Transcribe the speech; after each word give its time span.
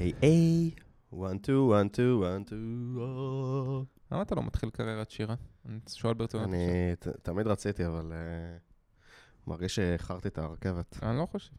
היי 0.00 0.12
היי, 0.22 0.70
one 1.12 1.46
two 1.46 1.70
one 1.70 1.96
two 1.96 2.22
one 2.22 2.50
two. 2.50 2.54
למה 4.12 4.22
אתה 4.22 4.34
לא 4.34 4.42
מתחיל 4.42 4.70
קריירת 4.70 5.10
שירה? 5.10 5.34
אני 5.66 5.78
שואל 5.88 6.14
ברצינות. 6.14 6.48
אני 6.48 6.92
תמיד 7.22 7.46
רציתי, 7.46 7.86
אבל 7.86 8.12
אה, 8.12 8.56
מרגיש 9.46 9.74
שאיחרתי 9.74 10.28
את 10.28 10.38
הרכבת. 10.38 10.98
אני 11.02 11.18
לא 11.18 11.26
חושב. 11.26 11.52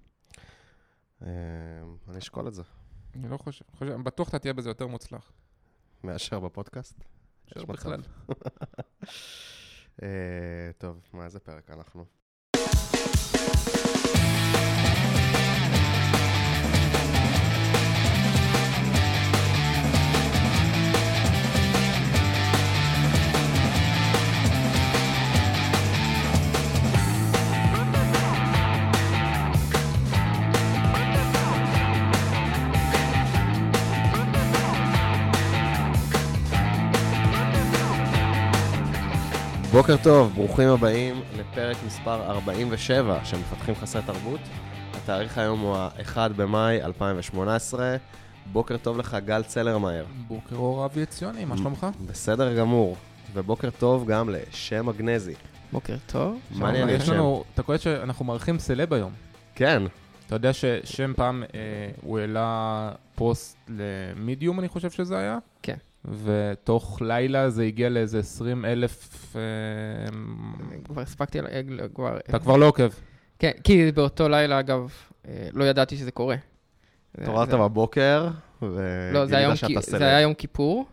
אה, 1.22 1.28
אני 2.10 2.18
אשקול 2.18 2.48
את 2.48 2.54
זה. 2.54 2.64
אני 3.16 3.30
לא 3.30 3.38
חושב. 3.38 3.66
בטוח 4.04 4.30
אתה 4.30 4.40
תהיה 4.40 4.54
בזה 4.54 4.70
יותר 4.70 4.88
מוצלח. 4.88 5.32
מאשר 6.04 6.40
בפודקאסט. 6.40 7.04
מאשר. 7.48 7.66
בכלל. 7.66 8.02
אה, 10.04 10.72
טוב, 10.78 11.02
מה, 11.14 11.26
איזה 11.26 11.40
פרק 11.40 11.70
אנחנו? 11.70 12.06
בוקר 39.72 39.96
טוב, 40.04 40.34
ברוכים 40.34 40.70
הבאים 40.70 41.22
לפרק 41.40 41.78
מספר 41.86 42.32
47 42.32 43.26
של 43.26 43.38
מפתחים 43.38 43.76
חסרי 43.76 44.02
תרבות. 44.06 44.40
התאריך 44.94 45.38
היום 45.38 45.60
הוא 45.60 45.76
ה-1 45.76 46.18
במאי 46.36 46.82
2018. 46.82 47.96
בוקר 48.52 48.78
טוב 48.78 48.98
לך, 48.98 49.18
גל 49.26 49.44
צלרמייר. 49.44 50.06
בוקר 50.28 50.56
אור 50.56 50.86
אבי 50.86 51.02
עציוני, 51.02 51.46
מה 51.46 51.58
שלומך? 51.58 51.88
בסדר 52.06 52.58
גמור. 52.58 52.98
ובוקר 53.34 53.70
טוב 53.70 54.06
גם 54.08 54.30
לשם 54.30 54.86
מגנזי. 54.86 55.34
בוקר 55.72 55.96
טוב. 56.08 56.40
מה 56.52 56.78
יש 56.92 57.10
לנו, 57.10 57.44
אתה 57.54 57.64
קולט 57.64 57.82
שאנחנו 57.82 58.26
מארחים 58.26 58.60
סלב 58.60 58.94
היום. 58.94 59.12
כן, 59.56 59.84
אתה 60.28 60.36
יודע 60.36 60.54
ששם 60.54 61.14
פעם, 61.16 61.44
אה, 61.54 61.60
הוא 62.02 62.20
העלה 62.20 62.92
פוסט 63.16 63.58
למידיום, 63.70 64.60
אני 64.60 64.68
חושב 64.68 64.92
שזה 64.92 65.18
היה? 65.18 65.38
כן. 65.62 65.78
ותוך 66.06 67.02
לילה 67.02 67.50
זה 67.50 67.64
הגיע 67.64 67.90
לאיזה 67.90 68.20
20 68.20 68.66
אלף... 68.66 69.36
אה, 69.36 69.42
כבר 70.84 71.02
הספקתי, 71.02 71.40
אה, 71.40 71.62
כבר... 71.96 72.18
אתה 72.18 72.40
כבר 72.40 72.58
לא 72.58 72.66
עוקב. 72.68 72.90
כן, 73.40 73.52
כי 73.64 73.92
באותו 73.92 74.30
לילה, 74.30 74.60
אגב, 74.60 74.92
אה, 75.28 75.48
לא 75.54 75.64
ידעתי 75.64 75.98
שזה 75.98 76.12
קורה. 76.12 76.36
זה- 77.18 77.22
התעוררת 77.24 77.50
זה- 77.50 77.58
בבוקר, 77.58 78.28
לא, 78.62 79.26
זה 79.26 79.38
היה 79.38 79.44
יום 79.44 79.54
וגילית 79.54 79.58
שאתה 79.58 79.82
זה 79.82 79.92
סלב. 79.92 80.02
היה 80.02 80.22
יום 80.22 80.34
כיפור, 80.34 80.86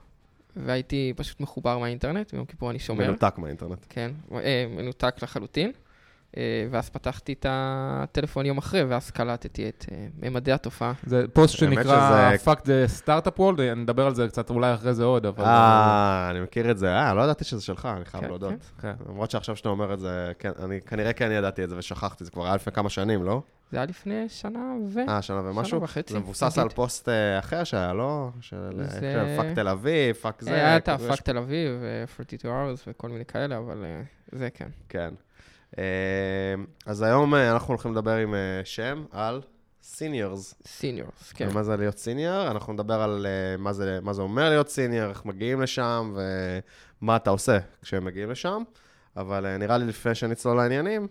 והייתי 0.57 1.13
פשוט 1.17 1.41
מחובר 1.41 1.79
מהאינטרנט, 1.79 2.33
ביום 2.33 2.45
כיפור 2.47 2.71
אני 2.71 2.79
שומר. 2.79 3.07
מנותק 3.09 3.35
מהאינטרנט. 3.39 3.79
כן, 3.89 4.11
מנותק 4.77 5.15
לחלוטין. 5.23 5.73
אה, 6.37 6.43
ואז 6.71 6.89
פתחתי 6.91 7.33
את 7.33 7.47
הטלפון 7.49 8.47
יום 8.47 8.59
אחרי, 8.59 8.83
ואז 8.85 9.11
קלטתי 9.11 9.69
את 9.69 9.85
אה, 9.93 10.07
ממדי 10.23 10.53
התופעה. 10.53 10.93
זה 11.07 11.25
פוסט 11.33 11.57
שנקרא 11.57 11.83
שזה- 12.37 12.51
Fuck 12.53 12.59
the 12.59 13.03
Startup 13.07 13.39
World, 13.39 13.61
נדבר 13.77 14.07
על 14.07 14.15
זה 14.15 14.29
קצת 14.29 14.51
אולי 14.51 14.75
אחרי 14.75 14.95
זה 14.95 15.05
עוד, 15.05 15.27
אבל... 15.27 15.45
אה, 15.45 16.29
אני 16.31 16.41
מכיר 16.41 16.71
את 16.71 16.79
זה. 16.79 16.93
אה, 16.97 17.15
לא 17.15 17.23
ידעתי 17.23 17.45
שזה 17.45 17.63
שלך, 17.63 17.89
אני 17.97 18.05
חייב 18.05 18.23
כן, 18.23 18.29
להודות. 18.29 18.53
כן. 18.81 18.93
למרות 19.09 19.31
שעכשיו 19.31 19.57
שאתה 19.57 19.69
אומר 19.69 19.95
את 19.95 20.01
זה, 20.01 20.33
כן, 20.39 20.51
אני 20.65 20.81
כנראה 20.81 21.13
כן 21.13 21.31
ידעתי 21.33 21.65
את 21.65 21.69
זה 21.69 21.77
ושכחתי, 21.79 22.25
זה 22.25 22.31
כבר 22.31 22.47
היה 22.47 22.55
לפני 22.55 22.73
כמה 22.73 22.91
שנים, 22.91 23.23
לא? 23.25 23.43
זה 23.71 23.77
היה 23.77 23.87
לפני 23.87 24.29
שנה 24.29 24.75
ו... 24.89 24.99
אה, 25.09 25.19
משהו 25.19 25.37
ומשהו? 25.45 25.71
שנה 25.71 25.85
וחצי. 25.85 26.13
זה 26.13 26.19
מבוסס 26.19 26.59
על. 26.59 26.69
פוסט 26.69 27.09
אה, 27.09 27.39
אחר 27.39 27.65
שהיה, 27.65 27.93
לא? 27.93 28.29
של 28.41 28.71
Fuck 29.37 29.47
תל 29.55 29.69
אביב, 29.69 30.17
Fuck 30.17 30.43
זה. 30.43 30.55
היה 30.55 30.77
את 30.77 30.89
ה-Fuck 30.89 31.21
תל 31.21 31.39
אביב, 31.39 31.71
אה, 31.83 32.05
42 32.21 32.55
hours 32.55 32.81
וכל 32.87 33.09
מיני 33.09 33.25
כאלה, 33.25 33.59
אבל 33.59 33.85
זה 34.33 34.49
כן. 34.55 34.69
כן. 34.89 35.15
אה, 35.79 35.85
אז 36.87 37.03
היום 37.03 37.35
אה, 37.35 37.53
אנחנו 37.53 37.69
הולכים 37.69 37.93
לדבר 37.93 38.17
עם 38.17 38.35
אה, 38.35 38.61
שם 38.65 39.05
על 39.11 39.41
seniors. 39.83 40.55
seniors, 40.67 41.33
כן. 41.33 41.49
ומה 41.51 41.63
זה 41.63 41.77
להיות 41.77 41.99
senior? 41.99 42.51
אנחנו 42.51 42.73
נדבר 42.73 43.03
על 43.03 43.27
מה 43.59 43.73
זה, 43.73 43.99
מה 44.03 44.13
זה 44.13 44.23
אומר 44.23 44.49
להיות 44.49 44.69
senior, 44.69 45.11
איך 45.11 45.25
מגיעים 45.25 45.61
לשם 45.61 46.15
ומה 47.03 47.17
אתה 47.17 47.31
עושה 47.31 47.59
כשהם 47.83 48.05
מגיעים 48.05 48.31
לשם. 48.31 48.63
אבל 49.17 49.47
אה, 49.47 49.59
נראה 49.59 49.79
לי 49.79 49.87
לפני 49.87 50.15
שנצלול 50.15 50.57
לעניינים, 50.57 51.07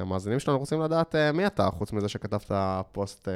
המאזינים 0.00 0.38
שלנו 0.38 0.58
רוצים 0.58 0.80
לדעת 0.80 1.14
מי 1.34 1.46
אתה, 1.46 1.68
חוץ 1.70 1.92
מזה 1.92 2.08
שכתבת 2.08 2.50
פוסט... 2.92 3.28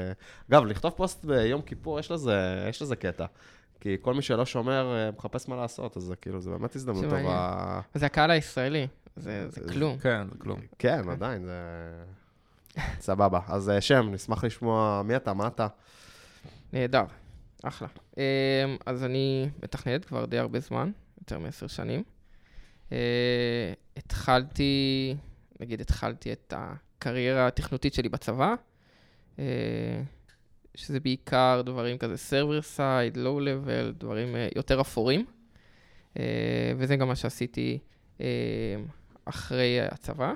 אגב, 0.51 0.65
לכתוב 0.65 0.93
פוסט 0.97 1.25
ביום 1.25 1.63
כיפור, 1.63 1.99
יש 1.99 2.11
לזה, 2.11 2.67
יש 2.69 2.83
לזה 2.83 2.97
קטע. 2.97 3.27
כי 3.81 3.97
כל 4.01 4.15
מי 4.15 4.23
שלא 4.23 4.47
שומר 4.47 5.11
מחפש 5.17 5.49
מה 5.49 5.57
לעשות, 5.57 5.97
אז 5.97 6.03
זה 6.03 6.17
כאילו, 6.17 6.41
זה 6.41 6.51
באמת 6.51 6.77
הזדמנות. 6.77 7.05
טובה. 7.05 7.81
זה 7.95 8.07
הקהל 8.07 8.31
הישראלי, 8.31 8.87
זה 9.19 9.49
זה 9.51 9.67
זה- 9.67 9.73
כלום. 9.73 9.99
כן, 9.99 10.27
זה 10.33 10.39
כלום. 10.39 10.61
כן, 10.79 11.09
עדיין, 11.11 11.45
זה... 11.45 11.53
סבבה. 13.01 13.41
אז 13.49 13.71
אה, 13.71 13.81
שם, 13.81 14.09
נשמח 14.13 14.45
לשמוע 14.45 15.03
מי 15.05 15.17
אתה, 15.17 15.35
מה 15.35 15.47
אתה. 15.47 15.67
נהדר, 16.73 17.05
אחלה. 17.63 17.89
אמ, 18.17 18.23
אז 18.87 19.05
אני 19.05 19.49
מתכנת 19.63 20.05
כבר 20.05 20.25
די 20.25 20.39
הרבה 20.39 20.61
זמן, 20.61 20.91
יותר 21.21 21.39
מעשר 21.39 21.67
שנים. 21.67 22.03
אה, 22.93 23.73
התחלתי, 23.97 25.15
נגיד 25.61 25.81
התחלתי 25.81 26.33
את 26.33 26.55
הקריירה 26.57 27.47
התכנותית 27.47 27.95
שלי 27.95 28.09
בצבא, 28.09 28.55
אה, 29.39 29.45
שזה 30.75 31.01
בעיקר 31.01 31.63
דברים 31.65 31.99
כזה 31.99 32.15
server 32.15 32.77
side, 32.77 33.17
low 33.17 33.41
level, 33.41 33.93
דברים 33.99 34.37
יותר 34.57 34.81
אפורים. 34.81 35.27
וזה 36.79 36.97
גם 36.97 37.09
מה 37.09 37.17
שעשיתי 37.17 37.79
אה, 38.21 38.27
אחרי 39.29 39.81
הצבא. 39.81 40.33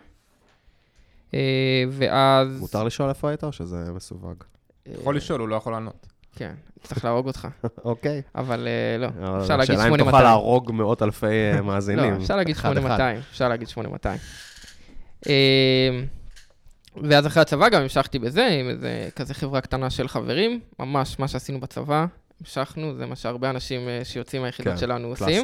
אה, 1.35 1.85
ואז... 1.91 2.61
מותר 2.61 2.85
לשאול 2.85 3.09
איפה 3.09 3.29
היית 3.29 3.45
או 3.45 3.53
שזה 3.53 3.93
מסווג? 3.95 4.45
אה, 4.87 4.93
יכול 5.01 5.17
לשאול, 5.17 5.41
הוא 5.41 5.49
לא 5.49 5.57
יכול 5.57 5.73
לענות. 5.73 6.07
כן, 6.37 6.55
צריך 6.83 7.05
להרוג 7.05 7.27
אותך. 7.27 7.49
אוקיי. 7.85 8.23
אבל 8.35 8.69
אה, 8.69 8.99
לא, 8.99 9.07
אפשר 9.43 9.57
להגיד 9.57 9.75
השאלה 9.75 9.89
אם 9.89 9.95
8200. 9.95 10.05
תוכל 10.05 10.23
להרוג 10.23 10.73
מאות 10.73 11.03
אלפי 11.03 11.27
אה, 11.27 11.63
מאזינים. 11.69 12.15
לא, 12.15 12.23
אפשר 12.23 12.37
להגיד 12.37 12.57
אחד-אחד. 12.57 12.81
8200, 12.81 13.19
אפשר 13.31 13.49
להגיד 13.49 13.69
8200. 13.69 14.19
אה, 15.29 15.33
ואז 17.03 17.27
אחרי 17.27 17.43
הצבא 17.43 17.69
גם 17.69 17.83
המשכתי 17.83 18.19
בזה, 18.19 18.47
עם 18.47 18.69
איזה 18.69 19.09
כזה 19.17 19.35
חברה 19.35 19.61
קטנה 19.61 19.91
של 19.91 20.09
חברים, 20.09 20.61
ממש 20.79 21.19
מה 21.19 21.29
שעשינו 21.29 21.61
בצבא, 21.61 22.07
המשכנו, 22.41 22.95
זה 22.95 23.07
מה 23.07 23.17
שהרבה 23.17 23.51
אנשים 23.51 23.89
שיוצאים 24.05 24.43
מהיחידות 24.43 24.73
כן, 24.73 24.79
שלנו. 24.79 25.09
עושים. 25.09 25.43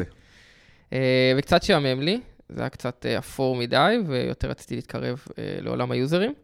וקצת 1.36 1.62
שעמם 1.62 2.00
לי, 2.00 2.20
זה 2.48 2.60
היה 2.60 2.69
קצת 2.69 3.06
אה, 3.06 3.19
אפור 3.19 3.56
מדי, 3.56 3.97
ויותר 4.06 4.50
רציתי 4.50 4.76
להתקרב 4.76 5.25
אה, 5.38 5.59
לעולם 5.60 5.91
היוזרים. 5.91 6.34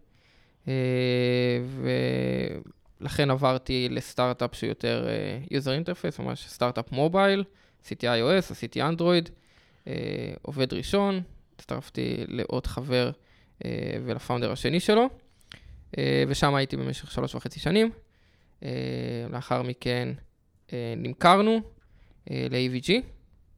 אה, 0.68 0.72
ולכן 3.00 3.30
עברתי 3.30 3.88
לסטארט-אפ 3.90 4.54
שהוא 4.54 4.68
יותר 4.68 5.08
user 5.44 5.84
interface, 5.84 6.22
ממש 6.22 6.46
סטארט-אפ 6.48 6.92
מובייל, 6.92 7.44
עשיתי 7.84 8.06
iOS, 8.08 8.50
עשיתי 8.50 8.82
אנדרואיד, 8.82 9.30
עובד 10.42 10.72
ראשון, 10.74 11.20
הצטרפתי 11.56 12.24
לעוד 12.28 12.66
חבר 12.66 13.10
ולפאונדר 14.04 14.52
השני 14.52 14.80
שלו, 14.80 15.08
ושם 16.28 16.54
הייתי 16.54 16.76
במשך 16.76 17.10
שלוש 17.10 17.34
וחצי 17.34 17.60
שנים. 17.60 17.90
לאחר 19.30 19.62
מכן 19.62 20.08
נמכרנו 20.96 21.60
ל-AVG, 22.30 22.92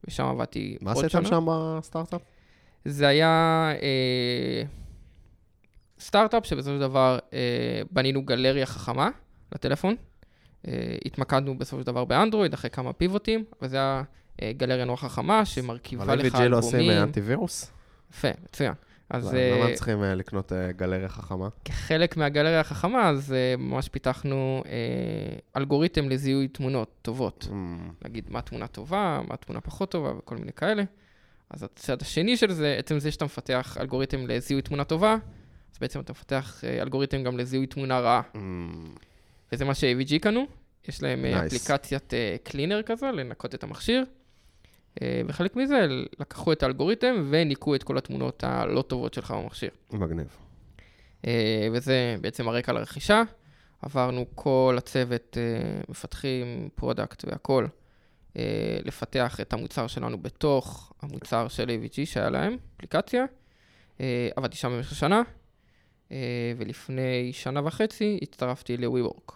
ושם 0.07 0.25
עבדתי 0.25 0.77
מה 0.81 0.91
עוד 0.91 1.05
עשיתם 1.05 1.25
שנה. 1.25 1.29
שם 1.29 1.45
בסטארט-אפ? 1.47 2.21
זה 2.85 3.07
היה 3.07 3.71
אה, 3.81 4.63
סטארט-אפ 5.99 6.45
שבסופו 6.45 6.75
של 6.75 6.79
דבר 6.79 7.19
אה, 7.33 7.81
בנינו 7.91 8.21
גלריה 8.25 8.65
חכמה 8.65 9.09
לטלפון. 9.55 9.95
אה, 10.67 10.95
התמקדנו 11.05 11.57
בסופו 11.57 11.81
של 11.81 11.87
דבר 11.87 12.05
באנדרואיד 12.05 12.53
אחרי 12.53 12.69
כמה 12.69 12.93
פיבוטים, 12.93 13.43
אבל 13.61 13.69
זה 13.69 13.77
היה 13.77 14.03
אה, 14.41 14.51
גלריה 14.57 14.85
נורא 14.85 14.97
חכמה 14.97 15.45
שמרכיבה 15.45 16.03
אבל 16.03 16.19
לך 16.19 16.35
AVG 16.35 16.41
לא 16.41 16.57
עושים 16.57 16.75
אה, 16.75 16.79
אלבומים. 16.79 17.03
אנטיווירוס? 17.03 17.71
יפה, 18.11 18.27
מצוין. 18.43 18.73
אז 19.09 19.27
למה 19.33 19.37
אה, 19.39 19.67
הם 19.67 19.73
צריכים 19.75 20.03
אה, 20.03 20.15
לקנות 20.15 20.53
אה, 20.53 20.71
גלריה 20.71 21.09
חכמה? 21.09 21.47
כחלק 21.65 22.17
מהגלריה 22.17 22.59
החכמה, 22.59 23.09
אז 23.09 23.33
אה, 23.33 23.55
ממש 23.57 23.89
פיתחנו 23.89 24.63
אה, 24.65 24.71
אלגוריתם 25.57 26.09
לזיהוי 26.09 26.47
תמונות 26.47 26.91
טובות. 27.01 27.47
אמ, 27.51 27.89
נגיד 28.05 28.25
מה 28.29 28.41
תמונה 28.41 28.67
טובה, 28.67 29.21
מה 29.27 29.37
תמונה 29.37 29.61
פחות 29.61 29.91
טובה 29.91 30.11
וכל 30.17 30.35
מיני 30.35 30.53
כאלה. 30.53 30.83
אז 31.49 31.63
הצד 31.63 32.01
השני 32.01 32.37
של 32.37 32.51
זה, 32.51 32.75
עצם 32.79 32.99
זה 32.99 33.11
שאתה 33.11 33.25
מפתח 33.25 33.77
אלגוריתם 33.79 34.27
לזיהוי 34.27 34.61
תמונה 34.61 34.83
טובה, 34.83 35.15
אז 35.73 35.77
בעצם 35.81 35.99
אתה 35.99 36.11
מפתח 36.11 36.63
אה, 36.63 36.81
אלגוריתם 36.81 37.23
גם 37.23 37.37
לזיהוי 37.37 37.67
תמונה 37.67 37.99
רעה. 37.99 38.21
אמ, 38.35 38.95
וזה 39.51 39.65
מה 39.65 39.75
ש-AVG 39.75 40.19
קנו. 40.21 40.45
יש 40.87 41.03
להם 41.03 41.25
אה, 41.25 41.43
Nice. 41.43 41.45
אפליקציית 41.45 42.13
קלינר 42.43 42.81
כזה, 42.81 43.11
לנקות 43.11 43.55
את 43.55 43.63
המכשיר. 43.63 44.03
אה, 45.01 45.21
וחלק 45.27 45.55
מזה, 45.55 45.87
לקחו 46.19 46.51
את 46.51 46.63
האלגוריתם 46.63 47.27
וניקו 47.29 47.75
את 47.75 47.83
כל 47.83 47.97
התמונות 47.97 48.43
הלא 48.43 48.81
טובות 48.81 49.13
שלך 49.13 49.31
במכשיר. 49.31 49.69
מגניב. 49.91 50.27
אה, 51.27 51.67
וזה 51.73 52.15
בעצם 52.21 52.47
הרקע 52.47 52.73
לרכישה. 52.73 53.21
עברנו 53.81 54.25
כל 54.35 54.75
הצוות, 54.77 55.37
אה, 55.37 55.81
מפתחים, 55.89 56.69
product 56.75 57.25
והכול, 57.27 57.63
אה, 57.63 57.69
לפתח 58.85 59.39
את 59.41 59.53
המוצר 59.53 59.87
שלנו 59.87 60.17
בתוך 60.17 60.93
המוצר 61.01 61.47
של 61.47 61.69
AVG 61.69 62.05
שהיה 62.05 62.29
להם, 62.29 62.57
אפליקציה. 62.77 63.25
אה, 64.01 64.29
עבדתי 64.35 64.57
שם 64.57 64.69
במשך 64.71 64.95
שנה, 64.95 65.21
אה, 66.11 66.17
ולפני 66.57 67.29
שנה 67.33 67.61
וחצי 67.65 68.19
הצטרפתי 68.21 68.77
ל-WeWork. 68.77 69.33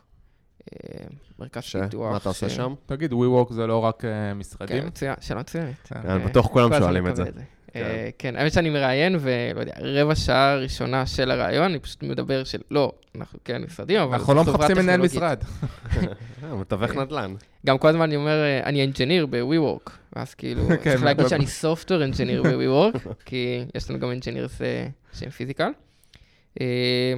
אה, 0.74 1.06
מרכז 1.40 1.64
ש... 1.64 1.76
פיתוח. 1.76 2.12
מה 2.12 2.18
אתה 2.18 2.30
עושה 2.30 2.50
ש- 2.50 2.56
שם? 2.56 2.74
תגיד, 2.86 3.12
WeWork 3.12 3.54
זה 3.54 3.68
לא 3.68 3.78
רק 3.80 4.06
אה, 4.06 4.34
משרדים? 4.34 4.82
כן, 4.82 4.88
מצוין, 4.88 5.16
שאלה 5.22 5.40
מצוינת. 5.40 5.76
כן. 5.84 6.10
אה, 6.10 6.20
בטוח 6.20 6.48
כולם 6.48 6.70
שואלים 6.80 7.08
את 7.08 7.16
זה. 7.16 7.24
מקבל 7.76 7.86
אה, 7.86 8.10
כן, 8.18 8.36
האמת 8.36 8.54
שאני 8.54 8.70
מראיין, 8.70 9.16
ולא 9.20 9.60
יודע, 9.60 9.74
רבע 9.80 10.16
שעה 10.16 10.56
ראשונה 10.56 11.06
של 11.06 11.32
הראיון, 11.32 11.64
אני 11.64 11.80
פשוט 11.80 12.04
מדבר 12.04 12.44
של, 12.44 12.62
לא, 12.72 12.92
אנחנו 13.16 13.40
כן 13.46 13.64
משרדים, 13.64 14.00
אבל... 14.00 14.14
אנחנו 14.14 14.34
לא 14.34 14.44
מחפשים 14.44 14.78
מנהל. 14.78 15.02
משרד. 15.02 15.44
אה, 16.44 16.56
מתווך 16.56 16.92
כן. 16.92 17.00
נדל"ן. 17.00 17.36
גם 17.66 17.78
כל 17.78 17.88
הזמן 17.88 18.02
אני 18.02 18.16
אומר, 18.16 18.44
אה, 18.44 18.64
אני 18.64 18.86
engineer 18.86 19.26
ב-WeWork, 19.26 19.92
ואז 20.16 20.34
כאילו, 20.36 20.68
כן, 20.84 20.92
צריך 20.92 21.04
להגיד 21.04 21.26
ב- 21.26 21.30
שאני 21.30 21.48
software 21.48 22.04
engineer 22.04 22.44
ב-WeWork, 22.44 23.08
כי 23.26 23.66
יש 23.76 23.90
לנו 23.90 24.00
גם 24.00 24.12
engineers 24.12 24.62
שהם 25.14 25.30
physical. 25.30 25.72
אה, 26.62 27.14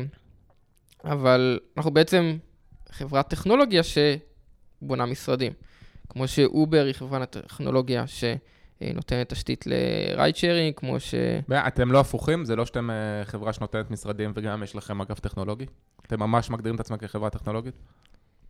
אבל 1.06 1.60
אנחנו 1.78 1.92
בעצם 1.92 2.38
חברת 2.92 3.30
טכנולוגיה 3.30 3.82
שבונה 3.84 5.06
משרדים. 5.06 5.52
כמו 6.10 6.28
ש-Uber 6.28 6.86
היא 6.86 6.94
חברת 6.94 7.38
טכנולוגיה 7.38 8.08
שנותנת 8.90 9.30
תשתית 9.30 9.68
ל-ride 9.68 10.36
sharing, 10.36 10.74
כמו 10.76 11.00
ש... 11.00 11.16
אתם 11.68 11.92
לא 11.92 12.00
הפוכים? 12.00 12.46
זה 12.46 12.56
לא 12.56 12.66
שאתם 12.66 12.90
אה, 12.90 12.96
חברה 13.26 13.54
שנותנת 13.54 13.92
משרדים 13.92 14.32
וגם 14.36 14.64
יש 14.64 14.76
לכם 14.76 15.02
אגף 15.02 15.20
טכנולוגי? 15.20 15.66
אתם 16.06 16.20
ממש 16.20 16.50
מגדירים 16.50 16.76
את 16.76 16.80
עצמם 16.80 16.98
כחברה 16.98 17.30
טכנולוגית? 17.30 17.76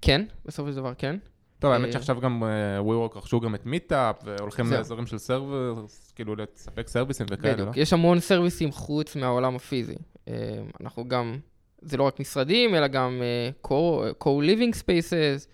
כן, 0.02 0.26
בסופו 0.46 0.70
של 0.70 0.76
דבר 0.76 0.94
כן. 0.98 1.16
טוב, 1.60 1.72
אה, 1.72 1.78
האמת 1.78 1.92
שעכשיו 1.92 2.22
גם 2.22 2.44
אה, 2.44 2.50
WeWork 2.80 3.18
רכשו 3.18 3.40
גם 3.40 3.56
את 3.56 3.66
Meetup, 3.66 4.16
והולכים. 4.26 4.72
לאזורים 4.72 5.08
של 5.08 5.18
service, 5.18 6.12
כאילו 6.16 6.36
לספק 6.36 6.88
service 6.88 7.17
ים 7.17 7.26
וכאלה, 7.30 7.56
לא? 7.56 7.62
בדיוק. 7.62 7.78
יש 7.78 7.94
המון 7.94 8.20
סרוויסים 8.20 8.72
חוץ 8.72 9.16
מהעולם 9.16 9.56
הפיזי. 9.56 9.96
אה, 10.28 10.34
אנחנו 10.82 11.08
גם, 11.08 11.40
זה 11.82 11.98
לא 11.98 12.04
רק 12.04 12.20
משרדים, 12.20 12.76
אלא 12.76 12.88
גם 12.88 13.22
אה, 13.22 13.50
co- 13.68 14.24
co-living 14.24 14.76
spaces, 14.76 15.48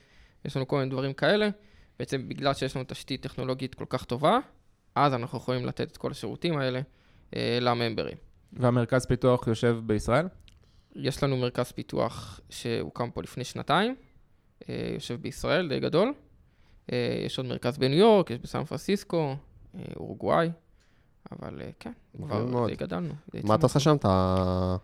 יש 0.46 0.56
לנו 0.56 0.68
כל 0.68 0.78
מיני 0.78 0.90
דברים 0.90 1.14
כאלה. 1.14 1.50
בעצם 2.00 2.30
בגלל 2.30 2.54
שיש 2.54 2.76
לנו 2.76 2.86
תשתית 2.88 3.22
טכנולוגית 3.22 3.76
כל 3.76 3.86
כך 3.90 4.06
טובה, 4.06 4.40
אז 4.96 5.14
אנחנו 5.14 5.38
יכולים 5.38 5.66
לתת 5.66 5.92
את 5.92 5.98
כל 5.98 6.12
השירותים 6.12 6.58
האלה 6.58 6.82
אה, 7.36 7.58
לממברים. 7.62 8.18
והמרכז 8.54 9.06
פיתוח 9.06 9.48
יושב 9.48 9.78
בישראל? 9.86 10.28
יש 10.96 11.24
לנו 11.24 11.38
מרכז 11.38 11.72
פיתוח 11.72 12.40
שהוקם 12.50 13.12
פה 13.12 13.22
לפני 13.22 13.44
שנתיים, 13.44 13.96
אה, 14.70 14.92
יושב 14.94 15.22
בישראל, 15.22 15.70
די 15.70 15.80
גדול. 15.80 16.14
אה, 16.92 17.22
יש 17.26 17.38
עוד 17.38 17.48
מרכז 17.48 17.78
בניו 17.78 18.00
יורק, 18.00 18.32
יש 18.32 18.40
בסן 18.40 18.64
פרנסיסקו, 18.64 19.36
אה, 19.76 19.82
אורוגוואי, 19.96 20.50
אבל 21.32 21.62
אה, 21.62 21.70
כן, 21.80 21.92
כבר 22.18 22.46
מאוד. 22.46 22.70
די 22.70 22.76
גדלנו. 22.76 23.14
די 23.32 23.42
מה 23.44 23.56
אתה 23.56 23.66
עושה. 23.66 23.80
שם? 23.80 23.96
אתה... 23.96 24.76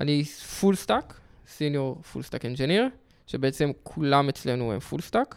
אני 0.00 0.24
full 0.60 0.76
stack, 0.76 1.20
senior 1.46 2.02
full 2.02 2.22
stack 2.22 2.44
engineer, 2.44 2.88
שבעצם 3.26 3.70
כולם 3.82 4.28
אצלנו 4.28 4.72
הם 4.72 4.80
full 4.80 5.00
stack, 5.00 5.36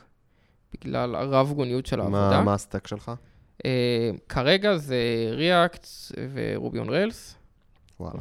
בגלל 0.74 1.16
הרבגוניות 1.16 1.86
של 1.86 2.00
העבודה. 2.00 2.42
מה 2.42 2.54
ה-stack 2.54 2.88
שלך? 2.88 3.12
אה, 3.66 4.12
כרגע 4.30 4.78
זה 4.78 4.98
React 5.38 5.86
ו-Ruby 6.34 6.80
on 6.80 6.90
Rails, 6.90 7.36
וואלה. 8.00 8.20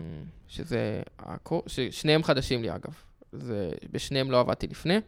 שזה, 0.48 1.02
ה-core... 1.18 1.62
ששניהם 1.66 2.22
חדשים 2.22 2.62
לי 2.62 2.70
אגב. 2.70 2.94
זה, 3.32 3.70
בשניהם 3.92 4.30
לא 4.30 4.40
עבדתי 4.40 4.66
לפני, 4.66 5.00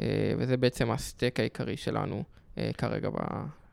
אה, 0.00 0.32
וזה 0.38 0.56
בעצם 0.56 0.90
ה-stack 0.90 1.40
העיקרי 1.40 1.76
שלנו 1.76 2.22
אה, 2.58 2.70
כרגע 2.78 3.10
ב... 3.10 3.16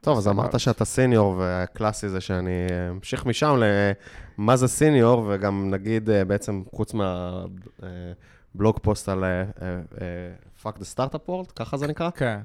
טוב, 0.02 0.18
אז. 0.18 0.28
אמרת 0.28 0.60
שאתה 0.60 0.86
סיניור, 0.86 1.36
והקלאסי 1.38 2.10
זה 2.10 2.22
שאני 2.22 2.68
אמשיך 2.90 3.26
משם 3.26 3.56
למה 4.38 4.58
זה 4.58 4.68
סיניור, 4.68 5.28
וגם 5.30 5.70
נגיד 5.70 6.10
בעצם 6.28 6.64
חוץ 6.76 6.94
מהבלוג 6.94 8.80
פוסט 8.82 9.10
על 9.10 9.24
Fuck 10.64 10.76
the 10.78 10.96
Startup 10.96 11.30
World, 11.30 11.52
ככה 11.56 11.78
זה 11.78 11.88
נקרא? 11.88 12.10
כן. 12.10 12.40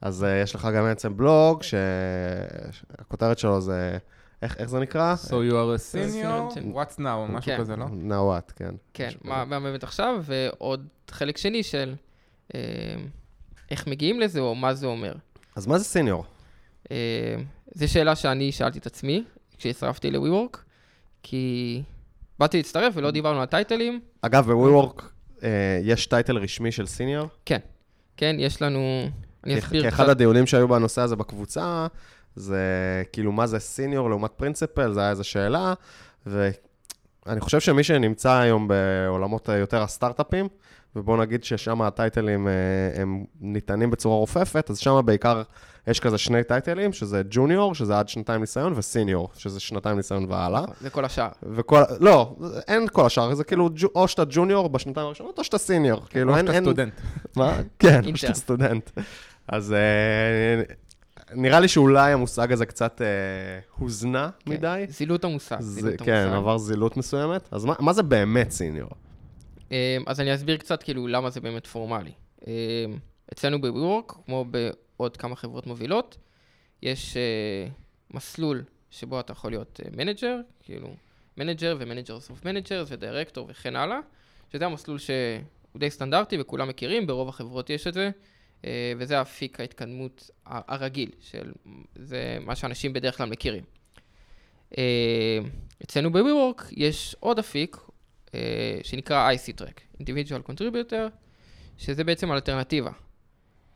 אז 0.00 0.24
אה, 0.24 0.40
יש 0.42 0.54
לך 0.54 0.68
גם 0.74 0.84
בעצם 0.84 1.16
בלוג, 1.16 1.62
שהכותרת 1.62 3.38
שלו 3.38 3.60
זה, 3.60 3.98
איך 4.42 4.56
איך 4.58 4.68
זה 4.68 4.80
נקרא? 4.80 5.14
So 5.24 5.28
you 5.28 5.52
are 5.52 5.76
a 5.76 5.94
senior, 5.94 6.58
what's 6.74 6.98
now, 6.98 7.30
משהו 7.30 7.52
כן. 7.52 7.58
כזה, 7.58 7.76
לא? 7.76 7.84
Now 7.84 8.38
what, 8.38 8.52
כן. 8.56 8.74
כן, 8.94 9.10
מה 9.24 9.44
מה 9.44 9.60
באמת 9.60 9.82
עכשיו, 9.82 10.22
ועוד 10.22 10.86
חלק 11.10 11.36
שני 11.36 11.62
של 11.62 11.94
אה, 12.54 12.60
איך 13.70 13.86
מגיעים 13.86 14.20
לזה, 14.20 14.40
או 14.40 14.54
מה 14.54 14.74
זה 14.74 14.86
אומר. 14.86 15.14
אז 15.56 15.66
מה 15.66 15.78
זה 15.78 15.84
סיניור? 15.84 16.24
אה, 16.90 17.36
זו 17.74 17.88
שאלה 17.88 18.16
שאני 18.16 18.52
שאלתי 18.52 18.78
את 18.78 18.86
עצמי 18.86 19.24
כשהצטרפתי 19.58 20.10
ל-WeWork, 20.10 20.58
כי 21.22 21.82
באתי 22.38 22.56
להצטרף 22.56 22.92
ולא 22.96 23.10
דיברנו 23.10 23.40
על 23.40 23.46
טייטלים. 23.46 24.00
אגב, 24.22 24.52
ב-WeWork 24.52 25.02
אה, 25.42 25.80
יש 25.82 26.06
טייטל 26.06 26.36
רשמי 26.36 26.72
של 26.72 26.86
סיניור? 26.86 27.28
כן, 28.16 28.36
יש 28.38 28.62
לנו... 28.62 29.08
אני 29.46 29.58
אסביר 29.58 29.82
כי 29.82 29.88
קצת. 29.88 29.96
אחד 29.96 30.08
הדיונים 30.08 30.46
שהיו 30.46 30.68
בנושא 30.68 31.02
הזה 31.02 31.16
בקבוצה, 31.16 31.86
זה 32.36 32.62
כאילו 33.12 33.32
מה 33.32 33.46
זה 33.46 33.58
סיניור 33.58 34.10
לעומת 34.10 34.30
פרינציפל, 34.30 34.92
זה 34.92 35.00
היה 35.00 35.10
איזו 35.10 35.24
שאלה, 35.24 35.74
ואני 36.26 37.40
חושב 37.40 37.60
שמי 37.60 37.84
שנמצא 37.84 38.32
היום 38.32 38.68
בעולמות 38.68 39.48
יותר 39.48 39.82
הסטארט-אפים, 39.82 40.48
ובואו 40.96 41.16
נגיד 41.16 41.44
ששם 41.44 41.82
הטייטלים 41.82 42.48
אה, 42.48 42.52
הם 43.02 43.24
ניתנים 43.40 43.90
בצורה 43.90 44.16
רופפת, 44.16 44.70
אז 44.70 44.78
שם 44.78 45.00
בעיקר 45.04 45.42
יש 45.86 46.00
כזה 46.00 46.18
שני 46.18 46.44
טייטלים, 46.44 46.92
שזה 46.92 47.22
ג'וניור, 47.30 47.74
שזה 47.74 47.98
עד 47.98 48.08
שנתיים 48.08 48.40
ניסיון, 48.40 48.72
וסיניור, 48.76 49.30
שזה 49.36 49.60
שנתיים 49.60 49.96
ניסיון 49.96 50.26
והלאה. 50.28 50.62
נכון, 50.62 50.74
זה 50.80 50.90
כל 50.90 51.04
השאר. 51.04 51.28
וכל, 51.42 51.82
לא, 52.00 52.36
אין 52.68 52.88
כל 52.92 53.06
השאר, 53.06 53.34
זה 53.34 53.44
כאילו 53.44 53.70
או 53.94 54.08
שאתה 54.08 54.22
ג'וניור 54.28 54.68
בשנתיים 54.68 55.06
הראשונות, 55.06 55.38
או 55.38 55.44
שאתה 55.44 55.58
סיניור. 55.58 56.02
כאילו 56.10 56.32
או 56.34 56.38
שאתה 56.38 56.60
סטודנט. 56.60 56.92
מה? 57.36 57.58
כן. 57.78 58.00
או 58.12 58.16
שאתה 58.16 58.34
סטודנט. 58.34 58.90
אז 59.48 59.72
אה, 59.72 60.62
נראה 61.34 61.60
לי 61.60 61.68
שאולי 61.68 62.12
המושג 62.12 62.52
הזה 62.52 62.66
קצת 62.66 63.02
אה, 63.02 63.06
הוזנה 63.78 64.30
כן. 64.38 64.50
מדי. 64.50 64.84
זילות 64.88 65.24
המושג. 65.24 65.60
זילות 65.60 66.02
כן, 66.02 66.12
המושג. 66.14 66.36
עבר 66.36 66.58
זילות 66.58 66.96
מסוימת. 66.96 67.48
אז 67.50 67.64
מה, 67.64 67.74
מה 67.78 67.92
זה 67.92 68.02
באמת 68.02 68.50
senior? 68.50 68.90
אמ, 69.70 69.76
אז 70.06 70.20
אני 70.20 70.34
אסביר 70.34 70.56
קצת 70.56 70.82
כאילו 70.82 71.06
למה 71.06 71.30
זה 71.30 71.40
באמת 71.40 71.66
פורמלי. 71.66 72.12
אמ, 72.46 72.52
אצלנו 73.32 73.60
ב-WeWork, 73.60 74.14
כמו 74.26 74.44
בעוד 74.44 75.16
כמה 75.16 75.36
חברות 75.36 75.66
מובילות, 75.66 76.18
יש 76.82 77.16
אה, 77.16 77.68
מסלול 78.10 78.64
שבו 78.90 79.20
אתה 79.20 79.32
יכול 79.32 79.50
להיות 79.50 79.80
manager, 79.96 80.36
כאילו 80.62 80.88
manager 81.36 81.76
ו-managers 81.80 82.30
of 82.30 82.44
managers 82.44 82.88
ו-director 82.90 83.46
וכן 83.50 83.76
הלאה, 83.76 83.98
שזה 84.52 84.66
המסלול 84.66 84.98
שהוא 84.98 85.16
די 85.76 85.90
סטנדרטי 85.90 86.36
וכולם 86.40 86.68
מכירים, 86.68 87.06
ברוב 87.06 87.28
החברות 87.28 87.70
יש 87.70 87.86
את 87.86 87.94
זה, 87.94 88.04
אה, 88.04 88.10
וזה 88.98 89.20
אפיק 89.20 89.60
ההתקדמות 89.60 90.30
הרגיל, 90.46 91.10
של 91.20 91.52
זה 91.96 92.38
מה 92.40 92.56
שאנשים 92.56 92.92
בדרך 92.92 93.16
כלל 93.16 93.28
מכירים. 93.28 93.64
אה, 94.78 95.38
אצלנו 95.84 96.12
ב-WeWork 96.12 96.62
יש 96.70 97.16
עוד 97.20 97.38
אפיק, 97.38 97.76
אה, 98.34 98.78
שנקרא 98.82 99.30
IC 99.32 99.60
Track, 99.60 100.02
Individual 100.02 100.50
Contributor, 100.50 101.10
שזה 101.78 102.04
בעצם 102.04 102.32
אלטרנטיבה. 102.32 102.90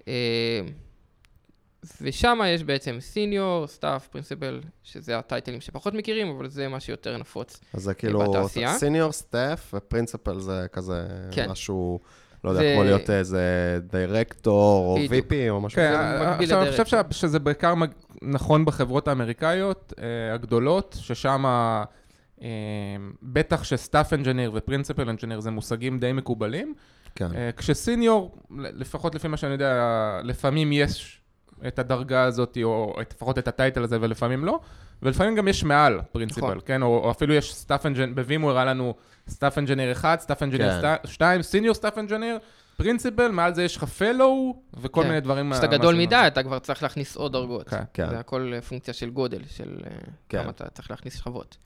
אה, 0.08 0.60
ושם 2.00 2.38
יש 2.46 2.64
בעצם 2.64 3.00
senior, 3.00 3.66
staff, 3.66 4.08
principal, 4.08 4.60
שזה 4.82 5.18
ה-title 5.18 5.51
ים 5.51 5.60
שפחות 5.60 5.94
מכירים, 5.94 6.28
אבל 6.28 6.48
זה 6.48 6.68
מה 6.68 6.80
שיותר 6.80 7.16
נפוץ. 7.16 7.60
אז 7.72 7.82
זה 7.82 7.94
כאילו 7.94 8.18
בתעשייה? 8.18 8.78
senior, 8.78 9.12
staff 9.12 9.74
ו-principal 9.74 10.38
זה 10.38 10.66
כזה 10.72 11.06
כן. 11.30 11.50
משהו, 11.50 12.00
לא 12.44 12.50
יודע, 12.50 12.60
זה- 12.62 12.72
כמו 12.74 12.84
להיות 12.84 13.10
איזה 13.10 13.40
דירקטור 13.92 14.86
או. 14.86 14.96
VP 14.96 15.32
או 15.50 15.60
משהו 15.60 15.76
כן, 15.76 15.94
כזה. 15.98 16.18
זה 16.18 16.30
מקביל 16.30 16.48
עכשיו 16.54 16.62
אני 16.62 16.70
חושב 16.70 16.84
שזה 17.12 17.38
בעיקר 17.38 17.74
מג- 17.74 17.90
נכון 18.22 18.64
בחברות 18.64 19.08
האמריקאיות 19.08 19.92
אה, 19.98 20.34
הגדולות, 20.34 20.96
ששם 21.00 21.44
אה, 22.42 22.48
בטח 23.22 23.64
ש-staff 23.64 24.12
engineer 24.12 24.50
ו-principal 24.54 25.08
engineer 25.08 25.40
זה 25.40 25.50
מושגים 25.50 25.98
די 25.98 26.12
מקובלים, 26.12 26.74
כן. 27.14 27.28
אה, 27.34 27.50
כש-senior, 27.56 28.36
לפחות 28.58 29.14
לפי 29.14 29.28
מה 29.28 29.36
שאני 29.36 29.52
יודע, 29.52 29.74
לפעמים 30.24 30.72
יש 30.72 31.19
את 31.68 31.78
הדרגה 31.78 32.22
הזאת, 32.24 32.58
או 32.62 32.96
את- 33.00 33.12
לפחות 33.16 33.38
את 33.38 33.48
ה-title 33.48 33.82
הזה, 33.82 33.98
ולפעמים 34.00 34.44
לא, 34.44 34.60
ולפעמים 35.02 35.34
גם 35.34 35.48
יש 35.48 35.64
מעל 35.64 36.00
principal, 36.12 36.46
נכון. 36.46 36.58
כן? 36.66 36.82
או, 36.82 36.98
או 37.04 37.10
אפילו 37.10 37.34
יש 37.34 37.54
staff 37.54 37.86
engineer, 37.86 38.14
ב-Waymo 38.14 38.50
הראה 38.50 38.64
לנו 38.64 38.94
staff 39.28 39.58
engineer 39.58 39.92
1, 39.92 40.20
staff 40.20 40.42
engineer 40.42 40.80
כן. 40.82 40.94
2, 41.04 41.42
senior 41.42 41.74
staff 41.74 41.98
engineer, 41.98 42.38
principal, 42.76 43.28
מעל 43.28 43.54
זה 43.54 43.62
יש 43.64 43.76
לך 43.76 43.84
fellow, 43.84 44.62
וכל 44.80 45.02
כן. 45.02 45.08
מיני 45.08 45.20
דברים. 45.20 45.52
כשאתה 45.52 45.66
מה- 45.66 45.72
גדול 45.78 45.94
מדי, 45.94 46.24
אתה 46.26 46.42
כבר 46.42 46.58
צריך 46.58 46.82
להכניס 46.82 47.16
עוד 47.16 47.32
דרגות. 47.32 47.68
כן. 47.68 47.82
כן. 47.94 48.08
זה 48.10 48.18
הכל 48.18 48.52
אה, 48.54 48.60
פונקציה 48.60 48.94
של 48.94 49.10
גודל, 49.10 49.40
של 49.48 49.78
אה, 49.86 49.90
כן. 50.28 50.42
כמה 50.42 50.50
אתה 50.50 50.68
צריך 50.70 50.90
להכניס 50.90 51.18
שכבות. 51.18 51.56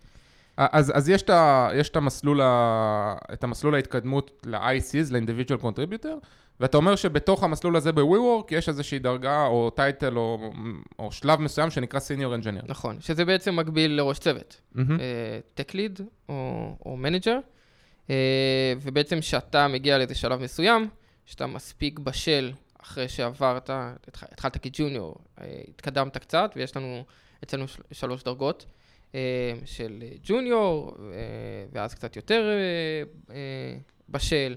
אז, 0.57 0.93
אז 0.97 1.09
יש, 1.09 1.23
את 1.23 1.31
ה, 1.31 1.69
יש 1.75 1.89
את, 1.89 1.97
המסלול 1.97 2.41
ה, 2.41 3.15
את 3.33 3.45
המסלול 3.45 3.75
ההתקדמות 3.75 4.47
ל-ICs, 4.47 5.11
ל-individual 5.13 5.63
contributor, 5.63 6.27
ואתה 6.61 6.77
אומר 6.77 6.97
שבתוך 6.97 7.43
המסלול 7.43 7.77
הזה 7.77 7.93
ב-WeWork 7.93 8.47
יש 8.51 8.69
איזושהי 8.69 8.99
דרגה 8.99 9.47
או 9.47 9.71
title 9.71 10.17
או, 10.19 10.53
או 10.99 11.13
שלב 11.13 11.41
מסוים 11.41 11.71
שנקרא 11.71 12.01
senior 12.01 12.43
engineer. 12.43 12.65
נכון, 12.69 13.01
שזה 13.01 13.25
בעצם 13.25 13.57
מקביל 13.57 13.91
לראש 13.97 14.19
צוות. 14.19 14.61
Mm-hmm. 14.77 14.81
tech 15.55 15.75
lead 15.75 16.01
או, 16.29 16.35
או 16.87 16.97
manager, 16.97 17.39
אה, 18.11 18.15
ובעצם 18.81 19.21
כשאתה 19.21 19.69
מגיע 19.69 19.99
לאיזה 19.99 20.15
שלב 20.15 20.43
מסוים, 20.43 20.89
שאתה 21.27 21.47
מספיק 21.47 21.99
בשל 21.99 22.53
אחרי 22.83 23.09
שעברת, 23.09 23.71
התח- 23.71 24.25
התחלת 24.33 24.57
כ-junior, 24.57 25.17
אה, 25.41 25.61
התקדמת 25.69 26.19
קצת, 26.19 26.51
ויש 26.57 26.77
לנו 26.77 27.05
אצלנו 27.45 27.69
של- 27.69 27.83
שלוש 27.93 28.23
דרגות 28.23 28.67
אה, 29.15 29.21
של 29.65 30.03
junior, 30.23 30.95
אה, 31.13 31.13
ואז 31.73 31.95
קצת 31.95 32.17
יותר 32.17 32.49
אה, 32.51 33.35
אה, 33.35 33.77
בשל, 34.09 34.55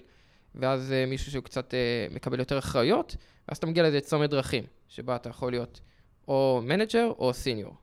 ואז 0.58 0.92
אה, 0.92 1.06
מישהו 1.06 1.32
שהוא 1.32 1.44
קצת 1.44 1.74
אה, 1.74 1.80
מקבל 2.16 2.40
יותר 2.40 2.58
אחריות, 2.60 3.16
ואז 3.50 3.58
אתה 3.58 3.68
מגיע 3.68 3.84
לאיזה 3.84 4.02
צומת 4.02 4.30
דרכים, 4.30 4.64
שבה 4.88 5.16
אתה 5.16 5.30
יכול 5.30 5.52
להיות 5.52 5.82
או 6.28 6.62
manager 6.63 7.12
או 7.20 7.34
senior. 7.34 7.74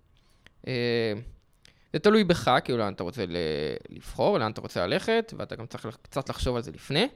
אה, 0.67 1.13
זה 1.93 1.99
תלוי 1.99 2.25
בך, 2.25 2.51
כאילו 2.65 2.79
לאן 2.79 2.93
אתה 2.93 3.03
רוצה 3.03 3.25
לבחור, 3.89 4.39
לאן 4.39 4.51
אתה 4.53 4.61
רוצה 4.61 4.87
ללכת, 4.87 5.33
ואתה 5.39 5.57
גם 5.57 5.67
צריך 5.67 5.87
קצת 6.03 6.29
לחשוב 6.29 6.57
על 6.57 6.63
זה 6.63 6.71
לפני. 6.71 7.09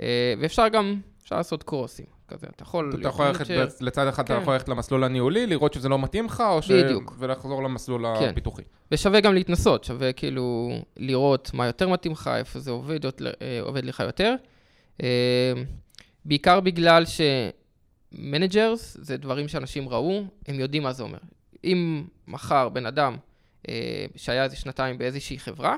אה, 0.00 0.34
ואפשר 0.40 0.68
גם, 0.68 1.00
אפשר 1.22 1.36
לעשות 1.36 1.62
קורסים, 1.62 2.06
כזה, 2.28 2.46
אתה 2.56 2.62
יכול 2.62 2.92
אתה 3.00 3.08
יכול 3.08 3.26
ללכת. 3.26 3.46
בצ- 3.46 3.76
לצד 3.80 4.06
אחד 4.06 4.24
אתה 4.24 4.34
כן. 4.36 4.42
יכול 4.42 4.52
ללכת 4.52 4.68
למסלול 4.68 5.04
הניהולי, 5.04 5.46
לראות 5.46 5.72
שזה 5.74 5.88
לא 5.88 5.98
מתאים 5.98 6.26
לך, 6.26 6.40
או 6.50 6.62
ש... 6.62 6.70
בדיוק. 6.70 7.14
ולחזור 7.18 7.62
למסלול 7.62 8.04
כן. 8.20 8.28
הפיתוחי. 8.28 8.62
ושווה 8.92 9.20
גם 9.20 9.34
להתנסות, 9.34 9.84
שווה 9.84 10.12
כאילו 10.12 10.70
לראות 10.96 11.50
מה 11.54 11.66
יותר 11.66 11.88
מתאים 11.88 12.12
לך, 12.12 12.30
איפה 12.36 12.58
זה 12.58 12.70
עובד, 12.70 13.00
עובד 13.62 13.84
לך 13.84 14.00
יותר. 14.00 14.34
אה, 15.02 15.52
בעיקר 16.24 16.60
בגלל 16.60 17.04
ש 18.12 18.29
managers 18.29 18.96
זה 19.00 19.16
דברים 19.16 19.48
שאנשים 19.48 19.88
ראו, 19.88 20.24
הם 20.48 20.60
יודעים 20.60 20.82
מה 20.82 20.92
זה 20.92 21.02
אומר. 21.02 21.18
אם 21.64 22.04
מחר 22.28 22.68
בן 22.68 22.86
אדם 22.86 23.16
אה, 23.68 24.06
שהיה 24.16 24.44
איזה 24.44 24.56
שנתיים 24.56 24.98
באיזושהי 24.98 25.38
חברה, 25.38 25.76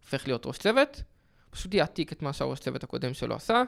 הופך 0.00 0.26
להיות 0.26 0.46
ראש 0.46 0.58
צוות, 0.58 1.02
פשוט 1.50 1.74
יעתיק 1.74 2.12
את 2.12 2.22
מה 2.22 2.32
שהראש 2.32 2.60
צוות 2.60 2.84
הקודם 2.84 3.14
שלו 3.14 3.34
עשה. 3.34 3.62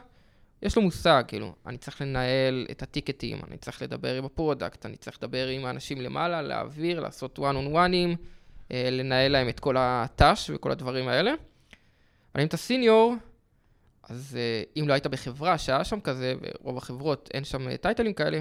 יש 0.63 0.77
לו 0.77 0.83
מושג, 0.83 1.25
כאילו, 1.29 1.55
אני 1.67 1.79
צריך 1.79 2.01
לנהל 2.01 2.67
את 2.71 2.83
הטיקטים, 2.83 3.41
אני 3.49 3.59
צריך 3.59 3.83
לדבר 3.83 4.15
עם 4.15 4.25
ה 4.25 4.32
product, 4.32 4.87
אני 4.87 4.97
צריך 4.97 5.19
לדבר 5.19 5.49
עם 5.49 5.65
האנשים 5.65 6.01
למעלה, 6.01 6.43
להעביר, 6.43 7.01
לעשות 7.01 7.39
one 7.39 7.43
on 7.43 7.75
one'ים, 7.75 8.17
אה, 8.73 8.89
לנהל 8.91 9.33
להם 9.33 9.49
את 9.49 9.61
כל 9.61 9.77
הת"ש 9.79 10.51
וכל 10.55 10.71
הדברים 10.73 11.09
האלה. 11.09 11.33
אבל 12.35 12.43
אם 12.43 12.49
אתה 12.49 12.57
סיניור, 12.57 13.15
אז 14.09 14.37
אה, 14.41 14.81
אם 14.83 14.89
לא 14.89 14.93
היית 14.93 15.07
בחברה 15.07 15.59
שהיה 15.59 15.85
שם 15.85 16.01
כזה, 16.01 16.35
ורוב 16.63 16.77
החברות 16.79 17.29
אין 17.35 17.45
שם 17.45 17.69
אה, 17.69 17.77
טייטלים 17.77 18.13
כאלה, 18.13 18.41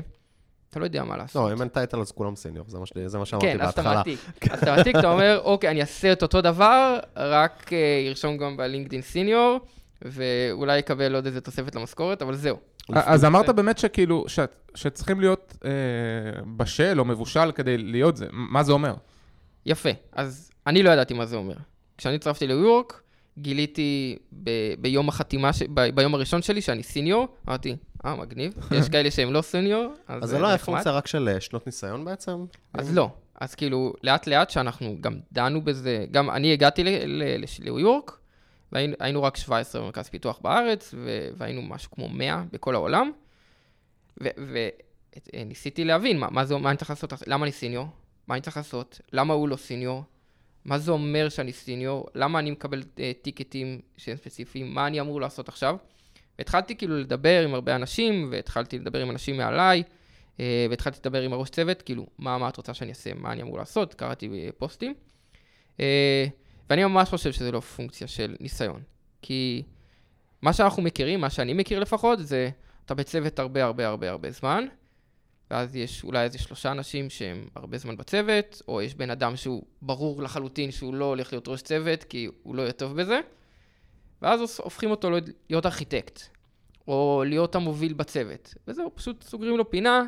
אתה 0.70 0.80
לא 0.80 0.86
יודע 0.86 1.04
מה 1.04 1.18
לעשות. 1.18 1.36
לא, 1.50 1.54
אם 1.54 1.62
אין 1.62 1.70
טייטל 1.70 2.00
אז 2.00 2.12
כולם 2.12 2.36
סיניור, 2.36 2.66
זה 2.70 2.80
מה 2.80 2.86
ש- 2.86 2.94
זה 3.06 3.18
מה 3.20 3.26
שאמרתי 3.26 3.48
כן, 3.48 3.62
אז 3.62 3.70
אתה 3.70 3.82
בהתחלה. 3.82 3.96
מעתיק. 3.98 4.20
אז 4.52 4.64
אתה 4.64 4.76
מעתיק, 4.76 4.96
אתה 4.96 5.12
אומר, 5.12 5.42
אוקיי, 5.44 5.70
אני 5.70 5.82
אעשה 5.82 6.12
את 6.12 6.24
אותו 6.24 6.42
דבר, 6.42 7.00
רק 7.16 7.74
אה, 7.74 7.78
ירשום 8.08 8.38
גם 8.38 8.58
בלינקדאין 8.58 9.02
סיניור, 9.02 9.60
ואולי 10.02 10.78
יקבל 10.78 11.16
עוד 11.16 11.26
איזה 11.26 11.42
תוספת 11.42 11.76
למשכורת, 11.76 12.22
אבל 12.22 12.36
זהו. 12.36 12.58
אז 12.94 13.26
אמרת 13.26 13.50
באמת 13.50 13.78
שכאילו, 13.78 14.24
ש... 14.28 14.40
שצריכים 14.76 15.20
להיות 15.20 15.58
אה, 15.66 15.70
בשל 16.58 17.00
או 17.00 17.06
מבושל 17.06 17.52
כדי 17.52 17.78
להיות 17.78 18.18
זה. 18.18 18.26
מה 18.32 18.64
זה 18.64 18.72
אומר? 18.72 18.94
יפה. 19.66 19.90
אז 20.12 20.52
אני 20.68 20.84
לא 20.84 20.90
ידעתי 20.90 21.14
מה 21.14 21.26
זה 21.26 21.36
אומר. 21.36 21.56
כשאני 21.98 22.16
הצטרפתי 22.16 22.48
לוויורק, 22.48 23.02
גיליתי 23.38 24.18
ב- 24.44 24.50
ביום 24.80 25.10
החתימה, 25.10 25.54
ש... 25.54 25.64
ב- 25.74 25.90
ביום 25.96 26.16
הראשון 26.16 26.42
שלי 26.42 26.62
שאני 26.62 26.84
סיניור, 26.84 27.28
אמרתי, 27.48 27.76
אה, 28.06 28.16
מגניב, 28.16 28.54
יש 28.80 28.90
כאלה 28.90 29.12
שהם 29.12 29.34
לא 29.34 29.42
סיניור, 29.42 29.94
אז 30.08 30.24
אז 30.24 30.30
זה 30.30 30.40
לא 30.40 30.48
היה 30.48 30.56
נחמד." 30.56 30.66
פונקציה 30.66 30.92
רק 30.92 31.08
של 31.08 31.30
אה, 31.34 31.42
שנות 31.42 31.66
ניסיון 31.66 32.06
בעצם? 32.06 32.46
אז 32.74 32.96
לא. 32.96 33.10
אז 33.42 33.56
כאילו, 33.56 33.94
לאט 34.04 34.28
לאט 34.28 34.50
שאנחנו 34.50 34.98
גם 35.02 35.20
דנו 35.32 35.62
בזה, 35.62 36.06
גם 36.12 36.30
אני 36.30 36.54
הגעתי 36.54 36.84
לוויורק, 37.60 38.18
והיינו 38.72 39.24
רק 39.24 39.38
17 39.38 39.82
במרכז 39.82 40.10
פיתוח 40.10 40.40
בארץ, 40.42 40.94
ו- 40.98 41.30
והיינו 41.38 41.62
משהו 41.62 41.92
כמו 41.92 42.10
100 42.10 42.44
בכל 42.52 42.76
העולם, 42.76 43.12
וניסיתי 45.34 45.84
להבין 45.86 46.20
מה, 46.20 46.28
מה, 46.32 46.46
זה, 46.46 46.58
מה 46.58 46.70
אני 46.70 46.78
צריך 46.78 46.90
לעשות, 46.90 47.14
למה 47.28 47.44
אני 47.46 47.52
סיניור, 47.52 47.88
מה 48.28 48.36
אני 48.36 48.42
צריך 48.42 48.58
לעשות, 48.58 49.02
למה 49.14 49.34
הוא 49.34 49.50
לא 49.50 49.56
סיניור, 49.56 50.04
מה 50.66 50.78
זה 50.78 50.92
אומר 50.92 51.30
שאני 51.30 51.52
סיניור, 51.52 52.08
למה 52.16 52.40
אני 52.40 52.52
מקבל 52.52 52.80
uh, 52.80 53.00
טיקטים 53.22 53.82
שהם 53.98 54.18
ספציפיים, 54.18 54.74
מה 54.74 54.88
אני 54.88 55.02
אמור 55.02 55.22
לעשות 55.22 55.50
עכשיו. 55.50 55.76
והתחלתי 56.40 56.76
כאילו 56.76 57.00
לדבר 57.00 57.44
עם 57.44 57.54
הרבה 57.54 57.76
אנשים, 57.76 58.28
והתחלתי 58.32 58.80
לדבר 58.80 59.02
עם 59.02 59.10
אנשים 59.10 59.38
מעליי, 59.38 59.84
uh, 60.38 60.42
והתחלתי 60.70 61.00
לדבר 61.00 61.22
עם 61.22 61.34
הראש 61.34 61.50
צוות, 61.50 61.82
כאילו, 61.82 62.08
מה, 62.20 62.38
מה 62.38 62.50
את 62.50 62.58
רוצה 62.58 62.74
שאני 62.74 62.90
אעשה, 62.90 63.14
מה 63.14 63.32
אני 63.32 63.42
אמור 63.42 63.58
לעשות, 63.58 63.94
קראתי 63.94 64.28
אה, 64.28 64.50
פוסטים. 64.58 64.94
Uh, 65.78 65.82
ואני 66.70 66.84
ממש 66.84 67.10
חושב 67.10 67.32
שזה 67.32 67.52
לא 67.52 67.60
פונקציה 67.60 68.08
של 68.08 68.36
ניסיון. 68.40 68.82
כי 69.22 69.64
מה 70.42 70.54
שאנחנו 70.54 70.84
מכירים, 70.84 71.22
מה 71.22 71.30
שאני 71.30 71.54
מכיר 71.54 71.80
לפחות, 71.80 72.20
זה 72.20 72.50
אתה 72.86 72.94
בצוות 72.94 73.40
הרבה 73.40 73.64
הרבה 73.64 73.88
הרבה 73.88 74.10
הרבה 74.10 74.32
זמן, 74.32 74.66
ואז 75.52 75.76
יש 75.76 76.04
אולי 76.04 76.24
איזה 76.24 76.40
שלושה 76.40 76.72
אנשים 76.72 77.10
שהם 77.10 77.48
הרבה 77.56 77.78
זמן 77.78 77.98
בצוות, 77.98 78.62
או 78.68 78.82
יש 78.82 78.96
בן 78.96 79.10
אדם 79.10 79.36
שהוא 79.36 79.64
ברור 79.82 80.24
לחלוטין 80.24 80.72
שהוא 80.72 80.94
לא 80.94 81.06
הולך 81.06 81.34
להיות 81.34 81.48
ראש 81.48 81.62
צוות, 81.62 82.04
כי 82.04 82.28
הוא 82.44 82.56
לא 82.56 82.62
יהיה 82.62 82.72
טוב 82.72 83.02
בזה, 83.02 83.20
ואז 84.22 84.60
הופכים 84.60 84.92
אותו 84.92 85.10
להיות 85.50 85.66
ארכיטקט, 85.66 86.22
או 86.88 87.24
להיות 87.26 87.56
המוביל 87.56 87.94
בצוות. 87.94 88.54
וזהו, 88.68 88.92
פשוט 88.96 89.24
סוגרים 89.24 89.58
לו 89.58 89.70
פינה, 89.70 90.04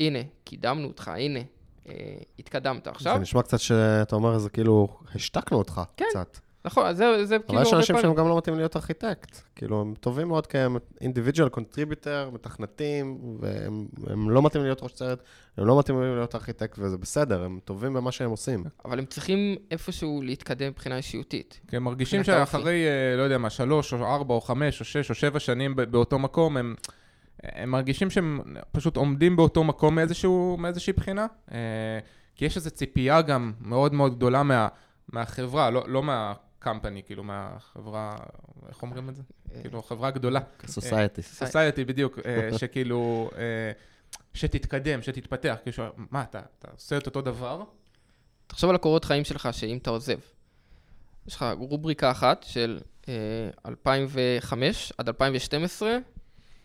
הנה, 0.00 0.18
קידמנו 0.44 0.88
אותך, 0.88 1.08
הנה, 1.08 1.40
אה, 1.88 1.94
התקדמת 2.38 2.86
עכשיו. 2.86 3.14
זה 3.14 3.20
נשמע 3.20 3.42
קצת 3.42 3.60
שאתה 3.60 4.16
אומר, 4.16 4.38
זה 4.38 4.50
כאילו, 4.50 4.88
השתקנו 5.14 5.58
אותך 5.58 5.80
כן. 5.96 6.04
קצת. 6.10 6.38
נכון, 6.64 6.86
אז 6.86 6.96
זה, 6.96 7.24
זה 7.24 7.38
כאילו... 7.38 7.58
אבל 7.58 7.66
יש 7.68 7.74
אנשים 7.74 7.96
שהם 8.02 8.14
גם 8.14 8.28
לא 8.28 8.38
מתאים 8.38 8.56
להיות 8.56 8.76
ארכיטקט. 8.76 9.40
כאילו, 9.56 9.80
הם 9.80 9.94
טובים 10.00 10.28
מאוד 10.28 10.46
כ 10.46 10.63
individual 10.63 11.48
contributor, 11.48 12.30
מתכנתים, 12.32 13.18
והם 13.40 13.86
הם 14.06 14.30
לא 14.30 14.42
מתאים 14.42 14.62
להיות 14.64 14.82
ראש 14.82 14.92
צוות, 14.92 15.22
הם 15.56 15.66
לא 15.66 15.78
מתאימים 15.78 16.02
להיות 16.02 16.34
ארכיטקט, 16.34 16.78
וזה 16.78 16.98
בסדר, 16.98 17.44
הם 17.44 17.58
טובים 17.64 17.94
במה 17.94 18.12
שהם 18.12 18.30
עושים. 18.30 18.64
אבל 18.84 18.98
הם 18.98 19.04
צריכים 19.04 19.56
איפשהו 19.70 20.22
להתקדם 20.22 20.68
מבחינה 20.68 20.96
אישיותית. 20.96 21.60
כי 21.68 21.76
הם 21.76 21.84
מרגישים. 21.84 22.24
שאחרי, 22.24 22.86
אה, 22.86 23.16
לא 23.16 23.22
יודע 23.22 23.38
מה, 23.38 23.50
שלוש 23.50 23.92
או 23.92 24.14
ארבע 24.14 24.34
או 24.34 24.40
חמש 24.40 24.80
או 24.80 24.84
שש 24.84 25.10
או 25.10 25.14
שבע 25.14 25.38
שנים 25.38 25.76
ב- 25.76 25.82
באותו 25.82 26.18
מקום, 26.18 26.56
הם, 26.56 26.74
הם 27.42 27.70
מרגישים 27.70 28.10
שהם 28.10 28.40
פשוט 28.72 28.96
עומדים 28.96 29.36
באותו 29.36 29.64
מקום 29.64 29.94
מאיזשהו, 29.94 30.56
מאיזושהי 30.60 30.92
בחינה. 30.92 31.26
אה, 31.52 31.58
כי 32.34 32.44
יש 32.44 32.56
איזו 32.56 32.70
ציפייה 32.70 33.22
גם 33.22 33.52
מאוד 33.60 33.94
מאוד 33.94 34.16
גדולה 34.16 34.42
מה, 34.42 34.68
מהחברה, 35.12 35.70
לא, 35.70 35.84
לא 35.88 36.02
מהקמפני, 36.66 37.02
כאילו 37.02 37.24
מהחברה, 37.24 38.16
איך 38.68 38.82
אומרים 38.82 39.08
את 39.08 39.16
זה? 39.16 39.22
כאילו, 39.62 39.82
חברה 39.82 40.10
גדולה. 40.10 40.40
סוסייטי. 40.66 41.22
סוסייטי 41.22 41.84
בדיוק, 41.84 42.18
אה, 42.26 42.58
שכאילו, 42.58 43.30
אה, 43.36 43.72
שתתקדם, 44.34 45.02
שתתפתח. 45.02 45.56
כאילו, 45.62 45.88
מה, 46.10 46.22
אתה, 46.22 46.40
אתה 46.58 46.68
עושה 46.74 46.96
את 46.96 47.06
אותו 47.06 47.20
דבר? 47.22 47.62
תחשוב 48.46 48.70
על 48.70 48.76
הקורות 48.76 49.04
חיים 49.04 49.24
שלך 49.24 49.48
שאם 49.52 49.76
אתה 49.76 49.90
עוזב. 49.90 50.18
יש 51.28 51.34
לך 51.34 51.44
רובריקה 51.58 52.10
אחת 52.10 52.42
של 52.48 52.80
אה, 53.08 53.14
2005 53.66 54.92
עד 54.98 55.08
2012, 55.08 55.96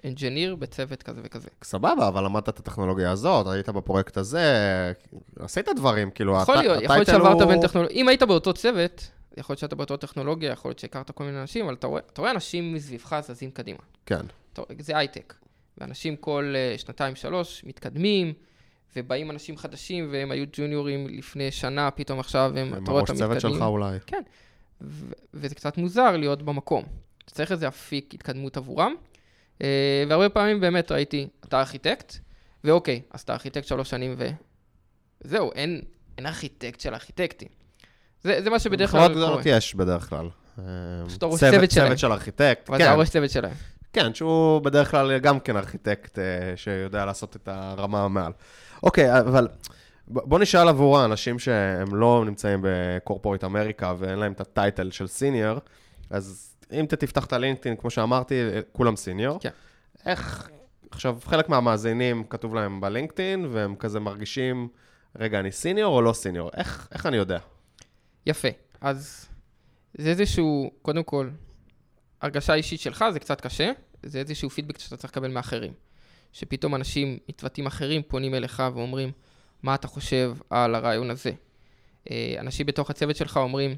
אנג'יניר 0.05 0.55
בצוות 0.55 1.03
כזה 1.03 1.21
וכזה. 1.23 1.49
סבבה, 1.63 2.07
אבל 2.07 2.25
למדת 2.25 2.49
את 2.49 2.59
הטכנולוגיה 2.59 3.11
הזאת, 3.11 3.47
היית 3.47 3.69
בפרויקט 3.69 4.17
הזה, 4.17 4.43
עשית 5.39 5.67
דברים, 5.75 6.11
כאילו, 6.11 6.37
יכול 6.41 6.55
הט- 6.57 6.63
להיות, 6.63 6.83
יכול 6.83 6.95
להיות 6.95 7.07
שעברת 7.07 7.47
בין 7.47 7.61
טכנולוגיה, 7.61 7.95
אם 7.95 8.07
היית 8.07 8.23
באותו 8.23 8.53
צוות, 8.53 9.11
יכול 9.37 9.53
להיות 9.53 9.59
שאתה 9.59 9.75
באותו 9.75 9.97
טכנולוגיה, 9.97 10.51
יכול 10.51 10.69
להיות 10.69 10.79
שהכרת 10.79 11.11
כל 11.11 11.23
מיני 11.23 11.41
אנשים, 11.41 11.65
אבל 11.65 11.73
אתה 11.73 11.87
רואה, 11.87 12.01
אתה 12.13 12.21
רואה 12.21 12.31
אנשים 12.31 12.73
מסביבך 12.73 13.19
זזים 13.23 13.51
קדימה. 13.51 13.79
כן. 14.05 14.25
אתה, 14.53 14.61
זה 14.79 14.97
הייטק. 14.97 15.33
ואנשים 15.77 16.15
כל 16.15 16.53
uh, 16.75 16.77
שנתיים, 16.81 17.15
שלוש, 17.15 17.63
מתקדמים, 17.63 18.33
ובאים 18.95 19.31
אנשים 19.31 19.57
חדשים, 19.57 20.09
והם 20.11 20.31
היו 20.31 20.45
ג'וניורים 20.53 21.07
לפני 21.07 21.51
שנה, 21.51 21.91
פתאום 21.91 22.19
עכשיו 22.19 22.51
הם, 22.55 22.73
אתה 22.73 22.91
רואה 22.91 22.99
הראש 22.99 23.09
אותם 23.09 23.19
צוות 23.19 23.35
מתקדמים. 23.35 23.55
שלך 23.55 23.63
אולי. 23.63 23.97
ו- 24.81 25.13
וזה 25.33 25.55
קצת 25.55 25.77
מוזר 25.77 26.17
להיות 26.17 26.41
במקום. 26.41 26.83
צריך 27.27 27.51
איזה 27.51 27.67
אפיק 27.67 28.13
התקדמות 28.13 28.57
עבורם. 28.57 28.95
Uh, 29.59 29.61
והרבה 30.09 30.29
פעמים 30.29 30.59
באמת 30.59 30.91
ראיתי, 30.91 31.27
אתה 31.45 31.59
ארכיטקט, 31.59 32.15
ואוקיי, 32.63 33.01
אז 33.11 33.21
אתה 33.21 33.33
ארכיטקט 33.33 33.67
שלוש 33.67 33.89
שנים 33.89 34.15
ו... 34.17 34.29
וזהו, 35.21 35.51
אין, 35.51 35.81
אין 36.17 36.25
ארכיטקט 36.25 36.79
של 36.79 36.93
ארכיטקטים. 36.93 37.47
זה, 38.25 38.41
זה 38.43 38.49
מה 38.49 38.59
שבדרך 38.59 38.91
כלל 38.91 38.99
קורה. 38.99 39.09
גדולות 39.09 39.45
יש 39.45 39.75
בדרך 39.75 40.09
כלל. 40.09 40.29
פשוט 41.07 41.23
הראש 41.23 41.39
צוות 41.39 41.71
שלהם. 41.71 41.87
צוות 41.87 41.99
של 41.99 42.11
ארכיטקט, 42.11 42.69
כן. 42.77 42.81
הראש 42.81 43.09
צוות 43.09 43.29
שלהם. 43.29 43.53
כן, 43.93 44.13
שהוא 44.13 44.61
בדרך 44.61 44.91
כלל 44.91 45.17
גם 45.17 45.39
כן 45.39 45.57
ארכיטקט 45.57 46.19
אה, 46.19 46.23
שיודע 46.55 47.05
לעשות 47.05 47.35
את 47.35 47.47
הרמה 47.51 48.03
המעל. 48.03 48.31
אוקיי, 48.83 49.19
אבל 49.19 49.47
בוא 50.07 50.39
נשאל 50.39 50.67
עבור 50.67 50.99
האנשים 50.99 51.39
שהם 51.39 51.95
לא 51.95 52.23
נמצאים 52.25 52.59
ב 52.63 52.71
corporate 52.71 53.43
America 53.43 53.93
ואין 53.97 54.19
להם 54.19 54.31
את 54.31 54.41
ה 54.41 54.50
title 54.50 54.91
של 54.91 55.07
senior, 55.07 55.59
אז 56.09 56.55
אם 56.71 56.85
אתה 56.85 56.95
תפתח 56.95 57.25
את 57.25 57.33
הלינקדאין, 57.33 57.75
כמו 57.75 57.89
שאמרתי, 57.89 58.35
כולם 58.71 58.95
סיניור. 58.95 59.39
כן. 59.39 59.49
איך, 60.05 60.49
עכשיו, 60.91 61.17
חלק 61.25 61.49
מהמאזינים 61.49 62.23
כתוב 62.29 62.55
להם 62.55 62.81
בלינקדאין, 62.81 63.47
והם 63.51 63.75
כזה 63.75 63.99
מרגישים, 63.99 64.67
רגע, 65.19 65.39
אני 65.39 65.51
סיניור 65.51 65.95
או 65.95 66.01
לא 66.01 66.13
סיניור? 66.13 66.49
איך, 66.57 66.87
איך 66.91 67.05
אני 67.05 67.17
יודע? 67.17 67.39
יפה. 68.25 68.47
אז 68.81 69.27
זה 69.93 70.09
איזשהו, 70.09 70.71
קודם 70.81 71.03
כל, 71.03 71.29
הרגשה 72.21 72.53
אישית 72.53 72.79
שלך, 72.79 73.05
זה 73.13 73.19
קצת 73.19 73.41
קשה, 73.41 73.71
זה 74.03 74.19
איזשהו 74.19 74.49
פידבק 74.49 74.79
שאתה 74.79 74.97
צריך 74.97 75.13
לקבל 75.13 75.31
מאחרים. 75.31 75.73
שפתאום 76.33 76.75
אנשים 76.75 77.17
מתבטאים 77.29 77.65
אחרים 77.65 78.01
פונים 78.07 78.35
אליך 78.35 78.63
ואומרים, 78.73 79.11
מה 79.63 79.75
אתה 79.75 79.87
חושב 79.87 80.33
על 80.49 80.75
הרעיון 80.75 81.11
הזה? 81.11 81.31
אה, 82.11 82.35
אנשים 82.39 82.65
בתוך 82.65 82.89
הצוות 82.89 83.15
שלך 83.15 83.37
אומרים, 83.37 83.75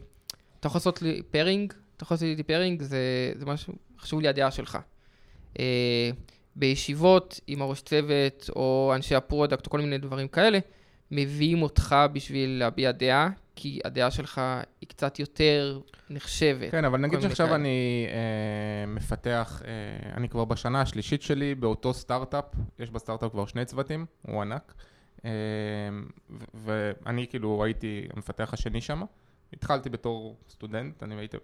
אתה 0.60 0.68
יכול 0.68 0.80
לעשות 0.80 1.01
לי 1.01 1.22
pairing? 1.32 1.74
אתה 1.96 2.04
יכול 2.04 2.16
לעשות 2.16 2.38
לי 2.38 2.44
pairing? 2.44 2.82
זה, 2.82 3.32
זה 3.36 3.46
משהו, 3.46 3.74
חשוב 4.00 4.22
לי 4.22 4.27
הדעה 4.27 4.51
שלך. 4.51 4.77
אה, 5.60 6.10
בישיבות 6.56 7.39
עם 7.48 7.62
הראש 7.62 7.82
צוות, 7.82 8.50
או 8.56 8.92
אנשי 8.96 9.16
ה 9.16 9.21
product, 9.21 9.66
או 9.66 9.72
כל 9.72 9.82
מיני 9.82 9.98
דברים 9.98 10.27
כאלה, 10.27 10.60
מביאים 11.12 11.62
אותך 11.62 11.96
בשביל 12.13 12.50
להביע 12.60 12.92
דעה, 12.92 13.30
כי 13.60 13.80
הדעה 13.86 14.12
שלך 14.12 14.42
היא 14.82 14.90
קצת 14.90 15.20
יותר 15.20 15.80
נחשבת. 16.10 16.72
כן, 16.72 16.86
אבל 16.86 17.00
נגיד 17.00 17.22
שעכשיו 17.22 17.46
כאלה. 17.46 17.56
אני 17.56 18.08
אה, 18.10 18.86
מפתח, 18.88 19.62
אה, 19.66 20.14
אני 20.18 20.30
כבר 20.30 20.46
בשנה 20.46 20.82
השלישית 20.82 21.22
שלי 21.22 21.56
באותו 21.56 21.94
סטארט-אפ, 21.94 22.46
יש 22.80 22.90
בסטארט-אפ 22.92 23.32
כבר 23.32 23.46
שני 23.46 23.66
צוותים, 23.66 24.06
הוא 24.22 24.42
ענק, 24.42 24.74
אה, 25.26 25.32
ואני 26.54 27.28
כאילו 27.28 27.64
הייתי 27.64 28.08
המפתח 28.14 28.50
השני 28.54 28.82
שם, 28.82 29.02
התחלתי 29.54 29.90
בתור 29.90 30.38
סטודנט, 30.50 31.04
אני 31.04 31.16
הייתי... 31.16 31.38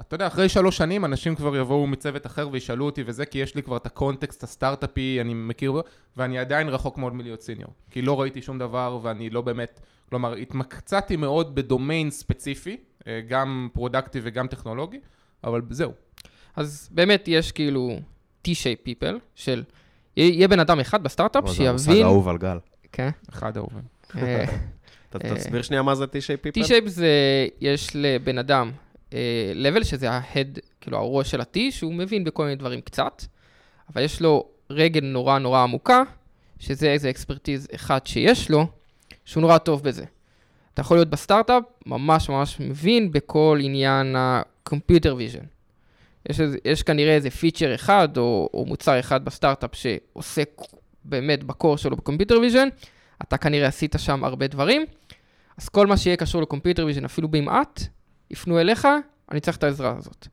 אתה 0.00 0.14
יודע, 0.14 0.26
אחרי 0.26 0.48
שלוש 0.48 0.76
שנים 0.76 1.04
אנשים 1.04 1.34
כבר 1.34 1.56
יבואו 1.56 1.86
מצוות 1.86 2.26
אחר 2.26 2.48
וישאלו 2.52 2.86
אותי 2.86 3.02
וזה, 3.06 3.26
כי 3.26 3.38
יש 3.38 3.54
לי 3.54 3.62
כבר 3.62 3.76
את 3.76 3.86
ה 3.86 3.93
context 3.93 4.42
הסטארט-אפי, 4.42 5.18
אני 5.20 5.34
מכיר, 5.34 5.72
ואני 6.16 6.38
עדיין 6.38 6.68
רחוק 6.68 6.98
מאוד 6.98 7.14
מלהיות 7.14 7.42
senior. 7.42 7.72
כי 7.90 8.02
לא 8.02 8.20
ראיתי 8.20 8.42
שום 8.42 8.58
דבר 8.58 8.98
ואני 9.02 9.30
לא 9.30 9.40
באמת, 9.40 9.80
כלומר, 10.08 10.34
התמקצעתי 10.34 11.16
מאוד 11.16 11.54
בדומיין 11.54 12.10
ספציפי, 12.10 12.76
אה, 13.06 13.20
גם 13.28 13.68
פרודקטי 13.72 14.20
וגם 14.22 14.46
טכנולוגי, 14.46 15.00
אבל 15.44 15.62
זהו. 15.70 15.92
אז 16.56 16.88
באמת 16.92 17.24
יש 17.28 17.52
כאילו 17.52 17.98
T-shape 18.48 18.88
people 18.88 19.18
של... 19.34 19.62
יהיה 20.16 20.48
בן 20.48 20.60
אדם 20.60 20.80
אחד 20.80 21.02
בסטארט-אפ 21.02 21.48
זה 21.48 21.70
המושג 21.70 21.84
שיבין... 21.84 22.02
האהוב 22.02 22.28
על 22.28 22.38
גל. 22.38 22.58
כן. 22.92 23.10
אחד 23.32 23.56
האהובים. 23.56 23.82
אה, 24.16 24.44
אה, 25.24 25.34
תסביר 25.34 25.62
שנייה 25.62 25.82
מה 25.82 25.94
זה 25.94 26.04
T-shape 26.04 26.46
people? 26.46 26.64
T-shape 26.64 26.88
זה, 26.88 27.08
יש 27.60 27.90
לבן 27.94 28.38
אדם 28.38 28.72
level, 29.54 29.84
שזה 29.84 30.10
ה-head, 30.10 30.60
כאילו 30.80 30.98
הראש 30.98 31.30
של 31.30 31.40
ה-T, 31.40 31.58
שהוא 31.70 31.94
מבין 31.94 32.24
בכל 32.24 32.44
מיני 32.44 32.56
דברים 32.56 32.80
קצת, 32.80 33.22
אבל 33.92 34.02
יש 34.02 34.20
לו 34.20 34.48
רגל 34.70 35.04
נורא 35.04 35.38
נורא 35.38 35.62
עמוקה, 35.62 36.02
שזה 36.58 36.92
איזה 36.92 37.10
אקספרטיז 37.10 37.68
אחד 37.74 38.06
שיש 38.06 38.50
לו, 38.50 38.66
שהוא 39.24 39.40
נורא 39.40 39.58
טוב 39.58 39.82
בזה. 39.82 40.04
אתה 40.74 40.80
יכול 40.80 40.96
להיות 40.96 41.10
בסטארט-אפ, 41.10 41.62
ממש 41.86 42.28
ממש 42.28 42.60
מבין 42.60 43.12
בכל 43.12 43.58
עניין 43.62 44.16
ה-computer 44.16 45.12
vision. 45.18 45.44
יש, 46.28 46.40
יש 46.64 46.82
כנראה 46.82 47.14
איזה 47.14 47.30
feature 47.30 47.74
אחד, 47.74 48.16
או, 48.16 48.48
או 48.54 48.64
מוצר 48.66 49.00
אחד 49.00 49.24
בסטארט-אפ 49.24 49.70
שעוסק 49.74 50.60
באמת 51.04 51.44
ב 51.44 51.50
core 51.50 51.76
שלו 51.78 51.96
ב 51.96 52.01
computer 52.01 52.38
vision, 52.40 52.68
אתה 53.22 53.36
כנראה 53.36 53.68
עשית 53.68 53.94
שם 53.98 54.24
הרבה 54.24 54.46
דברים, 54.46 54.84
אז 55.58 55.68
כל 55.68 55.86
מה 55.86 55.96
שיהיה 55.96 56.16
קשור 56.16 56.42
ל 56.42 56.47
computer 56.47 56.86
vision, 56.86 57.04
אפילו 57.04 57.28
במעט, 57.28 57.80
יפנו 58.30 58.60
אליך, 58.60 58.88
אני 59.30 59.40
צריך 59.40 59.56
את 59.56 59.64
העזרה 59.64 59.94
הזאת. 59.98 60.26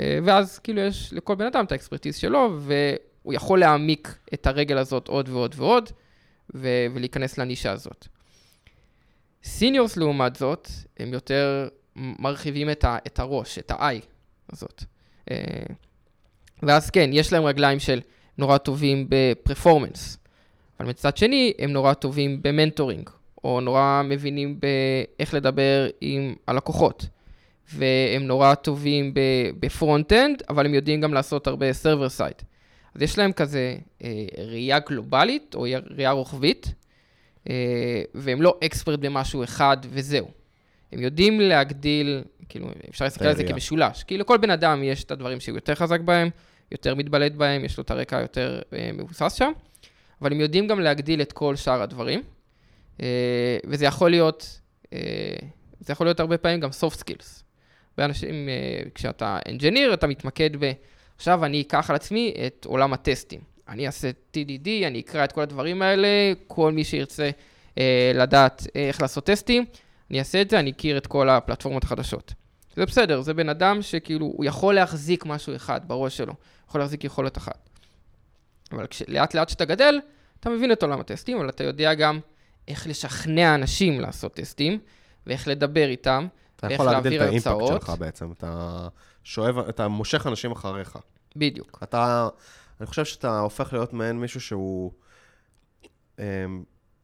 אה, 0.00 0.18
ואז 0.24 0.58
כאילו 0.58 0.80
יש 0.80 1.12
לכל 1.12 1.34
בן 1.34 1.46
אדם 1.46 1.64
את 1.64 1.72
ה 1.72 1.76
expertise 1.76 2.16
שלו, 2.16 2.60
והוא 2.60 3.34
יכול 3.34 3.60
להעמיק 3.60 4.14
את 4.34 4.46
הרגל 4.46 4.78
הזאת 4.78 5.08
עוד 5.08 5.28
ועוד 5.28 5.54
ועוד, 5.58 5.90
ו- 6.54 6.86
ולהיכנס 6.94 7.38
לנישה 7.38 7.72
הזאת. 7.72 8.08
seniors 9.44 9.96
לעומת 9.96 10.36
זאת, 10.36 10.68
הם 10.98 11.12
יותר 11.12 11.68
מרחיבים 11.96 12.70
את, 12.70 12.84
ה- 12.84 12.98
את 13.06 13.18
הראש, 13.18 13.58
את 13.58 13.70
ה-I 13.70 13.94
הזאת. 14.52 14.84
אה, 15.30 15.36
ואז 16.62 16.90
כן, 16.90 17.10
יש 17.12 17.32
להם 17.32 17.44
רגליים 17.44 17.78
של 17.78 18.00
נורא 18.38 18.58
טובים 18.58 19.06
ב 19.08 19.16
performance, 19.16 20.18
אבל 20.80 20.88
מצד 20.88 21.16
שני, 21.16 21.52
הם 21.58 21.70
נורא 21.72 21.94
טובים 21.94 22.42
ב 22.42 22.48
mentoring, 22.48 23.10
או 23.44 23.60
נורא 23.60 24.02
מבינים 24.04 24.60
באיך 24.60 25.34
לדבר 25.34 25.86
עם 26.00 26.34
הלקוחות. 26.46 27.06
והם 27.72 28.22
נורא 28.26 28.54
טובים 28.54 29.14
ב 29.60 29.67
front-end, 29.67 30.42
אבל 30.48 30.66
הם 30.66 30.74
יודעים 30.74 31.00
גם 31.00 31.14
לעשות 31.14 31.46
הרבה 31.46 31.72
server 31.72 32.08
side. 32.08 32.34
אז 32.94 33.02
יש 33.02 33.18
להם 33.18 33.32
כזה 33.32 33.76
אה, 34.04 34.24
ראייה 34.38 34.78
גלובלית, 34.78 35.54
או 35.54 35.66
ראייה 35.90 36.10
רוחבית, 36.10 36.74
והם 38.14 38.42
לא 38.42 38.58
אקספרט 38.64 39.00
במשהו 39.00 39.44
אחד 39.44 39.76
וזהו. 39.90 40.28
הם 40.92 41.00
יודעים 41.00 41.40
להגדיל, 41.40 42.22
כאילו, 42.48 42.68
אפשר 42.90 43.04
להסתכל 43.04 43.26
על 43.26 43.36
זה. 43.36 43.44
כמשולש. 43.44 44.02
כי 44.02 44.18
לכל 44.18 44.36
בן 44.36 44.50
אדם 44.50 44.84
יש 44.84 45.04
את 45.04 45.10
הדברים 45.10 45.40
שהוא 45.40 45.56
יותר 45.56 45.74
חזק 45.74 46.00
בהם, 46.00 46.30
יותר 46.72 46.94
מתבלט 46.94 47.32
בהם, 47.32 47.64
יש 47.64 47.78
לו 47.78 47.82
את 47.82 47.90
הרקע 47.90 48.18
היותר 48.18 48.60
אה, 48.72 48.90
מבוסס 48.94 49.32
שם, 49.32 49.52
אבל 50.22 50.32
הם 50.32 50.40
יודעים 50.40 50.66
גם 50.66 50.80
להגדיל 50.80 51.22
את 51.22 51.32
כל 51.32 51.56
שאר 51.56 51.82
הדברים, 51.82 52.22
אה, 53.02 53.58
וזה 53.66 53.84
יכול 53.84 54.10
להיות, 54.10 54.60
אה, 54.92 54.98
זה 55.80 55.92
יכול 55.92 56.06
להיות 56.06 56.20
הרבה 56.20 56.38
פעמים 56.38 56.60
גם 56.60 56.70
soft 56.70 56.96
skills. 56.96 57.42
הרבה 57.90 58.04
אנשים, 58.04 58.48
אה, 58.48 58.90
כשאתה 58.94 59.38
engineer, 59.48 59.94
אתה 59.94 60.06
מתמקד 60.06 60.50
ב... 60.58 60.72
עכשיו 61.16 61.44
אני 61.44 61.60
אקח 61.60 61.90
על 61.90 61.96
עצמי 61.96 62.34
את 62.46 62.66
עולם 62.68 62.92
הטסטים. 62.92 63.40
אני 63.68 63.86
אעשה 63.86 64.10
TDD, 64.32 64.68
אני 64.86 65.00
אקרא 65.00 65.24
את 65.24 65.32
כל 65.32 65.40
הדברים 65.40 65.82
האלה, 65.82 66.08
כל 66.46 66.72
מי 66.72 66.84
שירצה 66.84 67.30
אה, 67.78 68.12
לדעת 68.14 68.66
אה, 68.76 68.88
איך 68.88 69.02
לעשות 69.02 69.24
טסטים, 69.26 69.64
אני 70.10 70.18
אעשה 70.18 70.40
את 70.42 70.50
זה, 70.50 70.58
אני 70.60 70.70
אכיר 70.70 70.98
את 70.98 71.06
כל 71.06 71.28
הפלטפורמות 71.28 71.84
החדשות. 71.84 72.32
זה 72.76 72.86
בסדר, 72.86 73.20
זה 73.20 73.34
בן 73.34 73.48
אדם 73.48 73.82
שכאילו, 73.82 74.26
הוא 74.26 74.44
יכול 74.44 74.74
להחזיק 74.74 75.26
משהו 75.26 75.56
אחד 75.56 75.80
בראש 75.86 76.16
שלו, 76.16 76.32
יכול 76.68 76.80
להחזיק 76.80 77.04
יכולת 77.04 77.38
אחת. 77.38 77.68
אבל 78.72 78.86
כש- 78.86 79.02
לאט 79.08 79.34
לאט 79.34 79.48
שאתה 79.48 79.64
גדל, 79.64 80.00
אתה 80.40 80.50
מבין 80.50 80.72
את 80.72 80.82
עולם 80.82 81.00
הטסטים, 81.00 81.38
אבל 81.38 81.48
אתה 81.48 81.64
יודע 81.64 81.94
גם 81.94 82.20
איך 82.68 82.86
לשכנע 82.86 83.54
אנשים 83.54 84.00
לעשות 84.00 84.34
טסטים, 84.34 84.78
ואיך 85.26 85.48
לדבר 85.48 85.88
איתם, 85.88 86.26
אתה 86.56 86.66
ואיך 86.66 86.74
יכול 86.80 86.86
להגדיל 86.92 87.12
את 87.12 87.18
להעביר 87.18 87.22
האימפקט 87.28 87.46
הרצאות. 87.46 87.82
שלך 87.82 87.92
בעצם. 87.98 88.32
אתה 88.32 88.88
שואב, 89.24 89.58
אתה 89.58 89.88
מושך 89.88 90.26
אנשים 90.26 90.52
אחריך. 90.52 90.96
בדיוק. 91.36 91.78
אתה, 91.82 92.28
אני 92.80 92.86
חושב 92.86 93.04
שאתה 93.04 93.38
הופך 93.38 93.72
להיות 93.72 93.92
מעין 93.92 94.20
מישהו 94.20 94.40
שהוא 94.40 94.92
אמ, 96.18 96.24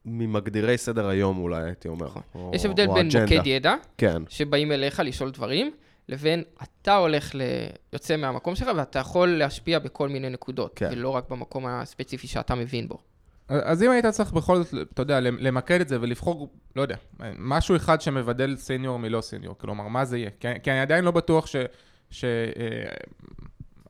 ממגדירי 0.04 0.78
סדר 0.78 1.08
היום 1.08 1.38
אולי, 1.38 1.64
הייתי 1.64 1.88
אומר. 1.88 2.06
או- 2.06 2.20
נכון. 2.34 2.54
יש 2.54 2.64
הבדל 2.64 2.86
או 2.88 2.94
בין 2.94 3.06
אג'נדה. 3.06 3.36
מוקד 3.36 3.46
ידע, 3.46 3.74
כן, 3.98 4.22
שבאים 4.28 4.72
אליך 4.72 5.02
לשאול 5.04 5.30
דברים, 5.30 5.70
לבין 6.08 6.42
אתה 6.62 6.96
הולך, 6.96 7.34
ל... 7.34 7.40
יוצא 7.92 8.16
מהמקום 8.16 8.54
שלך, 8.54 8.68
ואתה 8.76 8.98
יכול 8.98 9.28
להשפיע 9.28 9.78
בכל 9.78 10.08
מיני 10.08 10.30
נקודות, 10.30 10.72
כן. 10.76 10.88
ולא 10.92 11.08
רק 11.08 11.30
במקום 11.30 11.66
הספציפי 11.66 12.26
שאתה 12.26 12.54
מבין 12.54 12.88
בו. 12.88 12.98
אז 13.48 13.82
אם 13.82 13.90
היית 13.90 14.06
צריך 14.06 14.32
בכל 14.32 14.62
זאת, 14.62 14.74
אתה 14.92 15.02
יודע, 15.02 15.20
למקד 15.20 15.80
את 15.80 15.88
זה 15.88 16.00
ולבחור, 16.00 16.48
לא 16.76 16.82
יודע, 16.82 16.96
משהו 17.38 17.76
אחד 17.76 18.00
שמבדל 18.00 18.56
senior 18.56 18.98
מלא 18.98 19.20
senior, 19.20 19.58
כלומר, 19.58 19.88
מה 19.88 20.04
זה 20.04 20.18
יהיה? 20.18 20.30
כי, 20.40 20.48
כי 20.62 20.70
אני 20.70 20.80
עדיין 20.80 21.04
לא 21.04 21.10
בטוח 21.10 21.46
ש... 21.46 21.56
ש 22.10 22.24
אה, 22.24 22.30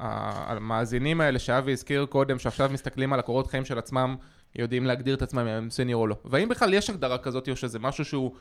המאזינים 0.00 1.20
האלה 1.20 1.38
שאבי 1.38 1.72
הזכיר 1.72 2.06
קודם, 2.06 2.38
שעכשיו 2.38 2.70
מסתכלים 2.72 3.12
על 3.12 3.18
הקורות 3.18 3.46
חיים 3.46 3.64
של 3.64 3.78
עצמם, 3.78 4.16
יודעים 4.56 4.86
להגדיר 4.86 5.14
את 5.14 5.22
עצמם 5.22 5.40
אם 5.40 5.46
הם 5.48 5.70
senior 5.70 6.02
או 6.02 6.06
לא. 6.06 6.16
והאם 6.24 6.48
בכלל 6.48 6.74
יש 6.74 6.90
הגדרה 6.90 7.18
כזאת, 7.18 7.48
או 7.48 7.56
שזה 7.56 7.78
משהו 7.78 8.04
שהוא 8.04 8.32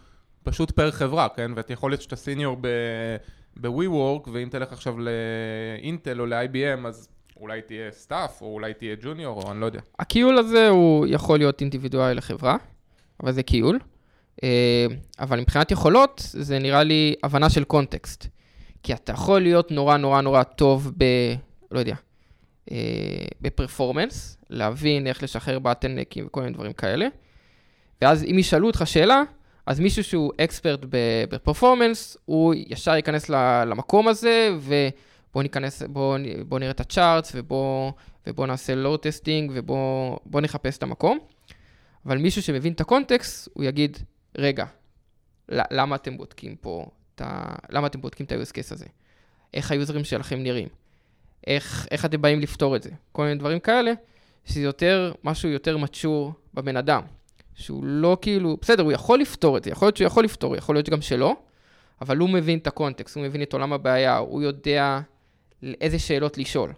פשוט 0.44 0.72
פר 0.72 0.92
חברה, 0.92 1.28
כן? 1.36 1.52
ואתה 1.56 1.74
יכול 1.74 1.92
להיות 1.92 2.02
שאתה 2.02 2.16
senior 2.16 2.58
ב-WeWork, 2.62 4.30
ואם 4.34 4.48
תלך 4.52 4.74
עכשיו 4.74 4.96
לאינטל 5.00 6.22
או 6.22 6.26
ל-IBM, 6.26 6.88
אז 6.88 7.10
אולי 7.38 7.62
תהיה 7.62 7.92
staff, 7.92 8.42
או 8.42 8.54
אולי 8.54 8.74
תהיה 8.74 8.96
junior, 9.02 9.42
או 9.42 9.52
אני 9.52 9.62
לא 9.62 9.66
יודע. 9.66 9.80
הכיול 10.00 10.38
הזה 10.38 10.70
הוא 10.70 11.08
יכול 11.10 11.38
להיות 11.40 11.62
אינדיבידואלי 11.62 12.16
לחברה, 12.16 12.58
אבל 13.24 13.32
זה 13.32 13.44
קיול. 13.44 13.80
אה, 14.44 14.86
אבל 15.20 15.40
מבחינת 15.40 15.72
יכולות, 15.72 16.22
זה 16.34 16.60
נראה 16.60 16.84
לי 16.84 17.16
הבנה 17.24 17.50
של 17.50 17.64
קונטקסט. 17.64 18.28
כי 18.84 18.94
אתה 18.94 19.12
יכול 19.12 19.42
להיות 19.42 19.72
נורא 19.72 19.98
נורא 19.98 20.22
נורא 20.22 20.44
טוב 20.44 20.92
ב... 20.98 21.06
לא 21.72 21.80
יודע, 21.80 21.96
אה, 22.72 22.78
בפרפורמנס, 23.42 24.38
להבין 24.50 25.08
איך 25.08 25.24
לשחרר 25.24 25.60
באטנקים 25.60 26.26
וכל 26.28 26.42
מיני 26.42 26.54
דברים 26.54 26.74
כאלה. 26.74 27.08
ואז 28.02 28.24
אם 28.24 28.40
ישאלו 28.40 28.68
אותך 28.68 28.84
שאלה, 28.86 29.24
אז 29.66 29.80
מישהו 29.80 30.04
שהוא 30.04 30.32
אקספרט 30.42 30.80
בפרפורמנס, 31.30 32.18
הוא 32.26 32.54
ישר 32.70 32.96
ייכנס 32.96 33.30
למקום 33.30 34.08
הזה, 34.08 34.50
ובוא 34.60 35.44
ניכנס, 35.44 35.84
בוא, 35.84 36.18
בוא 36.48 36.60
נראה 36.60 36.72
את 36.72 36.80
הצ'ארטס, 36.80 37.32
ובוא, 37.36 37.92
ובוא 38.28 38.48
נעשה 38.48 38.76
load 38.76 38.98
testing, 38.98 39.52
ובוא 39.56 40.18
בוא 40.26 40.42
נחפש 40.42 40.78
את 40.78 40.84
המקום. 40.84 41.20
אבל 42.06 42.18
מישהו 42.18 42.42
שמבין 42.42 42.74
את 42.74 42.82
ה 42.82 42.89
context, 42.89 43.50
הוא 43.54 43.64
יגיד, 43.64 43.98
רגע, 44.38 44.66
למה 45.50 45.96
אתם 45.96 46.18
בודקים 46.18 46.56
פה 46.56 46.86
את 47.16 47.22
ה... 47.22 47.56
למה 47.70 47.88
אתם 47.88 48.02
בודקים 48.02 48.26
את 48.26 48.32
ה-use 48.32 48.52
case 48.52 48.74
הזה? 48.74 48.86
איך 49.54 49.72
היוזרים 49.72 50.04
שלכם 50.04 50.44
נראים? 50.44 50.68
איך, 51.48 51.88
איך 51.92 52.06
אתם 52.06 52.22
באים 52.22 52.40
לפתור 52.40 52.76
את 52.76 52.84
זה? 52.84 52.90
כל 53.12 53.24
מיני 53.24 53.36
דברים 53.36 53.60
כאלה, 53.60 53.92
שזה 54.46 54.62
יותר, 54.62 55.14
משהו 55.24 55.50
יותר 55.50 55.78
mature 55.78 56.34
בבן 56.54 56.78
אדם. 56.78 57.02
שהוא 57.56 57.84
לא 57.84 58.18
כאילו, 58.22 58.58
בסדר, 58.62 58.84
הוא 58.84 58.92
יכול 58.92 59.20
לפתור 59.20 59.58
את 59.58 59.64
זה, 59.64 59.70
יכול 59.70 59.86
להיות 59.86 59.98
שהוא 59.98 60.08
יכול 60.08 60.24
לפתור, 60.24 60.56
יכול 60.56 60.76
להיות 60.76 60.90
גם 60.90 61.02
שלא, 61.02 61.36
אבל 62.02 62.18
הוא 62.18 62.30
מבין 62.30 62.60
את 62.60 62.68
ה 62.68 62.73
context, 62.73 63.16
הוא 63.16 63.24
מבין 63.24 63.42
את 63.42 63.54
עולם 63.54 63.74
הבעיה, 63.74 64.18
הוא 64.18 64.42
יודע 64.42 65.00
איזה 65.82 66.00
שאלות 66.00 66.38
לשאול. 66.38 66.74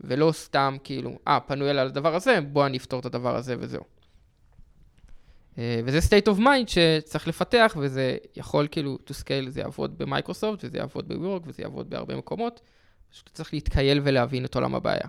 ולא 0.00 0.32
סתם 0.32 0.76
כאילו, 0.84 1.18
אה, 1.28 1.40
פנו 1.40 1.70
אליי 1.70 1.80
על 1.80 1.86
הדבר 1.86 2.14
הזה, 2.14 2.40
בוא 2.40 2.66
אני 2.66 2.76
אפתור 2.76 3.00
את 3.00 3.06
הדבר 3.06 3.36
הזה 3.36 3.56
וזהו. 3.58 3.82
אה, 5.58 5.80
וזה 5.84 5.98
state 5.98 6.34
of 6.34 6.38
mind 6.38 6.66
שצריך 6.66 7.28
לפתח, 7.28 7.76
וזה 7.80 8.16
יכול 8.36 8.68
כאילו 8.70 8.98
to 9.06 9.10
scale, 9.10 9.48
זה 9.48 9.60
יעבוד 9.60 9.98
במייקרוסופט, 9.98 10.64
וזה 10.64 10.78
יעבוד 10.78 11.08
בווירוק, 11.08 11.44
וזה 11.46 11.62
יעבוד 11.62 11.90
בהרבה 11.90 12.16
מקומות. 12.16 12.60
פשוט 13.10 13.30
צריך 13.32 13.54
להתקייל 13.54 14.00
ולהבין 14.04 14.44
את 14.44 14.54
עולם 14.54 14.74
הבעיה. 14.74 15.06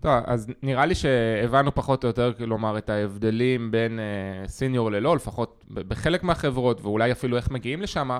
טוב, 0.00 0.12
אז 0.26 0.46
נראה 0.62 0.86
לי 0.86 0.94
שהבנו 0.94 1.74
פחות 1.74 2.04
או 2.04 2.08
יותר, 2.08 2.32
כלומר, 2.32 2.78
את 2.78 2.90
ההבדלים 2.90 3.70
בין 3.70 3.98
uh, 3.98 4.48
סיניור 4.48 4.90
ללא, 4.90 5.16
לפחות 5.16 5.64
בחלק 5.68 6.22
מהחברות, 6.22 6.80
ואולי 6.80 7.12
אפילו 7.12 7.36
איך 7.36 7.50
מגיעים 7.50 7.82
לשם, 7.82 8.10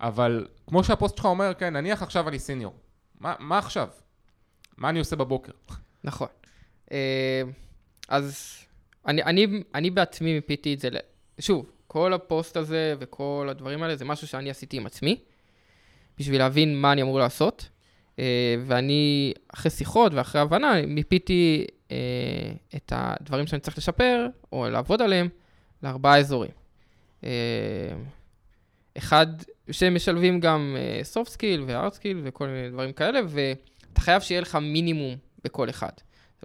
אבל 0.00 0.46
כמו 0.66 0.84
שהפוסט 0.84 1.16
שלך 1.16 1.26
אומר, 1.26 1.54
כן, 1.54 1.76
נניח 1.76 2.02
עכשיו 2.02 2.28
אני 2.28 2.38
סיניור. 2.38 2.74
מה, 3.20 3.34
מה 3.38 3.58
עכשיו? 3.58 3.88
מה 4.76 4.88
אני 4.88 4.98
עושה 4.98 5.16
בבוקר? 5.16 5.52
נכון. 6.04 6.28
Uh, 6.86 6.92
אז 8.08 8.58
אני, 9.06 9.22
אני, 9.22 9.46
אני 9.74 9.90
בעצמי 9.90 10.34
מיפיתי 10.34 10.74
את 10.74 10.80
זה, 10.80 10.88
שוב, 11.38 11.70
כל 11.86 12.12
הפוסט 12.12 12.56
הזה 12.56 12.94
וכל 12.98 13.46
הדברים 13.50 13.82
האלה 13.82 13.96
זה 13.96 14.04
משהו 14.04 14.26
שאני 14.26 14.50
עשיתי 14.50 14.76
עם 14.76 14.86
עצמי, 14.86 15.20
בשביל 16.18 16.38
להבין 16.38 16.76
מה 16.76 16.92
אני 16.92 17.02
אמור 17.02 17.18
לעשות. 17.18 17.68
אה, 18.18 18.56
ואני, 18.66 19.32
אחרי 19.54 19.70
שיחות 19.70 20.14
ואחרי 20.14 20.40
הבנה, 20.40 20.74
מיפיתי 20.86 21.66
אה, 21.90 21.96
את 22.76 22.92
הדברים 22.96 23.46
שאני 23.46 23.60
צריך 23.60 23.78
לשפר, 23.78 24.26
או 24.52 24.68
לעבוד 24.70 25.02
עליהם, 25.02 25.28
לארבעה 25.82 26.18
אזורים. 26.18 26.50
אה, 27.24 27.30
אחד, 28.98 29.26
שמשלבים 29.70 30.40
גם 30.40 30.76
soft 31.14 31.28
skill 31.28 31.60
ו-hard 31.66 31.94
skill 31.94 32.16
וכל 32.24 32.46
מיני 32.46 32.70
דברים 32.70 32.92
כאלה, 32.92 33.20
ואתה 33.28 34.00
חייב 34.00 34.22
שיהיה 34.22 34.40
לך 34.40 34.54
מינימום 34.54 35.16
בכל 35.44 35.70
אחד. 35.70 35.92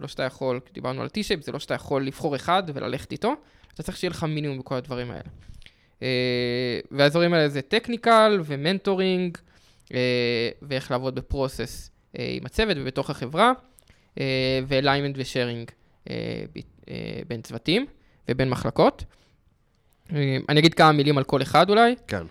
זה 0.02 0.04
לא 0.04 0.08
שאתה 0.08 0.24
יכול, 0.24 0.60
דיברנו 0.74 1.02
על 1.02 1.08
T-shape, 1.08 1.44
זה 1.44 1.52
לא 1.52 1.60
שאתה 1.60 1.74
יכול 1.74 2.06
לבחור 2.06 2.36
אחד 2.36 2.64
וללכת 2.74 3.12
איתו, 3.12 3.34
אתה 3.74 3.84
צריך 3.84 3.98
שיהיה 3.98 4.10
לך 4.12 4.24
מינימום 4.24 4.60
בכל 4.60 4.76
הדברים 4.76 5.12
האלה. 5.12 5.30
והאזורים 6.92 7.34
האלה 7.34 7.50
זה 7.50 7.62
technical 7.74 8.32
ו 8.46 8.54
mentoring, 8.54 9.38
אה, 9.94 10.50
ואיך 10.62 10.92
לעבוד 10.92 11.16
ב 11.16 11.25
process 11.25 11.92
אה, 12.20 12.34
עם 12.38 12.46
הצוות 12.46 12.78
ובתוך 12.80 13.10
החברה, 13.10 13.52
אה, 14.20 14.60
ו 14.68 14.73
alignment 14.73 15.16
ו 15.18 15.25
sharing 15.25 15.72
בין 17.28 17.42
צוותים 17.42 17.86
ובין 18.30 18.50
מחלקות. 18.50 19.04
אני 20.50 20.60
אגיד 20.60 20.74
כמה 20.74 20.92
מילים 20.92 21.18
על 21.18 21.24
כל 21.24 21.42
אחד 21.42 21.70
אולי. 21.70 21.96
כן. 22.08 22.24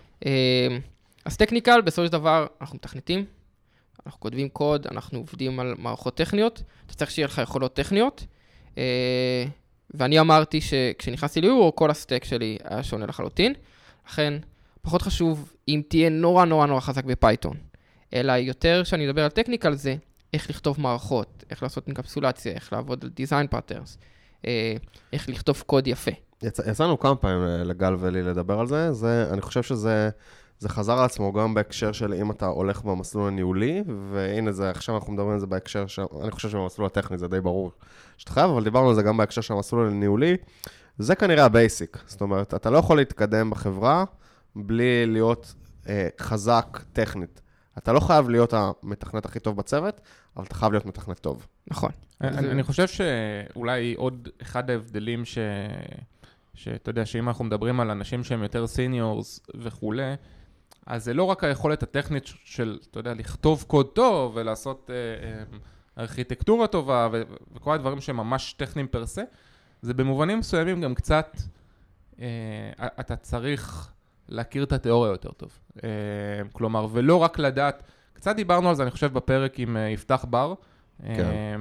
אז 1.25 1.37
technical, 1.37 1.81
בסופו 1.81 2.05
של 2.05 2.11
דבר, 2.11 2.47
אנחנו 2.61 2.75
מתכנתים, 2.75 3.25
אנחנו 4.05 4.19
כותבים 4.19 4.49
קוד, 4.49 4.87
אנחנו 4.87 5.19
עובדים 5.19 5.59
על 5.59 5.75
מערכות 5.77 6.15
טכניות, 6.15 6.63
אתה 6.85 6.93
צריך 6.93 7.11
שיהיה 7.11 7.27
לך 7.27 7.37
יכולות 7.37 7.73
טכניות. 7.73 8.25
ואני 9.93 10.19
אמרתי 10.19 10.61
שכשנכנסתי 10.61 11.41
ליורו, 11.41 11.75
כל 11.75 11.91
ה 11.91 11.96
stack 11.96 12.23
שלי 12.23 12.57
היה 12.63 12.83
שונה 12.83 13.05
לחלוטין. 13.05 13.53
לכן, 14.07 14.33
פחות 14.81 15.01
חשוב 15.01 15.53
אם 15.67 15.81
תהיה 15.87 16.09
נורא 16.09 16.45
נורא 16.45 16.65
נורא 16.65 16.79
חזק 16.79 17.03
בפייתון, 17.03 17.57
אלא 18.13 18.31
יותר 18.31 18.83
שאני 18.83 19.09
אדבר 19.09 19.23
על 19.23 19.29
technical 19.29 19.75
זה 19.75 19.95
איך 20.33 20.49
לכתוב 20.49 20.81
מערכות, 20.81 21.43
איך 21.49 21.63
לעשות 21.63 21.87
אינקפסולציה, 21.87 22.53
איך 22.53 22.73
לעבוד 22.73 23.03
על 23.03 23.09
design 23.09 23.47
patterns, 23.47 23.97
אה, 24.47 24.75
איך 25.13 25.29
לכתוב 25.29 25.63
קוד 25.65 25.87
יפה. 25.87 26.11
יצא, 26.43 26.63
יצאנו 26.69 26.99
כמה 26.99 27.15
פעמים 27.15 27.47
אה, 27.47 27.63
לגל 27.63 27.95
ולי 27.99 28.23
לדבר 28.23 28.59
על 28.59 28.67
זה, 28.67 28.93
זה 28.93 29.29
אני 29.31 29.41
חושב 29.41 29.63
שזה 29.63 30.09
זה 30.61 30.69
חזר 30.69 30.99
על 30.99 31.05
עצמו 31.05 31.33
גם 31.33 31.53
בהקשר 31.53 31.91
של 31.91 32.13
אם 32.13 32.31
אתה 32.31 32.45
הולך 32.45 32.81
במסלול 32.81 33.27
הניהולי, 33.27 33.83
והנה 34.11 34.51
זה, 34.51 34.69
עכשיו 34.69 34.95
אנחנו 34.95 35.13
מדברים 35.13 35.33
על 35.33 35.39
זה 35.39 35.47
בהקשר 35.47 35.87
של, 35.87 36.01
אני 36.23 36.31
חושב 36.31 36.49
שבמסלול 36.49 36.85
הטכני 36.85 37.17
זה 37.17 37.27
די 37.27 37.41
ברור 37.41 37.71
שאתה 38.17 38.31
חייב, 38.31 38.49
אבל 38.49 38.63
דיברנו 38.63 38.89
על 38.89 38.95
זה 38.95 39.01
גם 39.01 39.17
בהקשר 39.17 39.41
של 39.41 39.53
המסלול 39.53 39.87
הניהולי, 39.87 40.37
זה 40.97 41.15
כנראה 41.15 41.45
ה 41.45 41.52
basic, 41.52 41.97
זאת 42.07 42.21
אומרת, 42.21 42.53
אתה 42.53 42.69
לא 42.69 42.77
יכול 42.77 42.97
להתקדם 42.97 43.49
בחברה 43.49 44.03
בלי 44.55 45.05
להיות 45.05 45.53
אה, 45.89 46.07
חזק 46.19 46.79
טכנית. 46.93 47.41
אתה 47.77 47.93
לא 47.93 47.99
חייב 47.99 48.29
להיות 48.29 48.53
המתכנת 48.53 49.25
הכי 49.25 49.39
טוב 49.39 49.57
בצוות, 49.57 50.01
אבל 50.37 50.45
אתה 50.45 50.55
חייב 50.55 50.71
להיות 50.71 50.85
מתכנת 50.85 51.19
טוב. 51.19 51.47
נכון. 51.67 51.91
אני, 52.21 52.51
אני 52.51 52.63
חושב 52.63 52.87
שאולי 52.87 53.93
עוד 53.97 54.29
אחד 54.41 54.69
ההבדלים 54.69 55.25
ש... 55.25 55.37
שאתה 56.53 56.89
יודע, 56.89 57.05
שאם 57.05 57.27
אנחנו 57.27 57.45
מדברים 57.45 57.79
על 57.79 57.91
אנשים 57.91 58.23
שהם 58.23 58.43
יותר 58.43 58.67
seniors 58.67 59.39
וכולי, 59.55 60.13
אז 60.91 61.03
זה 61.03 61.13
לא 61.13 61.23
רק 61.23 61.43
היכולת 61.43 61.83
הטכנית 61.83 62.23
של, 62.43 62.79
אתה 62.91 62.99
יודע, 62.99 63.13
לכתוב 63.13 63.63
קוד 63.67 63.87
טוב 63.87 64.31
ולעשות 64.35 64.89
אה, 64.89 64.95
אה, 64.95 65.43
ארכיטקטורה 65.97 66.67
טובה 66.67 67.09
ו- 67.11 67.21
וכל 67.55 67.73
הדברים 67.73 68.01
שהם 68.01 68.17
ממש 68.17 68.53
טכניים 68.53 68.87
per 68.87 69.05
se, 69.05 69.21
זה 69.81 69.93
במובנים 69.93 70.39
מסוימים 70.39 70.81
גם 70.81 70.95
קצת, 70.95 71.37
אה, 72.21 72.27
אתה 72.99 73.15
צריך 73.15 73.91
להכיר 74.29 74.63
את 74.63 74.71
התיאוריה 74.71 75.11
יותר 75.11 75.31
טוב. 75.31 75.59
אה, 75.83 75.89
כלומר, 76.53 76.87
ולא 76.91 77.15
רק 77.15 77.39
לדעת, 77.39 77.83
קצת 78.13 78.35
דיברנו 78.35 78.69
על 78.69 78.75
זה, 78.75 78.83
אני 78.83 78.91
חושב, 78.91 79.13
בפרק 79.13 79.59
עם 79.59 79.77
אה, 79.77 79.89
יפתח 79.89 80.25
בר. 80.29 80.53
כן. 80.99 81.05
אה, 81.19 81.55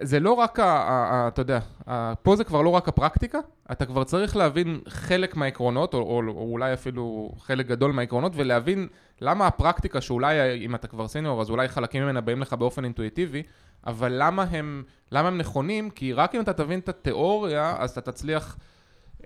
זה 0.00 0.20
לא 0.20 0.32
רק, 0.32 0.60
ה, 0.60 0.64
ה, 0.64 1.24
ה, 1.24 1.28
אתה 1.28 1.40
יודע, 1.40 1.58
ה, 1.88 2.14
פה 2.22 2.36
זה 2.36 2.44
כבר 2.44 2.62
לא 2.62 2.68
רק 2.68 2.88
הפרקטיקה, 2.88 3.38
אתה 3.72 3.86
כבר 3.86 4.04
צריך 4.04 4.36
להבין 4.36 4.80
חלק 4.88 5.36
מהעקרונות, 5.36 5.94
או, 5.94 5.98
או, 5.98 6.22
או 6.28 6.50
אולי 6.52 6.72
אפילו 6.72 7.32
חלק 7.38 7.66
גדול 7.66 7.92
מהעקרונות, 7.92 8.32
ולהבין 8.36 8.88
למה 9.20 9.46
הפרקטיקה, 9.46 10.00
שאולי 10.00 10.64
אם 10.64 10.74
אתה 10.74 10.86
כבר 10.86 11.08
סניור, 11.08 11.40
אז 11.40 11.50
אולי 11.50 11.68
חלקים 11.68 12.02
ממנה 12.02 12.20
באים 12.20 12.40
לך 12.40 12.52
באופן 12.52 12.84
אינטואיטיבי, 12.84 13.42
אבל 13.86 14.12
למה 14.16 14.42
הם, 14.42 14.82
למה 15.12 15.28
הם 15.28 15.38
נכונים? 15.38 15.90
כי 15.90 16.12
רק 16.12 16.34
אם 16.34 16.40
אתה 16.40 16.52
תבין 16.52 16.78
את 16.78 16.88
התיאוריה, 16.88 17.76
אז 17.78 17.90
אתה 17.90 18.12
תצליח... 18.12 18.56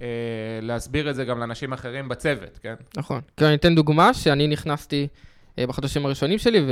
אה, 0.00 0.06
להסביר 0.62 1.10
את 1.10 1.14
זה 1.14 1.24
גם 1.24 1.38
לאנשים 1.38 1.72
אחרים 1.72 2.08
בצוות, 2.08 2.58
כן? 2.62 2.74
נכון. 2.96 3.20
כי 3.36 3.44
אני 3.44 3.54
אתן 3.54 3.74
דוגמה 3.74 4.14
שאני 4.14 4.46
נכנסתי 4.46 5.08
אה, 5.58 5.66
בחודשים 5.66 6.06
הראשונים 6.06 6.38
שלי 6.38 6.66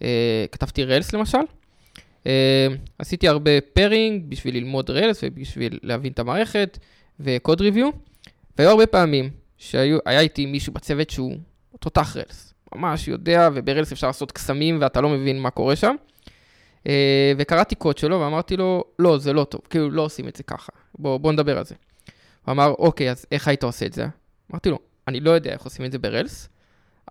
וכתבתי 0.00 0.82
אה, 0.82 0.86
Rails 0.86 1.12
למשל. 1.12 1.38
עשיתי 2.98 3.28
הרבה 3.28 3.50
pairing 3.60 4.24
בשביל 4.28 4.56
ללמוד 4.56 4.90
Rails 4.90 5.20
ובשביל 5.22 5.78
להבין 5.82 6.12
את 6.12 6.18
המערכת 6.18 6.78
ו 7.20 7.28
code 7.28 7.60
review, 7.60 7.90
והיו 8.58 8.70
הרבה 8.70 8.86
פעמים 8.86 9.30
שהיה 9.58 10.20
איתי 10.20 10.46
מישהו 10.46 10.72
בצוות 10.72 11.10
שהוא 11.10 11.36
תותח 11.80 12.16
Rails. 12.16 12.54
ממש 12.74 13.08
יודע, 13.08 13.48
וב 13.54 13.65
Rails 13.65 13.92
אפשר 13.92 14.06
לעשות 14.06 14.32
קסמים 14.32 14.78
ואתה 14.80 15.00
לא 15.00 15.08
מבין 15.08 15.40
מה 15.40 15.50
קורה 15.50 15.76
שם. 15.76 15.96
וקראתי 17.38 17.74
קוד 17.74 17.98
שלו 17.98 18.20
ואמרתי 18.20 18.56
לו, 18.56 18.84
לא, 18.98 19.18
זה 19.18 19.32
לא 19.32 19.44
טוב, 19.44 19.60
כאילו 19.70 19.90
לא 19.90 20.02
עושים 20.02 20.28
את 20.28 20.36
זה 20.36 20.42
ככה, 20.42 20.72
בוא, 20.98 21.16
בוא 21.16 21.32
נדבר 21.32 21.58
על 21.58 21.64
זה. 21.64 21.74
הוא 22.44 22.52
אמר, 22.52 22.74
אוקיי, 22.78 23.10
אז 23.10 23.26
איך 23.32 23.48
היית 23.48 23.62
עושה 23.62 23.86
את 23.86 23.92
זה? 23.92 24.06
אמרתי 24.50 24.70
לו, 24.70 24.78
אני 25.08 25.20
לא 25.20 25.30
יודע 25.30 25.52
איך 25.52 25.62
עושים 25.62 25.84
את 25.84 25.92
זה 25.92 25.98
ברלס, 25.98 26.48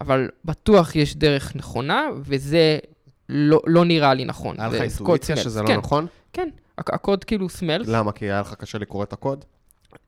אבל 0.02 0.30
בטוח 0.46 0.96
יש 0.96 1.16
דרך 1.16 1.56
נכונה, 1.56 2.08
וזה 2.22 2.80
לא, 3.30 3.62
לא 3.66 3.86
נראה 3.86 4.14
לי 4.14 4.26
נכון. 4.26 4.56
היה 4.60 4.70
לך 4.70 4.82
אינטואיציה 4.82 5.38
שזה 5.38 5.62
לא 5.62 5.68
כן, 5.68 5.78
נכון? 5.78 6.08
כן, 6.34 6.50
הקוד 6.78 7.24
כאילו 7.24 7.50
סמלס. 7.50 7.88
למה? 7.88 8.12
כי 8.12 8.26
היה 8.26 8.42
לך 8.42 8.54
קשה 8.54 8.78
לקרוא 8.78 9.04
את 9.04 9.14
הקוד? 9.14 9.46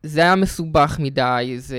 זה 0.04 0.21
היה 0.21 0.36
מסובך 0.36 0.97
מדי, 0.99 1.56
זה... 1.58 1.78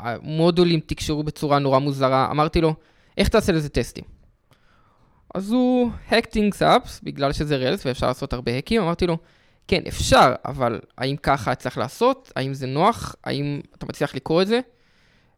המודולים 0.00 0.80
תקשרו 0.86 1.22
בצורה 1.22 1.58
נורא 1.58 1.78
מוזרה. 1.78 2.28
אמרתי 2.30 2.60
לו, 2.60 2.74
איך 3.18 3.28
תעשה 3.28 3.52
לזה 3.52 3.68
טסטים? 3.68 4.04
אז 5.34 5.52
הוא 5.52 5.90
hack 6.10 6.26
things 6.34 6.60
up, 6.60 6.88
בגלל 7.02 7.32
שזה 7.32 7.56
Rails 7.56 7.86
ואפשר 7.86 8.06
לעשות 8.06 8.32
הרבה 8.32 8.52
האקים, 8.54 8.82
אמרתי 8.82 9.06
לו, 9.06 9.18
כן, 9.68 9.82
אפשר, 9.88 10.34
אבל 10.44 10.80
האם 10.98 11.16
ככה 11.16 11.54
צריך 11.54 11.78
לעשות? 11.78 12.32
האם 12.36 12.54
זה 12.54 12.66
נוח? 12.66 13.16
האם 13.24 13.60
אתה 13.78 13.86
מצליח 13.86 14.14
לקרוא 14.14 14.42
את 14.42 14.46
זה? 14.46 14.60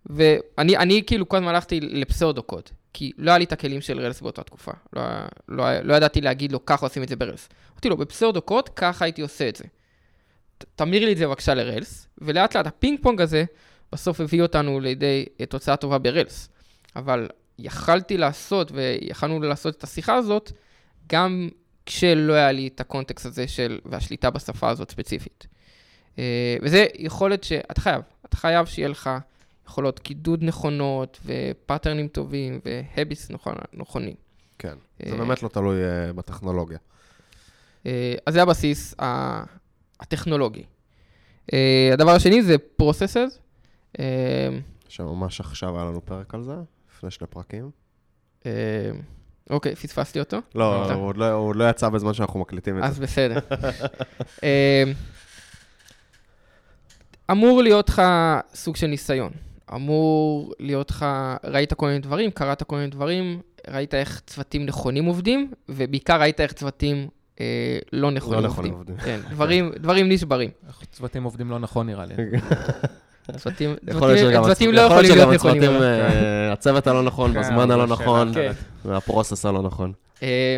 ואני 0.06 0.76
אני, 0.76 1.02
כאילו 1.06 1.28
כל 1.28 1.36
הזמן 1.36 1.48
הלכתי 1.48 1.80
ל 1.80 1.89
pseudo 1.89 2.42
code, 2.42 2.62
כי 2.92 3.12
לא 3.18 3.30
היה 3.30 3.38
לי 3.38 3.44
את 3.44 3.52
הכלים 3.52 3.80
של 3.80 4.00
Rails 4.00 4.20
באותה 4.20 4.42
תקופה. 4.42 4.72
לא, 4.92 5.02
לא, 5.48 5.80
לא 5.80 5.94
ידעתי 5.94 6.20
להגיד 6.20 6.52
לו, 6.52 6.66
ככה 6.66 6.86
עושים 6.86 7.02
את 7.02 7.08
זה 7.08 7.16
ב 7.16 7.21
Rails. 7.21 7.48
אמרתי 7.72 7.88
לו, 7.88 7.96
ב 7.96 8.03
pseudo 8.03 8.42
code, 8.42 8.68
ככה 8.68 9.04
הייתי 9.04 9.22
עושה 9.22 9.48
את 9.48 9.56
זה. 9.56 9.64
תמיר 10.76 11.04
לי 11.04 11.12
את 11.12 11.16
זה 11.16 11.26
בבקשה 11.26 11.54
ל 11.54 11.62
Rails, 11.62 12.06
ולאט 12.18 12.56
לאט 12.56 12.66
הפינג 12.66 12.98
פונג 13.02 13.20
הזה 13.20 13.44
בסוף 13.92 14.20
הביא 14.20 14.42
אותנו 14.42 14.80
לידי 14.80 15.24
אה, 15.40 15.46
תוצאה 15.46 15.76
טובה 15.76 15.98
ב 15.98 16.05
Rails. 16.05 16.48
אבל 16.96 17.28
יכלתי 17.58 18.16
לעשות, 18.16 18.72
ויכלנו 18.74 19.40
לעשות 19.40 19.76
את 19.76 19.84
השיחה 19.84 20.14
הזאת, 20.14 20.52
גם 21.08 21.48
כשלא 21.86 22.32
היה 22.32 22.52
לי 22.52 22.66
את 22.66 22.80
ה 22.80 22.86
context 22.86 23.26
הזה 23.26 23.48
של, 23.48 23.78
והשליטה 23.84 24.30
בשפה 24.30 24.70
הזאת 24.70 24.90
ספציפית. 24.90 25.46
אה, 26.18 26.56
וזה 26.62 26.86
יכולת 26.94 27.44
שאתה 27.44 27.80
חייב, 27.80 28.02
אתה 28.26 28.36
חייב 28.36 28.66
שיהיה 28.66 28.88
לך 28.88 29.10
יכולות 29.68 29.98
קידוד 29.98 30.44
נכונות, 30.44 31.20
ופטרנים 31.24 32.08
טובים, 32.08 32.60
ו 32.64 32.74
habits 32.74 33.30
נכונים. 33.72 34.14
כן, 34.58 34.74
אה, 35.04 35.10
זה 35.10 35.16
באמת 35.16 35.42
לא 35.42 35.48
תלוי 35.48 35.84
אה, 35.84 36.12
בטכנולוגיה. 36.12 36.78
אה, 37.86 38.14
אז 38.26 38.34
זה 38.34 38.42
הבסיס 38.42 38.94
הטכנולוגי. 40.00 40.64
הדבר 41.92 42.10
השני 42.10 42.42
זה 42.42 42.56
processes. 42.82 43.38
אה, 43.98 44.48
שממש 44.88 45.40
עכשיו 45.40 45.76
היה 45.76 45.84
לנו 45.84 46.04
פרק 46.04 46.34
על 46.34 46.42
זה, 46.42 46.54
לפני 46.96 47.10
שני 47.10 47.26
פרקים. 47.26 47.70
אוקיי, 49.50 49.74
פספסתי 49.76 50.20
אותו? 50.20 50.36
לא, 50.54 50.92
הוא 50.92 51.06
עוד 51.06 51.16
לא- 51.16 51.32
הוא 51.32 51.48
עוד 51.48 51.56
לא 51.56 51.70
יצא 51.70 51.88
בזמן 51.88 52.14
שאנחנו 52.14 52.40
מקליטים 52.40 52.78
את 52.78 52.82
אז 52.84 52.96
זה. 52.96 53.02
בסדר. 53.02 53.38
אה, 54.44 54.84
אמור 57.30 57.62
להיות 57.62 57.88
לך 57.88 58.02
סוג 58.54 58.76
של 58.76 58.86
ניסיון. 58.86 59.32
אמור 59.74 60.52
להיות 60.60 60.90
לך, 60.90 61.06
ראית 61.44 61.72
כל 61.72 61.86
מיני 61.86 61.98
דברים, 61.98 62.30
קראת 62.30 62.62
כל 62.62 62.76
מיני 62.76 62.88
דברים, 62.88 63.40
ראית 63.70 63.94
איך 63.94 64.22
צוותים 64.26 64.66
נכונים 64.66 65.04
עובדים, 65.04 65.52
ובעיקר 65.68 66.20
ראית 66.20 66.40
איך 66.40 66.52
צוותים 66.52 67.08
אה, 67.40 67.78
לא 67.92 68.10
נכונים 68.10 68.40
לא 68.40 68.48
עובדים. 68.48 68.52
נכונים 68.52 68.72
עובדים. 68.72 68.96
כן, 68.96 69.20
דברים, 69.30 69.72
דברים 69.78 70.08
נשברים. 70.08 70.50
איך 70.68 70.82
צוותים 70.92 71.24
עובדים 71.24 71.50
לא 71.50 71.58
נכון 71.58 71.86
נראה 71.86 72.06
לי. 72.06 72.14
צוותים, 73.36 73.74
לא 73.82 73.92
יכול 73.92 74.08
להיות 74.12 74.32
יכולים 74.32 75.12
שגם 75.12 75.18
להיות 75.18 75.32
נכונים. 75.32 75.62
אה, 75.62 76.52
הצוות 76.52 76.86
הלא 76.86 77.02
נכון, 77.02 77.32
כן, 77.32 77.40
בזמן 77.40 77.70
הלא 77.70 77.86
נכון. 77.86 78.32
והפרוסס 78.84 79.46
הלא 79.46 79.62
נכון. 79.62 79.92
אה, 80.22 80.56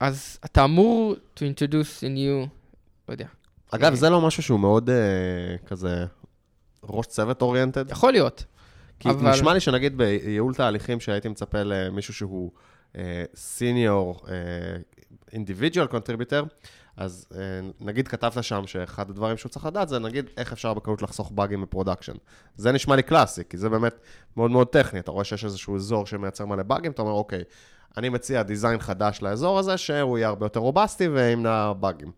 אז 0.00 0.38
אתה 0.44 0.64
אמור 0.64 1.14
to 1.36 1.38
introduce 1.40 2.00
a 2.00 2.06
new, 2.06 2.48
לא 3.08 3.14
יודע, 3.14 3.26
אגב, 3.70 3.90
אה. 3.90 3.96
זה 3.96 4.10
לא 4.10 4.20
משהו 4.20 4.42
שהוא 4.42 4.60
מאוד 4.60 4.90
כזה 5.66 6.04
ראש 6.84 7.06
צוות 7.06 7.42
אוריינטד. 7.42 7.90
יכול 7.90 8.12
להיות. 8.12 8.44
כי 9.00 9.10
אבל- 9.10 9.30
נשמע 9.30 9.54
לי 9.54 9.60
שנגיד 9.60 9.98
בייעול 9.98 10.54
תהליכים 10.54 11.00
שהייתי 11.00 11.28
מצפה 11.28 11.62
למישהו 11.62 12.14
שהוא 12.14 12.50
senior 13.34 14.20
individual 15.32 15.86
contributor, 15.86 16.44
אז 16.96 17.26
אה, 17.34 17.38
נגיד 17.80 18.08
כתבת 18.08 18.44
שם 18.44 18.66
שאחד 18.66 19.10
הדברים 19.10 19.36
שהוא 19.36 19.50
צריך 19.50 19.66
לדעת 19.66 19.88
זה 19.88 19.98
נגיד 19.98 20.30
איך 20.36 20.52
אפשר 20.52 20.74
בקלות 20.74 21.02
לחסוך 21.02 21.30
באגים 21.30 21.62
ב 21.62 21.66
production. 21.66 22.12
זה 22.56 22.72
נשמע 22.72 22.96
לי 22.96 23.02
קלאסי, 23.02 23.42
כי 23.50 23.56
זה 23.58 23.68
באמת 23.68 24.00
מאוד 24.36 24.50
מאוד 24.50 24.66
טכני. 24.66 25.00
אתה 25.00 25.10
רואה 25.10 25.24
שיש 25.24 25.44
איזשהו 25.44 25.76
אזור 25.76 26.06
שמייצר 26.06 26.46
מלא 26.46 26.62
באגים, 26.62 26.92
אתה 26.92 27.02
אומר, 27.02 27.12
אוקיי, 27.12 27.42
אני 27.96 28.08
מציע 28.08 28.42
design 28.42 28.78
חדש 28.80 29.22
לאזור 29.22 29.58
הזה, 29.58 29.76
שהוא 29.76 30.18
יהיה 30.18 30.28
הרבה 30.28 30.46
יותר 30.46 30.60
רובסטי 30.60 31.08
וימנע 31.08 31.72
באגים. 31.72 32.12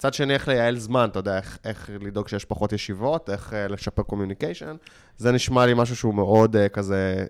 מצד 0.00 0.14
שני, 0.14 0.34
איך 0.34 0.48
לייעל 0.48 0.78
זמן, 0.78 1.08
אתה 1.10 1.18
יודע, 1.18 1.36
איך, 1.36 1.58
איך 1.64 1.90
לדאוג 2.00 2.28
שיש 2.28 2.44
פחות 2.44 2.72
ישיבות, 2.72 3.30
איך 3.30 3.52
אה, 3.52 3.72
לשפר 3.72 4.02
communication. 4.02 4.76
זה 5.16 5.32
נשמע 5.32 5.66
לי 5.66 5.72
משהו 5.76 5.96
שהוא 5.96 6.14
מאוד 6.14 6.56
אה, 6.56 6.68
כזה 6.68 7.26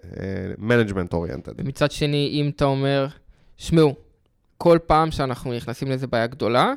management 0.58 1.12
oriented. 1.12 1.52
ומצד 1.58 1.90
שני, 1.90 2.28
אם 2.32 2.50
אתה 2.56 2.64
אומר, 2.64 3.06
שמעו, 3.56 3.94
כל 4.58 4.78
פעם 4.86 5.10
שאנחנו 5.10 5.52
נכנסים 5.52 5.88
לאיזה 5.88 6.06
בעיה 6.06 6.26
גדולה, 6.26 6.72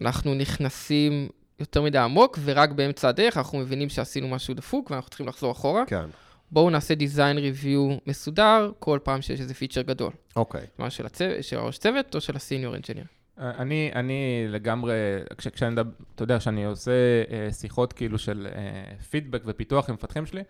אנחנו 0.00 0.34
נכנסים 0.34 1.28
יותר 1.60 1.82
מדי 1.82 1.98
עמוק, 1.98 2.38
ורק 2.44 2.70
באמצע 2.70 3.08
הדרך 3.08 3.36
אנחנו 3.36 3.58
מבינים 3.58 3.88
שעשינו 3.88 4.28
משהו 4.28 4.54
דפוק 4.54 4.90
ואנחנו 4.90 5.08
צריכים 5.10 5.28
לחזור 5.28 5.52
אחורה. 5.52 5.84
כן, 5.86 6.06
בואו 6.50 6.70
נעשה 6.70 6.94
design 6.94 7.38
review 7.38 8.00
מסודר 8.06 8.70
כל 8.78 8.98
פעם 9.02 9.22
שיש 9.22 9.40
איזה 9.40 9.54
פיצ'ר 9.54 9.82
גדול. 9.82 10.12
אוקיי. 10.36 10.66
מה 10.78 10.90
של, 10.90 11.06
הצוות, 11.06 11.44
של 11.44 11.58
הראש 11.58 11.78
צוות 11.78 12.14
או 12.14 12.20
של 12.20 12.36
ה 12.36 12.41
senior 12.41 12.74
engineer. 12.74 13.04
אני, 13.38 13.90
אני 13.94 14.44
לגמרי, 14.48 14.94
כש, 15.38 15.48
כשאני 15.48 15.80
אתה 16.14 16.22
יודע, 16.22 16.38
כשאני 16.38 16.64
עושה 16.64 16.90
אה, 17.30 17.52
שיחות 17.52 17.92
כאילו 17.92 18.18
של 18.18 18.48
אה, 18.54 18.96
פידבק 19.10 19.42
ופיתוח 19.46 19.88
עם 19.88 19.94
מפתחים 19.94 20.26
שלי, 20.26 20.42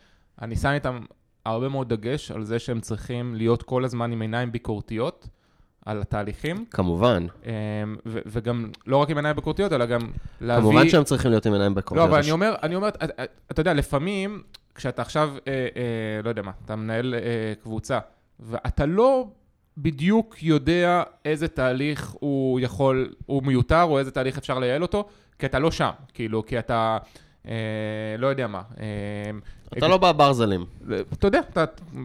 אני 0.43 0.57
שם 0.57 0.69
איתם 0.69 1.01
הרבה 1.47 1.69
מאוד 1.69 1.95
דגש 1.95 2.31
על 2.31 2.45
זה 2.45 2.59
שהם 2.59 2.81
צריכים 2.81 3.35
להיות 3.35 3.63
כל 3.63 3.85
הזמן 3.85 4.13
עם 4.13 4.21
עיניים 4.21 4.53
ביקורתיות 4.53 5.29
על 5.87 6.01
התהליכים, 6.01 6.65
כמובן. 6.71 7.27
אה, 7.47 7.53
ו, 8.07 8.19
וגם 8.27 8.71
לא 8.87 8.97
רק 8.97 9.11
עם 9.11 9.17
עיניים 9.17 9.37
ביקורתיות, 9.37 9.73
אלא 9.73 9.87
גם 9.87 10.01
להביא... 10.41 10.63
כמובן 10.71 10.89
שהם 10.89 11.05
צריכים 11.05 11.31
להיות 11.31 11.47
עם 11.47 11.53
עיניים 11.53 11.73
לא, 11.73 11.77
בקורטיות. 11.77 12.09
אבל 12.09 12.19
אני 12.19 12.31
אומר, 12.31 12.55
אני 12.63 12.75
אומר, 12.75 12.89
אתה, 12.89 13.07
אתה 13.51 13.61
יודע, 13.61 13.75
לפעמים, 13.75 14.43
כשאתה 14.75 15.03
עכשיו, 15.03 15.35
אה, 15.49 15.53
אה, 15.53 16.23
לא 16.25 16.29
יודע 16.29 16.43
מה, 16.43 16.53
אתה 16.65 16.77
מנהל 16.77 17.15
אה, 17.15 17.53
קבוצה, 17.63 17.99
ואתה 18.41 18.87
לא 18.87 19.29
בדיוק 19.83 20.43
יודע 20.43 21.03
איזה 21.25 21.49
תהליך 21.49 22.15
הוא 22.21 22.61
יכול, 22.61 23.13
הוא 23.27 23.43
מיותר, 23.43 23.83
או 23.83 23.99
איזה 23.99 24.11
תהליך 24.11 24.39
אפשר 24.39 24.59
לייעל 24.59 24.83
אותו, 24.83 25.09
כי 25.39 25.47
אתה 25.47 25.59
לא 25.59 25.71
שם, 25.71 25.91
כאילו, 26.15 26.47
כי 26.47 26.59
אתה, 26.59 26.99
אה, 27.49 27.53
לא 28.19 28.27
יודע 28.27 28.47
מה. 28.47 28.63
אה, 28.81 28.87
אתה 29.79 29.89
לא 29.89 29.97
בברזלים. 29.97 30.67
אתה 31.13 31.27
יודע, 31.27 31.41
אתה 31.53 31.65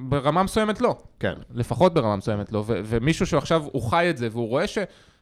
ברמה 0.09 0.43
מסוימת 0.43 0.81
לא. 0.81 0.95
כן. 1.19 1.33
לפחות 1.53 1.93
ברמה 1.93 2.15
מסוימת 2.15 2.51
לא, 2.51 2.63
ו- 2.67 2.81
ומישהו 2.85 3.25
שעכשיו 3.25 3.63
הוא 3.71 3.81
חי 3.81 4.09
את 4.09 4.17
זה, 4.17 4.27
והוא 4.31 4.47
רואה 4.47 4.67
ש... 4.67 4.77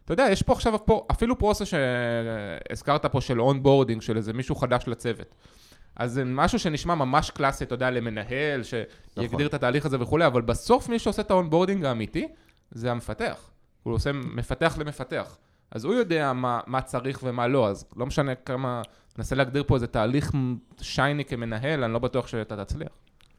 אתה 0.05 0.13
יודע, 0.13 0.27
יש 0.31 0.41
פה 0.41 0.53
עכשיו, 0.53 0.85
פה, 0.85 1.05
אפילו 1.11 1.37
process 1.37 1.67
שהזכרת 1.67 3.05
פה 3.05 3.21
של 3.21 3.41
onboarding, 3.41 4.01
של 4.01 4.17
איזה 4.17 4.33
מישהו 4.33 4.55
חדש 4.55 4.83
לצוות. 4.87 5.35
אז 6.01 6.13
זה 6.13 6.23
משהו 6.25 6.59
שנשמע 6.59 6.95
ממש 6.95 7.29
קלאסי, 7.29 7.63
אתה 7.63 7.75
יודע, 7.75 7.89
למנהל, 7.89 8.63
שיגדיר 8.63 9.25
נכון. 9.25 9.45
את 9.45 9.53
התהליך 9.53 9.85
הזה 9.85 10.01
וכולי, 10.01 10.25
אבל 10.25 10.41
בסוף 10.41 10.89
מי 10.89 10.99
שעושה 10.99 11.21
את 11.21 11.31
ה 11.31 11.36
onboarding 11.36 11.85
האמיתי, 11.85 12.27
זה 12.71 12.91
המפתח. 12.91 13.49
הוא 13.83 13.93
עושה 13.93 14.11
מפתח 14.11 14.77
למפתח. 14.79 15.37
אז 15.71 15.85
הוא 15.85 15.93
יודע 15.93 16.33
מה, 16.33 16.59
מה 16.67 16.81
צריך 16.81 17.19
ומה 17.23 17.47
לא, 17.47 17.67
אז 17.67 17.85
לא 17.95 18.05
משנה 18.05 18.35
כמה, 18.35 18.81
ננסה 19.17 19.35
להגדיר 19.35 19.63
פה 19.67 19.75
איזה 19.75 19.87
תהליך 19.87 20.31
שאני 20.81 21.25
כמנהל, 21.25 21.83
אני 21.83 21.93
לא 21.93 21.99
בטוח 21.99 22.27
שאתה 22.27 22.65
תצליח. 22.65 22.89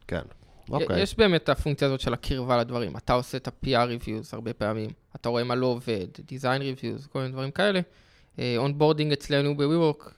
כן. 0.09 0.20
Okay. 0.20 0.72
אוקיי. 0.72 1.03
יש 1.03 1.16
באמת 1.16 1.42
את 1.42 1.48
הפונקציה 1.48 1.88
הזאת 1.88 2.01
של 2.01 2.12
הקרבה 2.12 2.57
לדברים. 2.57 2.96
אתה 2.96 3.12
עושה 3.12 3.37
את 3.37 3.48
ה-PR 3.48 3.88
reviews 3.98 4.29
הרבה 4.33 4.53
פעמים, 4.53 4.90
אתה 5.16 5.29
רואה 5.29 5.44
מה 5.44 5.55
לא 5.55 5.66
עובד, 5.66 6.07
design 6.18 6.61
reviews, 6.61 7.09
כל 7.09 7.18
מיני 7.18 7.33
דברים 7.33 7.51
כאלה. 7.51 7.81
onboarding 8.38 9.12
אצלנו 9.12 9.57
ב-WeWork, 9.57 10.11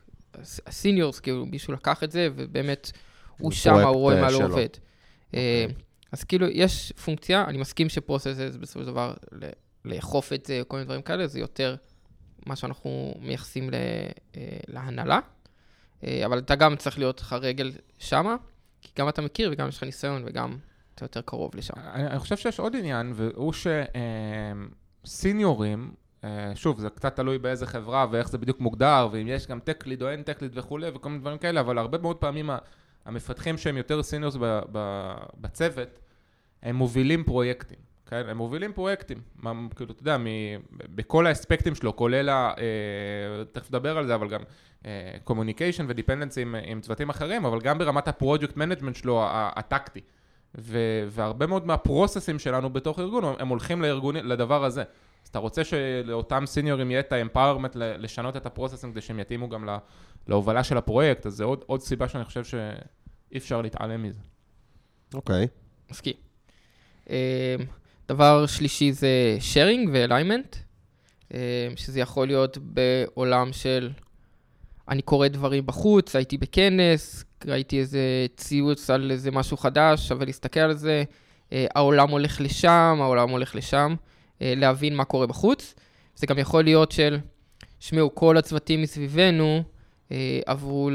ה 0.66 0.72
seniors, 0.72 1.20
כאילו 1.20 1.46
מישהו 1.46 1.72
לקח 1.72 2.04
את 2.04 2.10
זה, 2.10 2.28
ובאמת 2.36 2.92
הוא 3.38 3.52
זה 3.52 3.56
שם, 3.56 3.74
הוא 3.74 3.96
רואה 3.96 4.16
אה, 4.16 4.20
מה 4.20 4.30
לא 4.30 4.38
שלו. 4.38 4.48
עובד. 4.48 4.68
אה, 5.34 5.66
אז 6.12 6.24
כאילו, 6.24 6.46
יש 6.46 6.92
פונקציה, 7.04 7.44
אני 7.44 7.58
מסכים 7.58 7.88
ש 7.88 8.04
process 8.04 8.56
בסופו 8.60 8.80
של 8.80 8.86
דבר, 8.86 9.14
לאכוף 9.84 10.32
את 10.32 10.46
זה, 10.46 10.62
כל 10.68 10.76
מיני 10.76 10.84
דברים 10.84 11.02
כאלה, 11.02 11.26
זה 11.26 11.40
יותר 11.40 11.76
מה 12.46 12.56
שאנחנו 12.56 13.14
מייחסים 13.20 13.74
אה, 13.74 13.80
להנהלה. 14.68 15.18
אה, 16.04 16.26
אבל 16.26 16.38
אתה 16.38 16.54
גם 16.54 16.76
צריך 16.76 16.98
להיות 16.98 17.20
לך 17.20 17.32
רגל 17.32 17.72
שמה, 17.98 18.36
כי 18.80 18.90
גם 18.98 19.08
אתה 19.08 19.22
מכיר 19.22 19.50
וגם 19.52 19.68
יש 19.68 19.76
לך 19.76 19.82
ניסיון 19.82 20.22
וגם 20.26 20.58
אתה 20.94 21.04
יותר 21.04 21.20
קרוב 21.20 21.54
לשם. 21.54 21.74
אני, 21.76 22.06
אני 22.06 22.18
חושב 22.18 22.36
שיש 22.36 22.58
עוד 22.58 22.76
עניין, 22.76 23.12
והוא 23.14 23.52
שסיניורים, 25.04 25.94
שוב, 26.54 26.80
זה 26.80 26.90
קצת 26.90 27.16
תלוי 27.16 27.38
באיזה 27.38 27.66
חברה 27.66 28.06
ואיך 28.10 28.28
זה 28.28 28.38
בדיוק 28.38 28.60
מוגדר, 28.60 29.08
ואם 29.12 29.28
יש 29.28 29.46
גם 29.46 29.58
tech 29.58 29.84
lead 29.84 30.02
או 30.02 30.08
אין 30.08 30.20
tech 30.20 30.40
lead 30.40 30.52
וכולי, 30.52 30.90
וכל 30.94 31.08
מיני 31.08 31.20
דברים 31.20 31.38
כאלה, 31.38 31.60
אבל 31.60 31.78
הרבה 31.78 31.98
מאוד 31.98 32.16
פעמים 32.16 32.50
המפתחים 33.04 33.58
שהם 33.58 33.76
יותר 33.76 34.02
seniors 34.02 34.37
בצוות, 35.40 36.00
הם 36.62 36.76
מובילים 36.76 37.24
פרויקטים. 37.24 37.78
כן? 38.06 38.22
הם 38.28 38.37
מובילים 38.37 38.72
פרויקטים, 38.72 39.18
מה, 39.37 39.52
כאילו, 39.76 39.92
אתה 39.92 40.02
יודע, 40.02 40.18
מ, 40.18 40.26
בכל 40.94 41.26
האספקטים 41.26 41.74
שלו, 41.74 41.96
כולל, 41.96 42.28
ה, 42.28 42.52
אה, 42.58 43.44
תכף 43.52 43.70
נדבר 43.70 43.98
על 43.98 44.06
זה, 44.06 44.14
אבל 44.14 44.28
גם 44.28 44.40
communication 45.24 45.84
ו 45.88 45.93
dependency 45.93 46.42
עם, 46.42 46.54
עם 46.64 46.80
צוותים 46.80 47.10
אחרים, 47.10 47.44
אבל 47.44 47.60
גם 47.60 47.78
ברמת 47.78 48.08
ה 48.08 48.14
project 48.14 48.56
management 48.56 48.96
שלו, 48.96 49.24
הטקטי. 49.30 50.00
והרבה 51.08 51.46
מאוד 51.46 51.66
מהפרוססים 51.66 52.38
שלנו 52.38 52.70
בתוך 52.70 52.98
ארגון, 52.98 53.24
הם 53.38 53.48
הולכים 53.48 53.82
לארגון, 53.82 54.16
לדבר 54.16 54.64
הזה. 54.64 54.82
אז 55.24 55.28
אתה 55.28 55.38
רוצה 55.38 55.64
שלאותם 55.64 56.46
סיניורים 56.46 56.90
יהיה 56.90 57.00
את 57.00 57.12
ה 57.12 57.18
empowerment 57.18 57.76
לשנות 57.76 58.37
את 58.37 58.46
הפרוססים 58.46 58.92
כדי 58.92 59.00
שהם 59.00 59.20
יתאימו 59.20 59.48
גם 59.48 59.64
לה, 59.64 59.78
להובלה 60.28 60.64
של 60.64 60.76
הפרויקט, 60.76 61.26
אז 61.26 61.34
זה 61.34 61.44
עוד, 61.44 61.64
עוד 61.66 61.80
סיבה 61.80 62.08
שאני 62.08 62.24
חושב 62.24 62.44
שאי 62.44 63.38
אפשר 63.38 63.62
להתעלם 63.62 64.02
מזה. 64.02 64.20
אוקיי. 65.14 65.46
מסכים. 65.90 66.14
אה, 67.10 67.56
דבר 68.08 68.46
שלישי 68.46 68.92
זה 68.92 69.38
sharing 69.52 69.88
ו-alignment, 69.92 70.56
אה, 71.34 71.68
שזה 71.76 72.00
יכול 72.00 72.26
להיות 72.26 72.58
בעולם 72.60 73.52
של 73.52 73.90
אני 74.88 75.02
קורא 75.02 75.28
דברים 75.28 75.66
בחוץ, 75.66 76.16
הייתי 76.16 76.38
בכנס, 76.38 77.24
ראיתי 77.46 77.78
איזה 77.78 78.26
ציוץ 78.37 78.90
על 78.90 79.10
איזה 79.10 79.30
משהו 79.30 79.56
חדש, 79.56 80.08
שווה 80.08 80.26
להסתכל 80.26 80.60
על 80.60 80.74
זה, 80.74 81.04
אה, 81.52 81.66
העולם 81.74 82.10
הולך 82.10 82.40
לשם, 82.40 82.98
העולם 83.00 83.30
הולך 83.30 83.54
לשם, 83.54 83.94
להבין 84.40 84.96
מה 84.96 85.04
קורה 85.04 85.26
בחוץ. 85.26 85.74
זה 86.16 86.26
גם 86.26 86.38
יכול 86.38 86.64
להיות 86.64 86.92
של, 86.92 87.18
שמעו, 87.80 88.14
כל 88.14 88.36
הצוותים 88.36 88.82
מסביבנו 88.82 89.62
אה, 90.12 90.40
עברו 90.46 90.90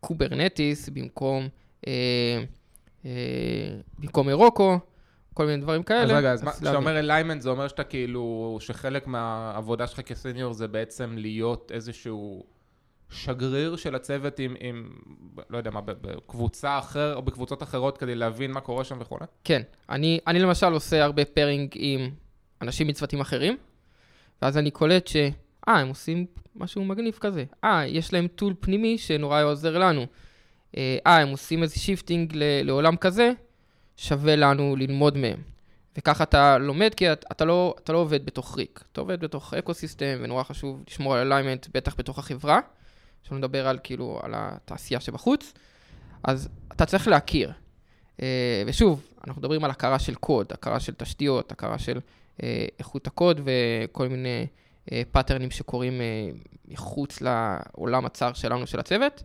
ל 0.00 0.08
Kubernetes 0.08 0.88
במקום, 0.88 1.48
אה, 1.86 1.92
אה, 3.04 3.10
במקום 3.98 4.28
Heroku, 4.28 4.78
כל 5.34 5.46
מיני 5.46 5.62
דברים 5.62 5.82
כאלה. 5.82 6.02
אז 6.02 6.10
רגע, 6.10 6.32
אז 6.32 6.42
מה- 6.42 6.52
כשאתה. 6.52 6.76
אומר 6.76 6.98
alignment, 6.98 7.42
זה 7.42 7.50
אומר 7.50 7.68
שאתה 7.68 7.84
כאילו, 7.84 8.56
שחלק 8.60 9.06
מהעבודה 9.06 9.86
שלך 9.86 10.00
כ 10.00 10.13
senior 10.13 10.52
זה 10.52 10.68
בעצם 10.68 11.14
להיות 11.18 11.72
איזשהו 11.74 12.44
שגריר 13.10 13.76
של 13.76 13.94
הצוות 13.94 14.38
עם, 14.38 14.54
עם 14.60 14.90
לא 15.50 15.58
יודע 15.58 15.70
מה, 15.70 15.80
בקבוצה 15.80 16.78
אחר 16.78 17.16
או 17.16 17.22
בקבוצות 17.22 17.62
אחרות 17.62 17.98
כדי 17.98 18.14
להבין 18.14 18.50
מה 18.52 18.60
קורה 18.60 18.84
שם 18.84 18.98
וכולי? 19.00 19.24
כן. 19.44 19.62
אני, 19.90 20.20
אני 20.26 20.38
למשל 20.38 20.72
עושה 20.72 21.04
הרבה 21.04 21.24
pairing 21.24 21.70
עם 21.74 22.10
אנשים 22.62 22.86
מצוותים 22.86 23.20
אחרים, 23.20 23.56
ואז 24.42 24.58
אני 24.58 24.70
קולט 24.70 25.06
ש... 25.06 25.16
אה, 25.68 25.78
הם 25.78 25.88
עושים 25.88 26.26
משהו 26.56 26.84
מגניב 26.84 27.18
כזה. 27.20 27.44
אה, 27.64 27.86
יש 27.86 28.12
להם 28.12 28.26
tool 28.26 28.54
פנימי 28.60 28.98
שנורא 28.98 29.42
עוזר 29.42 29.78
לנו. 29.78 30.06
אה, 30.76 30.98
הם 31.04 31.28
עושים 31.28 31.62
איזה 31.62 31.78
shifting 31.78 32.32
לעולם 32.36 32.96
כזה, 32.96 33.32
שווה 33.96 34.36
לנו 34.36 34.76
ללמוד 34.76 35.16
מהם. 35.16 35.42
וככה 35.98 36.24
אתה 36.24 36.58
לומד, 36.58 36.94
כי 36.94 37.12
אתה, 37.12 37.44
לא, 37.44 37.74
אתה 37.84 37.92
לא 37.92 37.98
עובד 37.98 38.26
בתוך 38.26 38.58
ריק, 38.58 38.84
אתה 38.92 39.00
עובד 39.00 39.20
בתוך 39.20 39.54
ecosystem, 39.54 40.18
ונורא 40.20 40.42
חשוב 40.42 40.82
לשמור 40.88 41.14
על 41.14 41.32
alignment, 41.32 41.66
בטח 41.74 41.94
בתוך 41.98 42.18
החברה. 42.18 42.60
עכשיו 43.22 43.38
נדבר 43.38 43.68
על 43.68 43.78
כאילו, 43.82 44.20
על 44.22 44.32
התעשייה 44.34 45.00
שבחוץ. 45.00 45.52
אז 46.24 46.48
אתה 46.72 46.86
צריך 46.86 47.08
להכיר. 47.08 47.52
אה, 48.22 48.62
ושוב, 48.66 49.06
אנחנו 49.26 49.40
מדברים 49.40 49.64
על 49.64 49.70
הכרה 49.70 49.98
של 49.98 50.14
קוד, 50.14 50.46
הכרה 50.52 50.80
של 50.80 50.94
תשתיות, 50.94 51.52
הכרה 51.52 51.78
של 51.78 51.96
אה, 51.96 52.00
איכות 52.78 53.06
הקוד 53.06 53.40
וכל 53.44 54.08
מיני 54.08 54.46
פאטרנים 55.10 55.50
שקורים 55.50 56.00
מחוץ 56.68 57.20
לעולם 57.20 58.06
הצר 58.06 58.32
שלנו, 58.32 58.66
של 58.66 58.80
הצוות. 58.80 59.22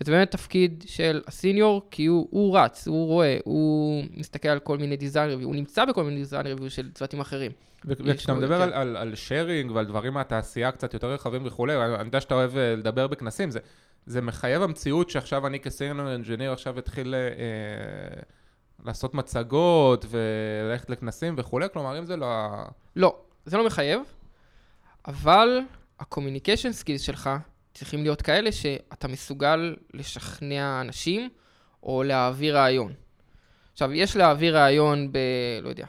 וזה 0.00 0.12
באמת 0.12 0.30
תפקיד 0.30 0.84
של 0.86 1.22
ה 1.26 1.34
senior, 1.34 1.86
כי 1.90 2.06
הוא, 2.06 2.28
הוא 2.30 2.58
רץ, 2.58 2.88
הוא 2.88 3.06
רואה, 3.06 3.38
הוא 3.44 4.04
מסתכל 4.16 4.48
על 4.48 4.58
כל 4.58 4.78
מיני 4.78 4.96
design 4.96 5.28
review, 5.28 5.46
הוא 5.46 5.54
נמצא 5.54 5.84
בכל 5.84 6.04
מיני 6.04 6.16
design 6.16 6.46
review 6.46 6.70
של 6.70 6.90
צוותים 6.92 7.20
אחרים. 7.20 7.52
וכשאתה 7.84 8.34
מדבר 8.34 8.62
על, 8.62 8.72
על, 8.72 8.96
על 8.96 9.14
sharing 9.14 9.70
ועל 9.70 9.86
דברים 9.86 10.12
מהתעשייה 10.14 10.72
קצת 10.72 10.94
יותר 10.94 11.12
רחבים 11.12 11.46
וכולי, 11.46 11.76
אני 11.76 12.04
יודע 12.04 12.20
שאתה 12.20 12.34
אוהב 12.34 12.56
אה, 12.56 12.76
לדבר 12.76 13.06
בכנסים, 13.06 13.50
זה, 13.50 13.58
זה 14.06 14.20
מחייב 14.20 14.62
המציאות 14.62 15.10
שעכשיו 15.10 15.46
אני 15.46 15.60
כ 15.60 15.73
senior 15.73 16.14
engineer 16.14 16.52
עכשיו 16.52 16.78
אתחיל 16.78 17.14
אה, 17.14 18.22
לעשות 18.84 19.14
מצגות 19.14 20.04
וללכת 20.08 20.90
לכנסים 20.90 21.34
וכולי, 21.38 21.66
כלומר 21.72 21.98
אם 21.98 22.06
זה 22.06 22.16
לא... 22.16 22.48
לא, 22.96 23.16
זה 23.44 23.56
לא 23.56 23.66
מחייב, 23.66 24.00
אבל 25.06 25.60
ה-communication 26.00 26.82
skills 26.82 27.02
שלך 27.02 27.30
צריכים 27.74 28.02
להיות 28.02 28.22
כאלה 28.22 28.52
שאתה 28.52 29.08
מסוגל 29.08 29.76
לשכנע 29.94 30.80
אנשים 30.80 31.28
או 31.82 32.02
להעביר 32.02 32.56
רעיון. 32.56 32.92
עכשיו, 33.72 33.92
יש 33.92 34.16
להעביר 34.16 34.56
רעיון 34.56 35.12
ב... 35.12 35.18
לא 35.62 35.68
יודע, 35.68 35.86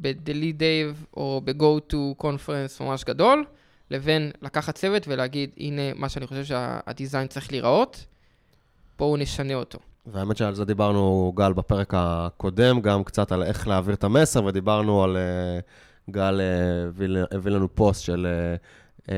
ב-Delete 0.00 0.58
Dave 0.58 1.16
או 1.16 1.40
ב-Go 1.44 1.92
to 1.92 2.22
Conference 2.22 2.84
ממש 2.84 3.04
גדול, 3.04 3.44
לבין 3.90 4.30
לקחת 4.42 4.74
צוות 4.74 5.08
ולהגיד, 5.08 5.50
הנה 5.56 5.94
מה 5.94 6.08
שאני 6.08 6.26
חושב 6.26 6.44
שהדיזיין 6.44 7.28
צריך 7.28 7.52
להיראות, 7.52 8.06
בואו 8.98 9.16
נשנה 9.16 9.54
אותו. 9.54 9.78
והאמת 10.06 10.36
שעל 10.36 10.54
זה 10.54 10.64
דיברנו, 10.64 11.32
גל, 11.36 11.52
בפרק 11.52 11.94
הקודם, 11.96 12.80
גם 12.80 13.04
קצת 13.04 13.32
על 13.32 13.42
איך 13.42 13.68
להעביר 13.68 13.94
את 13.94 14.04
המסר, 14.04 14.44
ודיברנו 14.44 15.04
על... 15.04 15.16
Uh, 15.16 16.10
גל 16.10 16.40
uh, 16.40 17.34
הביא 17.34 17.52
לנו 17.52 17.74
פוסט 17.74 18.02
של... 18.02 18.26
Uh, 18.26 19.08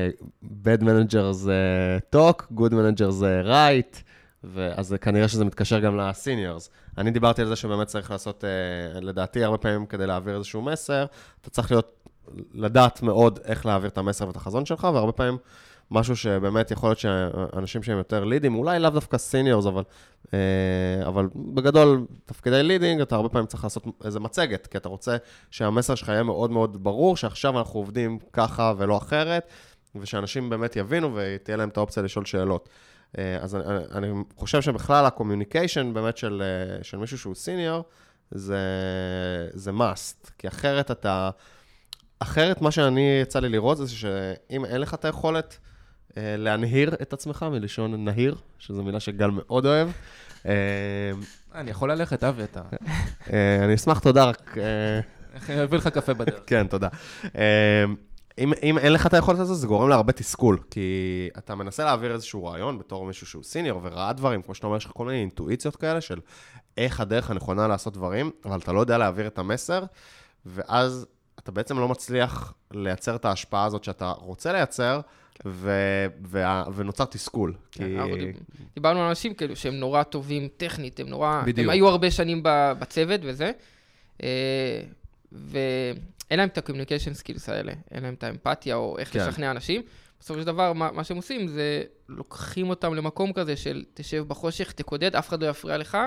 bad 0.43 0.81
manager 0.81 1.31
זה 1.31 1.57
talk, 2.15 2.43
good 2.57 2.71
manager 2.71 3.09
זה 3.09 3.41
right, 3.45 3.97
אז 4.75 4.95
כנראה 5.01 5.27
שזה 5.27 5.45
מתקשר 5.45 5.79
גם 5.79 5.97
לסיניורס. 5.97 6.69
אני 6.97 7.11
דיברתי 7.11 7.41
על 7.41 7.47
זה 7.47 7.55
שבאמת 7.55 7.87
צריך 7.87 8.11
לעשות, 8.11 8.43
אה, 8.43 8.99
לדעתי, 8.99 9.43
הרבה 9.43 9.57
פעמים 9.57 9.85
כדי 9.85 10.07
להעביר 10.07 10.35
איזשהו 10.35 10.61
מסר, 10.61 11.05
אתה 11.41 11.49
צריך 11.49 11.71
להיות, 11.71 12.09
לדעת 12.53 13.01
מאוד 13.01 13.39
איך 13.43 13.65
להעביר 13.65 13.89
את 13.89 13.97
המסר 13.97 14.27
ואת 14.27 14.35
החזון 14.35 14.65
שלך, 14.65 14.87
והרבה 14.93 15.11
פעמים 15.11 15.37
משהו 15.91 16.15
שבאמת 16.15 16.71
יכול 16.71 16.89
להיות 16.89 16.99
שאנשים 16.99 17.83
שהם 17.83 17.97
יותר 17.97 18.23
לידים, 18.23 18.55
אולי 18.55 18.79
לאו 18.79 18.89
דווקא 18.89 19.17
seniors, 19.17 19.65
אבל, 19.65 19.83
אה, 20.33 21.07
אבל 21.07 21.27
בגדול, 21.35 22.05
תפקידי 22.25 22.63
leading, 22.63 23.01
אתה 23.01 23.15
הרבה 23.15 23.29
פעמים 23.29 23.47
צריך 23.47 23.63
לעשות 23.63 23.83
איזה 24.05 24.19
מצגת, 24.19 24.67
כי 24.67 24.77
אתה 24.77 24.89
רוצה 24.89 25.17
שהמסר 25.51 25.95
שלך 25.95 26.09
יהיה 26.09 26.23
מאוד 26.23 26.51
מאוד 26.51 26.83
ברור, 26.83 27.17
שעכשיו 27.17 27.59
אנחנו 27.59 27.79
עובדים 27.79 28.19
ככה 28.33 28.73
ולא 28.77 28.97
אחרת. 28.97 29.49
ושאנשים 29.95 30.49
באמת 30.49 30.75
יבינו 30.75 31.11
ותהיה 31.15 31.57
להם 31.57 31.69
את 31.69 31.77
האופציה 31.77 32.03
לשאול 32.03 32.25
שאלות. 32.25 32.69
אה, 33.17 33.37
אז 33.41 33.55
אני, 33.55 33.83
אני 33.91 34.23
חושב 34.35 34.61
שבכלל 34.61 35.05
ה 35.05 35.11
communication 35.11 35.93
באמת 35.93 36.17
של, 36.17 36.43
אה, 36.45 36.83
של 36.83 36.97
מישהו 36.97 37.17
שהוא 37.17 37.35
senior, 37.35 37.83
זה, 38.31 38.59
זה 39.53 39.71
must, 39.71 40.31
כי 40.37 40.47
אחרת 40.47 40.91
אתה... 40.91 41.29
אחרת 42.19 42.61
מה 42.61 42.71
שאני 42.71 43.19
יצא 43.21 43.39
לי 43.39 43.49
לראות 43.49 43.77
זה 43.77 43.89
שאם 43.89 44.65
אין 44.65 44.81
לך 44.81 44.93
את 44.93 45.05
היכולת 45.05 45.57
להנהיר 46.17 46.93
את 47.01 47.13
עצמך, 47.13 47.45
מלשון 47.51 48.05
נהיר, 48.05 48.35
שזו 48.59 48.83
מילה 48.83 48.99
שגל 48.99 49.29
מאוד 49.33 49.65
אוהב. 49.65 49.89
אני 51.55 51.71
יכול 51.71 51.91
ללכת, 51.91 52.23
אבי, 52.23 52.43
אתה... 52.43 52.61
אני 53.65 53.75
אשמח, 53.75 53.99
תודה, 53.99 54.25
רק... 54.25 54.57
אני 55.49 55.63
אביא 55.63 55.77
לך 55.77 55.87
קפה 55.87 56.13
בדרך. 56.13 56.39
כן, 56.47 56.67
תודה. 56.67 56.87
אם, 58.39 58.53
אם 58.63 58.77
אין 58.77 58.93
לך 58.93 59.07
את 59.07 59.13
היכולת 59.13 59.39
הזו, 59.39 59.55
זה 59.55 59.67
גורם 59.67 59.89
להרבה 59.89 60.13
תסכול, 60.13 60.57
כי 60.71 61.29
אתה 61.37 61.55
מנסה 61.55 61.85
להעביר 61.85 62.13
איזשהו 62.13 62.45
רעיון 62.45 62.79
בתור 62.79 63.05
מישהו 63.05 63.27
שהוא 63.27 63.43
סיניור 63.43 63.79
וראה 63.83 64.13
דברים, 64.13 64.41
כמו 64.41 64.55
שאתה 64.55 64.67
אומר, 64.67 64.77
יש 64.77 64.85
לך 64.85 64.91
כל 64.91 65.05
מיני 65.05 65.19
אינטואיציות 65.19 65.75
כאלה 65.75 66.01
של 66.01 66.19
איך 66.77 66.99
הדרך 66.99 67.31
הנכונה 67.31 67.67
לעשות 67.67 67.93
דברים, 67.93 68.31
אבל 68.45 68.59
אתה 68.59 68.71
לא 68.71 68.79
יודע 68.79 68.97
להעביר 68.97 69.27
את 69.27 69.39
המסר, 69.39 69.83
ואז 70.45 71.05
אתה 71.39 71.51
בעצם 71.51 71.79
לא 71.79 71.87
מצליח 71.87 72.53
לייצר 72.71 73.15
את 73.15 73.25
ההשפעה 73.25 73.65
הזאת 73.65 73.83
שאתה 73.83 74.11
רוצה 74.11 74.51
לייצר, 74.51 74.99
ו... 75.45 75.71
ו... 76.25 76.43
ונוצר 76.75 77.05
תסכול. 77.05 77.53
כן, 77.71 77.83
כי... 77.83 78.31
דיברנו 78.73 79.01
על 79.01 79.07
אנשים 79.07 79.33
כאילו 79.33 79.55
שהם 79.55 79.73
נורא 79.75 80.03
טובים 80.03 80.47
טכנית, 80.57 80.99
הם 80.99 81.07
נורא... 81.07 81.41
בדיוק. 81.45 81.59
הם 81.59 81.69
היו 81.69 81.87
הרבה 81.87 82.11
שנים 82.11 82.41
בצוות 82.79 83.21
וזה. 83.23 83.51
אה, 84.23 84.81
ו... 85.31 85.59
אין 86.31 86.39
להם 86.39 86.49
את 86.49 86.57
ה-communication 86.57 87.23
skills 87.23 87.51
האלה, 87.51 87.73
אין 87.91 88.03
להם 88.03 88.13
את 88.13 88.23
האמפתיה 88.23 88.75
או 88.75 88.97
איך 88.97 89.13
כן. 89.13 89.19
לשכנע 89.19 89.51
אנשים. 89.51 89.81
בסופו 90.19 90.39
של 90.39 90.45
דבר, 90.45 90.73
מה, 90.73 90.91
מה 90.91 91.03
שהם 91.03 91.17
עושים 91.17 91.47
זה 91.47 91.83
לוקחים 92.09 92.69
אותם 92.69 92.93
למקום 92.93 93.33
כזה 93.33 93.55
של 93.55 93.83
תשב 93.93 94.23
בחושך, 94.27 94.71
תקודד, 94.71 95.15
אף 95.15 95.29
אחד 95.29 95.43
לא 95.43 95.47
יפריע 95.47 95.77
לך, 95.77 95.97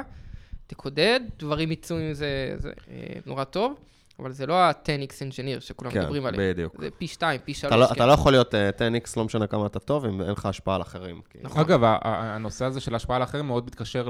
תקודד, 0.66 1.20
דברים 1.38 1.72
יצאו 1.72 1.96
עם 1.96 2.12
זה, 2.12 2.54
זה 2.56 2.72
אה, 2.90 3.20
נורא 3.26 3.44
טוב. 3.44 3.74
אבל 4.22 4.32
זה 4.32 4.46
לא 4.46 4.54
ה-10x 4.54 5.12
engineer 5.12 5.60
שכולם 5.60 5.90
כן, 5.90 6.00
מדברים 6.00 6.26
עליהם. 6.26 6.42
כן, 6.42 6.52
בדיוק. 6.52 6.80
זה 6.80 6.90
פי 6.90 7.06
2, 7.06 7.40
פי 7.44 7.54
3. 7.54 7.72
אתה 7.72 7.76
לא, 7.76 7.86
כן. 7.86 7.94
אתה 7.94 8.06
לא 8.06 8.12
יכול 8.12 8.32
להיות 8.32 8.54
uh, 8.54 8.56
אה, 8.56 8.70
10x, 8.88 9.12
לא 9.16 9.24
משנה 9.24 9.46
כמה 9.46 9.66
אתה 9.66 9.78
טוב, 9.78 10.04
אם 10.04 10.20
אין 10.20 10.30
לך 10.30 10.46
השפעה 10.46 10.74
על 10.74 10.82
אחרים. 10.82 11.20
נכון. 11.42 11.60
אגב, 11.60 11.80
הנושא 12.02 12.64
הזה 12.64 12.80
של 12.80 12.94
השפעה 12.94 13.16
על 13.16 13.22
אחרים 13.22 13.46
מאוד 13.46 13.66
מתקשר 13.66 14.08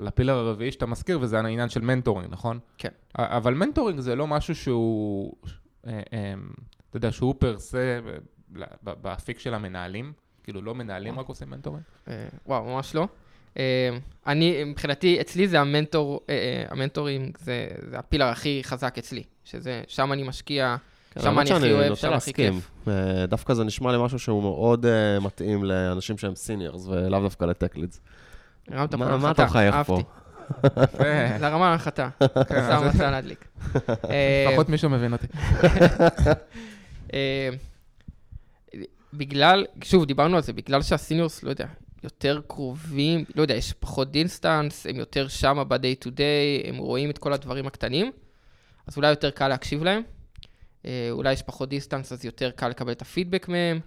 ל 0.00 0.05
pillar 0.05 0.34
הרביעי 0.34 0.72
שאתה 0.72 0.86
מזכיר, 0.86 1.18
וזה 1.20 1.40
העניין 1.40 1.68
של 1.68 1.80
mentoring, 1.80 2.32
נכון? 2.32 2.58
כן. 2.78 2.88
אבל 3.18 3.54
mentoring 3.54 4.00
זה 4.00 4.16
לא 4.16 4.26
משהו 4.26 4.54
שהוא, 4.54 5.32
אה, 5.86 6.00
אה, 6.12 6.34
אתה 6.90 6.96
יודע, 6.96 7.12
שהוא 7.12 7.34
per 7.38 7.58
se 7.58 8.00
באפיק 8.82 9.38
של 9.38 9.54
המנהלים. 9.54 10.12
כאילו, 10.42 10.62
לא 10.62 10.74
מנהלים 10.74 11.18
רק 11.18 11.26
עושים 11.26 11.50
mentoring? 11.50 11.84
וואו, 12.46 12.64
ממש 12.64 12.94
לא. 12.94 13.08
אה, 13.58 13.90
אני, 14.26 14.64
מבחינתי, 14.64 15.20
אצלי 15.20 15.48
זה 15.48 15.60
המנטור, 15.60 16.20
אה, 16.28 16.34
אה, 16.34 16.64
המנטורים, 16.70 17.32
זה, 17.38 17.68
זה 17.90 17.98
ה 17.98 18.02
pillar 18.02 18.26
הכי 18.26 18.60
חזק 18.64 18.98
אצלי, 18.98 19.22
שזה, 19.44 19.82
שם 19.88 20.12
אני 20.12 20.22
משקיע, 20.22 20.76
כן, 21.10 21.20
שם 21.20 21.38
אני 21.38 21.52
הכי 21.52 21.72
אוהב, 21.72 21.94
שם 21.94 22.12
הכי 22.12 22.32
כיף. 22.32 22.70
דווקא 23.28 23.54
זה 23.54 23.64
נשמע 23.64 23.92
לי 23.92 23.98
משהו 24.04 24.18
שהוא 24.18 24.42
מאוד 24.42 24.86
מתאים 25.20 25.64
לאנשים 25.64 26.18
שהם 26.18 26.34
seniors, 26.34 26.86
ולאו 26.86 27.20
דווקא 27.20 27.44
ל 27.44 27.50
tech 27.50 27.76
leads. 27.76 28.00
הרמת 28.70 28.94
פה 28.94 29.04
להנחתה, 29.04 29.18
מה 29.18 29.30
אתה 29.30 29.44
מחייך 29.44 29.76
פה? 29.86 30.00
זה 31.38 31.46
הרמה 31.46 31.70
להנחתה, 31.70 32.08
כן, 32.48 32.66
שם 32.70 32.82
רצה 32.82 33.10
להדליק. 33.10 33.44
לפחות 34.48 34.68
מישהו 34.68 34.90
מבין 34.90 35.12
אותי. 35.12 35.26
בגלל, 39.14 39.66
שוב, 39.84 40.04
דיברנו 40.04 40.36
על 40.36 40.42
זה, 40.42 40.52
בגלל 40.52 40.82
שה 40.82 40.98
seniors, 40.98 41.42
לא 41.42 41.50
יודע, 41.50 41.66
יותר 42.02 42.40
קרובים, 42.48 43.24
לא 43.34 43.42
יודע, 43.42 43.54
יש 43.54 43.72
פחות 43.72 44.12
distance, 44.12 44.86
הם 44.86 44.96
יותר 44.96 45.28
שמה 45.28 45.64
ב-day 45.64 46.04
to 46.04 46.08
day, 46.08 46.68
הם 46.68 46.76
רואים 46.76 47.10
את 47.10 47.18
כל 47.18 47.32
הדברים 47.32 47.66
הקטנים, 47.66 48.12
אז 48.86 48.96
אולי 48.96 49.10
יותר 49.10 49.30
קל 49.30 49.48
להקשיב 49.48 49.84
להם. 49.84 50.02
אה, 50.86 51.08
אולי 51.10 51.32
יש 51.32 51.42
פחות 51.42 51.68
distance, 51.68 52.12
אז 52.12 52.24
יותר 52.24 52.50
קל 52.50 52.68
לקבל 52.68 52.92
את 52.92 53.02
הפידבק 53.02 53.48
מהם. 53.48 53.80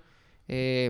אה, 0.49 0.87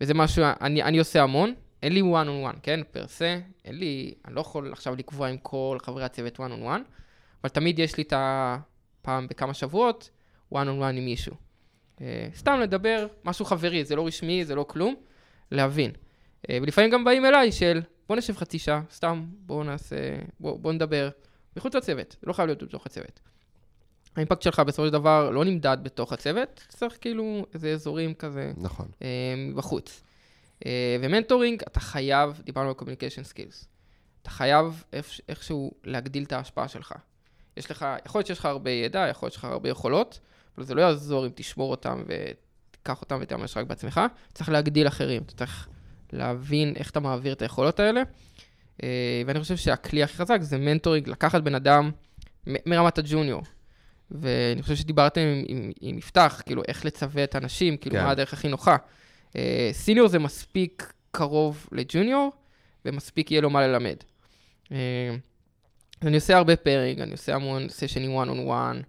וזה 0.00 0.14
משהו, 0.14 0.44
אני, 0.60 0.82
אני 0.82 0.98
עושה 0.98 1.22
המון. 1.22 1.54
אין 1.82 1.92
לי 1.92 2.00
one 2.00 2.26
on 2.26 2.54
one, 2.54 2.60
כן? 2.62 2.80
per 2.90 3.06
se, 3.06 3.38
אין 3.64 3.78
לי, 3.78 4.14
אני 4.24 4.34
לא 4.34 4.40
יכול 4.40 4.72
עכשיו 4.72 4.96
לקבוע 4.96 5.28
עם 5.28 5.36
כל 5.36 5.78
חברי 5.82 6.04
הצוות 6.04 6.36
one 6.36 6.40
on 6.40 6.64
one, 6.64 6.80
אבל 7.42 7.48
תמיד 7.52 7.78
יש 7.78 7.96
לי 7.96 8.02
את 8.02 8.12
הפעם 8.16 9.26
בכמה 9.26 9.54
שבועות, 9.54 10.10
one 10.54 10.56
on 10.56 10.80
one 10.80 10.96
עם 10.96 11.04
מישהו. 11.04 11.34
אה, 12.00 12.28
סתם 12.34 12.60
לדבר, 12.60 13.06
משהו 13.24 13.44
חברי, 13.44 13.84
זה 13.84 13.96
לא 13.96 14.06
רשמי, 14.06 14.44
זה 14.44 14.54
לא 14.54 14.64
כלום, 14.68 14.94
להבין. 15.50 15.90
אה, 16.50 16.58
ולפעמים 16.62 16.90
גם 16.90 17.04
באים 17.04 17.24
אליי 17.24 17.52
של, 17.52 17.82
בוא 18.08 18.16
נשב 18.16 18.36
חצי 18.36 18.58
שעה, 18.58 18.82
סתם, 18.92 19.24
בוא 19.30 19.64
נעשה, 19.64 19.96
בוא, 20.40 20.58
בוא 20.58 20.72
נדבר, 20.72 21.08
מחוץ 21.56 21.74
לצוות, 21.74 22.16
לא 22.22 22.32
חייב 22.32 22.46
להיות 22.46 22.62
בתוך 22.62 22.86
הצוות. 22.86 23.20
ה 24.16 24.20
impact 24.20 24.42
שלך 24.42 24.60
בסופו 24.60 24.86
של 24.86 24.92
דבר 24.92 25.30
לא 25.30 25.44
נמדד 25.44 25.78
בתוך 25.82 26.12
הצוות, 26.12 26.66
צריך 26.68 26.98
כאילו 27.00 27.46
איזה 27.54 27.72
אזורים 27.72 28.14
כזה, 28.14 28.52
נכון. 28.56 28.86
אה, 29.02 29.08
בחוץ. 29.54 30.02
אה, 30.66 30.96
ו 31.02 31.08
mentoring, 31.08 31.62
אתה 31.62 31.80
חייב, 31.80 32.40
דיברנו 32.44 32.68
על 32.68 32.74
communication 32.74 33.22
skills, 33.22 33.68
אתה 34.22 34.30
חייב 34.30 34.84
איך, 34.92 35.20
איכשהו 35.28 35.72
להגדיל 35.84 36.22
את 36.22 36.32
ההשפעה 36.32 36.68
שלך. 36.68 36.94
יש 37.56 37.70
לך, 37.70 37.86
יכול 38.06 38.18
להיות 38.18 38.26
שיש 38.26 38.38
לך 38.38 38.44
הרבה 38.44 38.70
ידע, 38.70 39.06
יכול 39.10 39.26
להיות 39.26 39.32
שיש 39.32 39.38
לך 39.38 39.44
הרבה 39.44 39.68
יכולות, 39.68 40.20
אבל 40.56 40.64
זה 40.64 40.74
לא 40.74 40.82
יעזור 40.82 41.26
אם 41.26 41.30
תשמור 41.34 41.70
אותם 41.70 42.02
ותיקח 42.06 43.00
אותם 43.00 43.18
ותאמש 43.20 43.56
רק 43.56 43.66
בעצמך, 43.66 44.00
צריך 44.34 44.48
להגדיל 44.48 44.88
אחרים, 44.88 45.22
אתה 45.22 45.34
צריך 45.34 45.68
להבין 46.12 46.72
איך 46.76 46.90
אתה 46.90 47.00
מעביר 47.00 47.32
את 47.32 47.42
היכולות 47.42 47.80
האלה. 47.80 48.02
אה, 48.82 49.22
ואני 49.26 49.40
חושב 49.40 49.56
שהכלי 49.56 50.02
הכי 50.02 50.16
חזק 50.16 50.38
זה 50.40 50.58
מנטורינג, 50.58 51.08
לקחת 51.08 51.42
בן 51.42 51.54
אדם 51.54 51.90
מרמת 52.46 52.98
הג'וניור. 52.98 53.42
ואני 54.10 54.62
חושב 54.62 54.74
שדיברתם 54.74 55.20
עם, 55.20 55.44
עם, 55.48 55.72
עם 55.80 55.98
יפתח, 55.98 56.42
כאילו, 56.46 56.62
איך 56.68 56.84
לצווה 56.84 57.24
את 57.24 57.34
האנשים, 57.34 57.76
כאילו, 57.76 57.96
כן. 57.96 58.04
מה 58.04 58.10
הדרך 58.10 58.32
הכי 58.32 58.48
נוחה. 58.48 58.76
אה, 59.36 59.70
סיניור 59.72 60.08
זה 60.08 60.18
מספיק 60.18 60.92
קרוב 61.10 61.68
לג'וניור, 61.72 62.32
ומספיק 62.84 63.30
יהיה 63.30 63.40
לו 63.40 63.50
מה 63.50 63.66
ללמד. 63.66 63.96
אה, 64.72 65.16
אני 66.02 66.16
עושה 66.16 66.36
הרבה 66.36 66.56
pairing, 66.56 67.00
אני 67.00 67.12
עושה 67.12 67.34
המון 67.34 67.68
סשנים 67.68 68.22
one 68.22 68.28
on 68.28 68.48
one, 68.48 68.82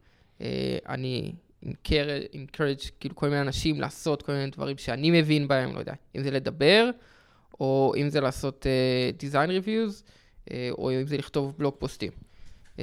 אני 0.89 1.32
encourage, 1.66 2.91
כאילו 2.99 3.16
כל 3.16 3.30
מיני 3.30 3.41
אנשים 3.41 3.82
לעשות 3.82 4.22
כל 4.22 4.32
מיני 4.32 4.49
דברים 4.49 4.78
שאני 4.78 5.22
מבין 5.22 5.47
בהם, 5.47 5.74
לא 5.74 5.80
יודע, 5.80 5.93
אם 6.16 6.24
זה 6.24 6.32
לדבר, 6.32 6.89
או 7.60 7.93
אם 7.97 8.10
זה 8.10 8.22
לעשות 8.22 8.66
uh, 8.66 9.22
design 9.22 9.49
reviews, 9.49 10.03
uh, 10.45 10.51
או 10.72 10.91
אם 10.91 11.08
זה 11.08 11.18
לכתוב 11.18 11.55
בלוג 11.58 11.76
פוסטים. 11.80 12.12
Uh, 12.76 12.80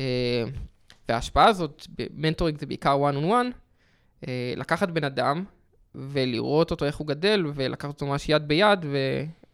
וההשפעה 1.08 1.48
הזאת, 1.48 1.86
mentoring 2.14 2.58
זה 2.58 2.66
בעיקר 2.66 3.10
one 3.10 3.16
on 3.16 3.26
one, 3.26 3.52
uh, 4.22 4.26
לקחת 4.56 4.88
בן 4.88 5.04
אדם 5.04 5.44
ולראות 5.94 6.70
אותו 6.70 6.84
איך 6.84 6.96
הוא 6.96 7.06
גדל, 7.06 7.44
ולקחת 7.54 7.90
אותו 7.90 8.06
ממש 8.06 8.28
יד 8.28 8.48
ביד, 8.48 8.84
ו... 8.84 8.98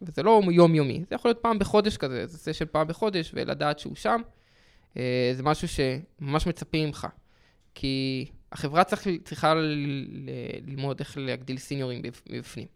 וזה 0.01 0.23
לא 0.23 0.41
יומיומי, 0.51 1.03
זה 1.09 1.15
יכול 1.15 1.29
להיות 1.29 1.39
פעם 1.41 1.59
בחודש 1.59 1.97
כזה, 1.97 2.27
זה 2.27 2.37
session 2.37 2.65
פעם 2.71 2.87
בחודש, 2.87 3.31
ולדעת 3.33 3.79
שהוא 3.79 3.95
שם. 3.95 4.21
Uh, 4.93 4.97
זה 5.33 5.43
משהו 5.43 5.67
שממש 5.67 6.47
מצפים 6.47 6.87
ממך. 6.87 7.07
כי 7.75 8.25
החברה 8.51 8.83
צריך, 8.83 9.07
צריכה 9.23 9.53
ללמוד 10.67 10.99
איך 10.99 11.17
להגדיל 11.17 11.57
סיניורים 11.57 12.01
בפ- 12.01 12.21
מבפנים. 12.29 12.67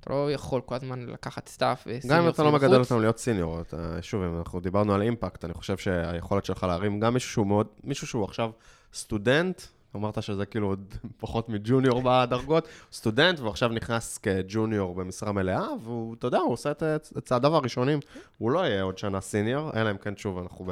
אתה 0.00 0.10
לא 0.12 0.32
יכול 0.32 0.60
כל 0.60 0.74
הזמן 0.74 1.06
לקחת 1.06 1.48
staff 1.48 1.82
ו 1.86 1.91
senior 1.91 2.18
גם 2.18 2.24
אם 2.24 2.30
אתה 2.30 2.42
לא. 2.42 2.52
מגדל 2.52 2.80
אותם 2.80 3.00
להיות 3.00 3.18
senior, 3.18 3.60
אתה, 3.60 3.98
שוב, 4.02 4.22
אם 4.22 4.38
אנחנו 4.38 4.60
דיברנו 4.60 4.94
על 4.94 5.02
impact, 5.02 5.44
אני 5.44 5.54
חושב 5.54 5.76
שהיכולת 5.76 6.44
שלך 6.44 6.62
להרים 6.64 7.00
גם 7.00 7.14
מישהו 7.14 7.30
שהוא 7.30 7.46
מאוד, 7.46 7.66
מישהו 7.84 8.06
שהוא 8.06 8.24
עכשיו 8.24 8.50
סטודנט, 8.94 9.62
אמרת 9.96 10.22
שזה 10.22 10.46
כאילו 10.46 10.66
עוד 10.66 10.94
פחות 11.20 11.48
מ 11.48 11.56
junior 11.56 12.02
בדרגות, 12.04 12.68
סטודנט, 12.92 13.38
והוא 13.38 13.50
עכשיו 13.50 13.68
נכנס 13.68 14.18
כ 14.18 14.37
junior 14.37 14.94
במשרה 14.94 15.32
מלאה, 15.32 15.66
והוא, 15.82 16.14
אתה 16.14 16.26
יודע, 16.26 16.38
הוא 16.38 16.52
עושה 16.52 16.70
את, 16.70 16.82
את 17.18 17.24
צעדיו 17.24 17.56
הראשונים, 17.56 17.98
הוא 18.38 18.50
לא 18.50 18.58
יהיה 18.58 18.82
עוד 18.82 18.98
שנה 18.98 19.20
סיניור, 19.20 19.70
אלא 19.76 19.90
אם 19.90 19.98
כן, 19.98 20.16
שוב, 20.16 20.38
אנחנו 20.38 20.64
ב... 20.64 20.70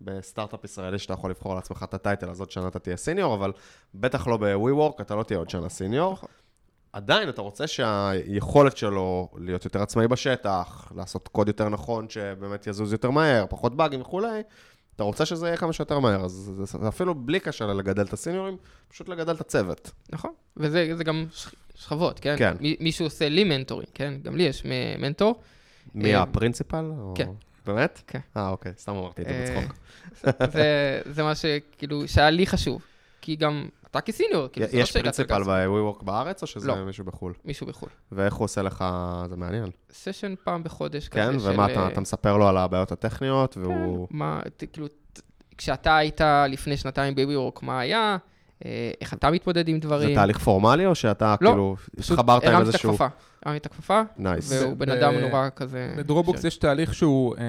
בסטארט-אפ 0.00 0.64
ישראלי 0.64 0.98
שאתה 0.98 1.12
יכול 1.12 1.30
לבחור 1.30 1.54
לעצמך 1.54 1.82
את 1.88 1.94
הטייטל, 1.94 2.30
אז 2.30 2.40
עוד 2.40 2.50
שנה 2.50 2.68
אתה 2.68 2.78
תהיה 2.78 2.96
סיניור, 2.96 3.34
אבל 3.34 3.52
בטח 3.94 4.26
לא 4.26 4.36
ב-WeWork, 4.36 5.02
אתה 5.02 5.14
לא 5.14 5.22
תהיה 5.22 5.38
עוד 5.38 5.50
שנה 5.50 5.68
סיניור. 5.68 6.12
נכון. 6.12 6.28
עדיין 6.92 7.28
אתה 7.28 7.42
רוצה 7.42 7.66
שהיכולת 7.66 8.76
שלו 8.76 9.28
להיות 9.38 9.64
יותר 9.64 9.82
עצמאי 9.82 10.08
בשטח, 10.08 10.92
לעשות 10.96 11.28
קוד 11.28 11.48
יותר 11.48 11.68
נכון, 11.68 12.08
שבאמת 12.08 12.66
יזוז 12.66 12.92
יותר 12.92 13.10
מהר, 13.10 13.46
פחות 13.48 13.76
באגים 13.76 14.00
וכולי, 14.00 14.40
אתה 14.96 15.04
רוצה 15.04 15.26
שזה 15.26 15.46
יהיה 15.46 15.56
כמה 15.56 15.72
שיותר 15.72 15.98
מהר, 15.98 16.24
אז 16.24 16.52
זה, 16.62 16.88
אפילו 16.88 17.14
בלי 17.14 17.40
קשר 17.40 17.66
ללגדל 17.66 18.02
את 18.02 18.12
הסיניורים, 18.12 18.56
פשוט 18.88 19.08
לגדל 19.08 19.34
את 19.34 19.40
הצוות. 19.40 19.90
נכון, 20.12 20.30
וזה 20.56 20.90
זה 20.96 21.04
גם 21.04 21.26
שכבות, 21.74 22.20
כן? 22.20 22.34
כן. 22.38 22.56
מי- 22.60 22.76
מישהו 22.80 23.06
עושה 23.06 23.28
לי 23.28 23.44
מנטורים, 23.44 23.88
כן? 23.94 24.14
גם 24.22 24.36
לי 24.36 24.42
יש 24.42 24.62
מנטור. 24.98 25.40
מי 25.94 26.14
אה, 26.14 26.22
הפרינציפל? 26.22 26.90
כן. 27.14 27.30
באמת? 27.66 28.02
כן. 28.06 28.20
אה, 28.36 28.48
אוקיי, 28.48 28.72
סתם 28.78 28.92
אמרתי 28.92 29.22
את 29.22 29.26
זה 29.26 29.32
אה, 29.34 29.60
בצחוק. 29.60 29.76
זה, 30.52 31.00
זה 31.04 31.22
מה 31.22 31.34
שכאילו, 31.34 32.08
שהיה 32.08 32.30
לי 32.30 32.46
חשוב. 32.46 32.82
כי 33.20 33.36
גם 33.36 33.68
אתה 33.90 34.00
כסיניור, 34.00 34.48
כאילו, 34.48 34.66
זה 34.66 34.76
לא 34.76 34.82
יש 34.82 34.92
פרינציפל. 34.92 35.42
ב-WeWork 35.42 36.04
בארץ, 36.04 36.42
או 36.42 36.46
שזה 36.46 36.68
לא. 36.68 36.84
מישהו 36.84 37.04
בחו"ל? 37.04 37.32
מישהו 37.44 37.66
בחו"ל. 37.66 37.88
ואיך 38.12 38.34
הוא 38.34 38.44
עושה 38.44 38.62
לך, 38.62 38.84
זה 39.28 39.36
מעניין. 39.36 39.70
סשן 39.92 40.34
פעם 40.44 40.62
בחודש 40.62 41.08
כן, 41.08 41.34
כזה 41.34 41.50
ומה, 41.54 41.66
של, 41.66 41.72
אתה 41.72 41.82
אה, 41.82 41.88
אתה 41.88 42.00
מספר 42.00 42.36
לו 42.36 42.48
על 42.48 42.56
הבעיות 42.56 42.92
הטכניות, 42.92 43.56
והוא... 43.56 44.08
כן, 44.08 44.16
מה, 44.16 44.40
כאילו, 44.72 44.86
כשאתה 45.58 45.96
היית 45.96 46.20
לפני 46.48 46.76
שנתיים 46.76 47.14
בביורק, 47.14 47.62
מה 47.62 47.80
היה? 47.80 48.16
אה, 48.64 48.90
איך 49.00 49.14
אתה 49.14 49.30
מתמודד 49.30 49.68
עם 49.68 49.74
זה 49.74 49.80
דברים? 49.80 50.14
תהליך 50.14 50.38
פורמלי, 50.38 50.86
או 50.86 50.94
שאתה 50.94 51.34
לא, 51.40 51.48
כאילו 51.50 51.76
פשוט 51.96 52.18
התחברת 52.18 52.42
עם 52.44 52.48
הרמתי 52.48 52.62
את 52.62 52.74
איזשהו... 52.74 52.90
הכפפה. 52.90 53.06
הרמתי 53.44 53.58
את 53.58 53.66
הכפפה, 53.66 54.02
nice. 54.16 54.52
והוא 54.52 54.76
בן 54.76 54.90
אדם 54.90 55.14
נורא 55.14 55.48
כזה... 55.56 55.94
ב 55.96 56.02
Dropbox 56.02 56.42
ש- 56.42 56.44
יש 56.44 56.56
תהליך 56.56 56.94
שהוא, 56.94 57.36
אה, 57.36 57.42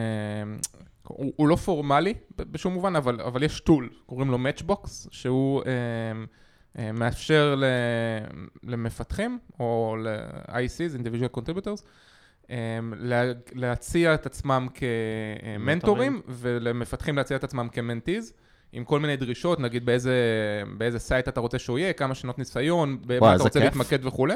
הוא, 1.03 1.33
הוא 1.35 1.47
לא 1.47 1.55
פורמלי 1.55 2.13
בשום 2.37 2.73
מובן, 2.73 2.95
אבל, 2.95 3.21
אבל 3.21 3.43
יש 3.43 3.59
tool, 3.59 3.89
קוראים 4.05 4.31
לו 4.31 4.37
Matchbox, 4.37 5.07
שהוא 5.11 5.61
אה, 5.65 5.71
אה, 6.79 6.91
מאפשר 6.91 7.55
ל, 7.57 7.63
למפתחים, 8.63 9.39
או 9.59 9.95
ל-ICs, 9.99 11.01
Individual 11.01 11.37
Contributors, 11.37 11.81
אה, 12.51 12.79
לה, 12.97 13.23
להציע 13.53 14.13
את 14.13 14.25
עצמם 14.25 14.67
כמנטורים, 14.73 16.21
ולמפתחים 16.27 17.15
להציע 17.15 17.37
את 17.37 17.43
עצמם 17.43 17.67
כ 17.71 17.84
mentees. 17.84 18.33
עם 18.77 18.83
כל 18.83 18.99
מיני 18.99 19.15
דרישות, 19.15 19.59
נגיד 19.59 19.85
באיזה, 19.85 20.13
באיזה 20.77 20.99
site 20.99 21.27
אתה 21.27 21.39
רוצה 21.39 21.59
שהוא 21.59 21.79
יהיה, 21.79 21.93
כמה 21.93 22.15
שנות 22.15 22.39
ניסיון, 22.39 22.97
במה 23.05 23.35
אתה 23.35 23.43
רוצה 23.43 23.59
כיף. 23.59 23.63
להתמקד 23.63 24.05
וכולי. 24.05 24.35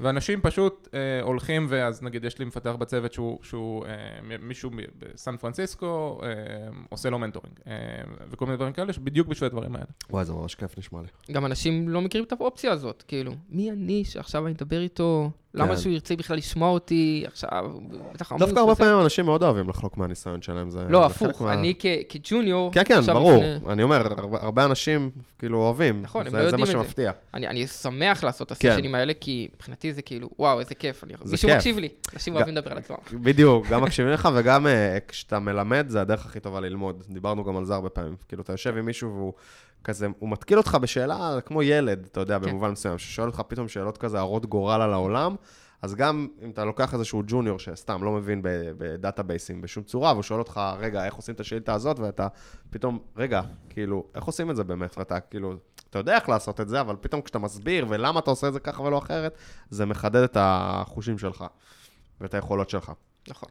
ואנשים 0.00 0.40
פשוט 0.40 0.88
אה, 0.94 1.22
הולכים, 1.22 1.66
ואז 1.68 2.02
נגיד 2.02 2.24
יש 2.24 2.38
לי 2.38 2.44
מפתח 2.44 2.74
בצוות 2.78 3.12
שהוא, 3.12 3.38
שהוא 3.42 3.86
אה, 3.86 4.36
מישהו 4.42 4.70
בסן 4.98 5.36
פרנסיסקו, 5.36 6.20
אה, 6.22 6.28
עושה 6.88 7.10
לו 7.10 7.18
mentoring, 7.18 7.54
אה, 7.66 7.72
וכל 8.30 8.46
מיני 8.46 8.56
דברים 8.56 8.72
כאלה, 8.72 8.92
שבדיוק 8.92 9.28
בשביל 9.28 9.46
הדברים 9.46 9.74
האלה. 9.74 9.86
וואי, 10.10 10.24
זה 10.24 10.32
ממש 10.32 10.54
כיף 10.54 10.78
נשמע 10.78 11.00
לי. 11.00 11.32
גם 11.32 11.46
אנשים 11.46 11.88
לא 11.88 12.00
מכירים 12.00 12.24
את 12.24 12.32
האופציה 12.32 12.72
הזאת, 12.72 13.04
כאילו, 13.08 13.32
מי 13.48 13.70
אני 13.70 14.04
שעכשיו 14.04 14.46
אני 14.46 14.54
אדבר 14.54 14.80
איתו? 14.80 15.30
למה 15.54 15.68
כן. 15.74 15.76
שהוא 15.80 15.92
ירצה 15.92 16.16
בכלל 16.16 16.36
לשמוע 16.36 16.68
אותי 16.70 17.24
עכשיו? 17.26 17.72
בטח 18.12 18.32
עמוס 18.32 18.42
דווקא 18.42 18.58
הרבה. 18.60 18.74
פעמים 18.74 19.00
אנשים 19.00 19.24
מאוד 19.24 19.42
אוהבים 19.42 19.68
לחלוק 19.68 19.96
מהניסיון 19.96 20.42
שלהם. 20.42 20.70
זה 20.70 20.78
לא, 20.88 21.00
זה 21.00 21.06
הפוך, 21.06 21.42
מה- 21.42 21.52
אני 21.52 21.74
כג'וניור, 22.08 22.72
כן, 22.72 22.82
כן, 22.84 23.00
ברור. 23.00 23.42
אני 23.68 23.82
אומר, 23.82 24.06
הרבה- 24.32 24.64
אנשים 24.64 25.10
כאילו 25.38 25.58
אוהבים. 25.58 26.02
נכון, 26.02 26.26
הם 26.26 26.32
זה- 26.32 26.36
לא 26.36 26.42
זה 26.42 26.48
יודעים 26.48 26.60
מה 26.66 26.72
את 26.72 26.78
זה. 26.78 26.84
שמפתיע. 26.84 27.12
אני 27.34 27.66
שמח 27.66 28.24
לעשות 28.24 28.52
את 28.52 28.58
כן. 28.58 28.68
הסשנים 28.70 28.94
האלה, 28.94 29.12
כי 29.20 29.48
מבחינתי 29.54 29.92
זה 29.92 30.02
כאילו, 30.02 30.28
וואו, 30.38 30.60
איזה 30.60 30.74
כיף. 30.74 31.04
זה 31.24 31.30
מישהו. 31.32 31.48
מקשיב 31.50 31.78
לי, 31.78 31.88
אנשים 32.14 32.36
אוהבים 32.36 32.54
לדבר 32.56 32.72
על 32.72 32.78
עצמם. 32.78 32.96
בדיוק, 33.22 33.66
גם 33.68 33.82
מקשיבים 33.82 34.12
לך 34.12 34.28
וגם 34.34 34.66
אה, 34.66 34.98
כשאתה 35.08 35.38
מלמד, 35.38 35.86
זה 35.88 36.00
הדרך 36.00 36.26
הכי 36.26 36.40
טובה 36.40 36.60
ללמוד. 36.60 37.02
דיברנו 37.08 37.44
גם 37.44 37.56
על 37.56 37.64
זה 37.64 37.74
הרבה 37.74 37.88
פעמים. 37.88 38.16
כאילו, 38.28 38.42
אתה 38.42 38.52
יושב 38.52 38.76
עם 38.76 38.84
מישהו 38.86 39.10
והוא 39.14 39.32
כזה, 39.86 40.06
הוא 40.18 40.28
מתקיל 40.28 40.58
אותך 40.58 40.74
בשאלה 40.74 41.38
כמו 41.44 41.62
ילד, 41.62 42.06
אתה 42.12 42.20
יודע, 42.20 42.38
כן. 42.38 42.46
במובן 42.46 42.70
מסוים, 42.70 42.98
ששואל 42.98 43.26
אותך 43.26 43.42
פתאום 43.48 43.68
שאלות 43.68 43.98
כזה 43.98 44.18
הרות 44.18 44.46
גורל 44.46 44.80
על 44.80 44.92
העולם. 44.92 45.36
אז 45.82 45.94
גם 45.94 46.28
אם 46.42 46.50
אתה 46.50 46.64
לוקח 46.64 46.94
איזשהו 46.94 47.22
ג'וניור 47.26 47.58
שסתם 47.58 48.04
לא 48.04 48.12
מבין 48.12 48.42
ב- 48.42 48.70
בדאטאבייסים 48.78 49.60
בשום 49.60 49.84
צורה, 49.84 50.12
והוא 50.12 50.22
שואל 50.22 50.38
אותך, 50.38 50.60
רגע, 50.78 51.04
איך 51.04 51.14
עושים 51.14 51.34
את 51.34 51.40
השאילתה 51.40 51.74
הזאת, 51.74 51.98
ואתה 51.98 52.28
פתאום, 52.70 52.98
רגע, 53.16 53.40
כאילו, 53.68 54.06
איך 54.14 54.24
עושים 54.24 54.50
את 54.50 54.56
זה 54.56 54.64
באמת? 54.64 54.98
ואתה 54.98 55.20
כאילו, 55.20 55.54
אתה 55.90 55.98
יודע 55.98 56.14
איך 56.14 56.28
לעשות 56.28 56.60
את 56.60 56.68
זה, 56.68 56.80
אבל 56.80 56.96
פתאום 57.00 57.22
כשאתה 57.22 57.38
מסביר 57.38 57.86
ולמה 57.88 58.20
אתה 58.20 58.30
עושה 58.30 58.48
את 58.48 58.52
זה 58.52 58.60
ככה 58.60 58.82
ולא 58.82 58.98
אחרת, 58.98 59.38
זה 59.70 59.86
מחדד 59.86 60.22
את 60.22 60.36
החושים 60.40 61.18
שלך 61.18 61.44
ואת 62.20 62.34
היכולות 62.34 62.70
שלך. 62.70 62.92
נכון. 63.28 63.48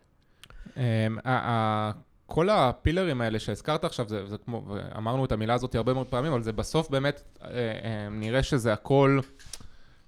כל 2.27 2.49
הפילרים 2.49 3.21
האלה 3.21 3.39
שהזכרת 3.39 3.85
עכשיו, 3.85 4.09
זה, 4.09 4.25
זה 4.27 4.37
כמו, 4.37 4.63
ואמרנו 4.67 5.25
את 5.25 5.31
המילה 5.31 5.53
הזאת 5.53 5.75
הרבה 5.75 5.93
מאוד 5.93 6.07
פעמים, 6.07 6.31
אבל 6.31 6.43
זה 6.43 6.51
בסוף 6.51 6.89
באמת, 6.89 7.21
אה, 7.43 7.49
אה, 7.49 8.07
נראה 8.11 8.43
שזה 8.43 8.73
הכל 8.73 9.19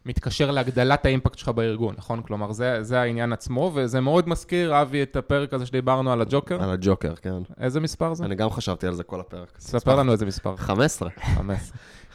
מתקשר 0.06 0.52
להגדלת 0.52 1.06
האימפקט 1.06 1.38
שלך 1.38 1.50
בארגון, 1.50 1.96
נכון? 1.98 2.22
כלומר, 2.22 2.52
זה, 2.52 2.84
זה 2.84 3.00
העניין 3.02 3.34
עצמו, 3.34 3.72
וזה 3.76 4.02
מאוד 4.02 4.30
מזכיר, 4.30 4.82
אבי, 4.82 5.04
את 5.04 5.16
הפרק 5.16 5.54
הזה 5.54 5.66
שדיברנו 5.66 6.12
על 6.12 6.22
הג'וקר. 6.22 6.64
על 6.64 6.72
הג'וקר, 6.72 7.16
כן. 7.16 7.34
איזה 7.60 7.80
מספר 7.80 8.14
זה? 8.14 8.26
אני 8.26 8.36
גם 8.36 8.50
חשבתי 8.50 8.88
על 8.88 8.94
זה 8.94 9.04
כל 9.04 9.20
הפרק. 9.20 9.50
ספר 9.60 9.96
לנו 9.96 10.12
איזה 10.12 10.26
מספר. 10.26 10.56
15. 10.56 11.10
חמש. 11.36 11.60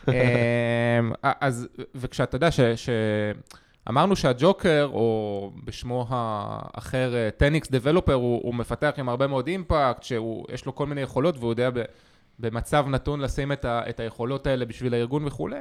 אמ, 0.09 1.13
אז, 1.23 1.69
וכשאתה 1.95 2.37
יודע 2.37 2.51
ש... 2.51 2.61
ש... 2.61 2.91
אמרנו 3.89 4.17
שהג'וקר, 4.17 4.89
או 4.93 5.51
בשמו 5.65 6.07
האחר, 6.09 7.15
אה, 7.15 7.29
10x 7.61 7.67
Developer, 7.67 8.13
הוא, 8.13 8.41
הוא 8.43 8.55
מפתח 8.55 8.93
עם 8.99 9.09
הרבה 9.09 9.27
מאוד 9.27 9.47
אימפקט, 9.47 10.03
שיש 10.03 10.67
לו 10.67 10.75
כל 10.75 10.87
מיני 10.87 11.01
יכולות, 11.01 11.37
והוא 11.39 11.51
יודע 11.53 11.71
ב, 11.71 11.83
במצב 12.39 12.85
נתון 12.89 13.21
לשים 13.21 13.53
את, 13.53 13.65
ה, 13.65 13.81
את 13.89 14.01
היכולות 14.01 14.47
האלה 14.47 14.65
בשביל 14.65 14.95
הארגון 14.95 15.27
וכולי, 15.27 15.61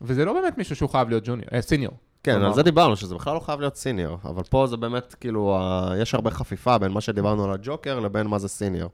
וזה 0.00 0.24
לא 0.24 0.32
באמת 0.32 0.58
מישהו 0.58 0.76
שהוא 0.76 0.90
חייב 0.90 1.08
להיות 1.08 1.22
ג'וניור, 1.26 1.48
אה, 1.52 1.62
סיניור. 1.62 1.92
כן, 2.22 2.32
כלומר- 2.32 2.46
על 2.46 2.54
זה 2.54 2.62
דיברנו, 2.62 2.96
שזה 2.96 3.14
בכלל 3.14 3.34
לא 3.34 3.40
חייב 3.40 3.60
להיות 3.60 3.76
סיניור, 3.76 4.18
אבל 4.24 4.42
פה 4.42 4.66
זה 4.66 4.76
באמת, 4.76 5.14
כאילו, 5.20 5.58
יש 5.98 6.14
הרבה 6.14 6.30
חפיפה 6.30 6.78
בין 6.78 6.92
מה 6.92 7.00
שדיברנו 7.00 7.44
על 7.44 7.52
הג'וקר 7.52 8.00
לבין 8.00 8.26
מה 8.26 8.38
זה 8.38 8.48
סיניור. 8.48 8.90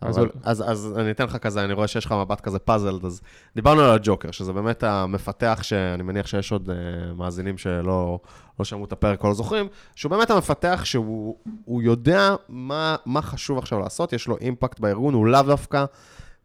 אז 0.00 0.18
אבל, 0.18 0.26
הוא- 0.26 0.40
אז, 0.44 0.70
אז 0.70 0.94
אני 0.98 1.10
אתן 1.10 1.24
לך 1.24 1.36
כזה, 1.36 1.64
אני 1.64 1.72
רואה 1.72 1.86
שיש 1.88 2.04
לך 2.06 2.12
מבט 2.12 2.40
כזה 2.40 2.58
פאזל, 2.58 2.98
אז 3.04 3.20
דיברנו 3.54 3.80
על 3.80 3.90
הג'וקר, 3.90 4.30
שזה 4.30 4.52
באמת 4.52 4.82
המפתח 4.82 5.58
שאני 5.62 6.02
מניח 6.02 6.26
שיש 6.26 6.52
עוד 6.52 6.68
uh, 6.70 6.72
מאזינים 7.14 7.58
שלא 7.58 8.18
לא 8.58 8.64
שמעו 8.64 8.84
את 8.84 8.92
הפרק 8.92 9.22
או 9.24 9.28
לא 9.28 9.34
זוכרים, 9.34 9.68
שהוא 9.94 10.10
באמת 10.10 10.30
המפתח 10.30 10.80
שהוא 10.84 11.36
הוא 11.64 11.82
יודע 11.82 12.34
מה, 12.48 12.96
מה 13.06 13.22
חשוב 13.22 13.58
עכשיו 13.58 13.78
לעשות, 13.80 14.12
יש 14.12 14.28
לו 14.28 14.36
אימפקט 14.40 14.80
בארגון, 14.80 15.14
הוא 15.14 15.26
לאו 15.26 15.42
דווקא, 15.42 15.84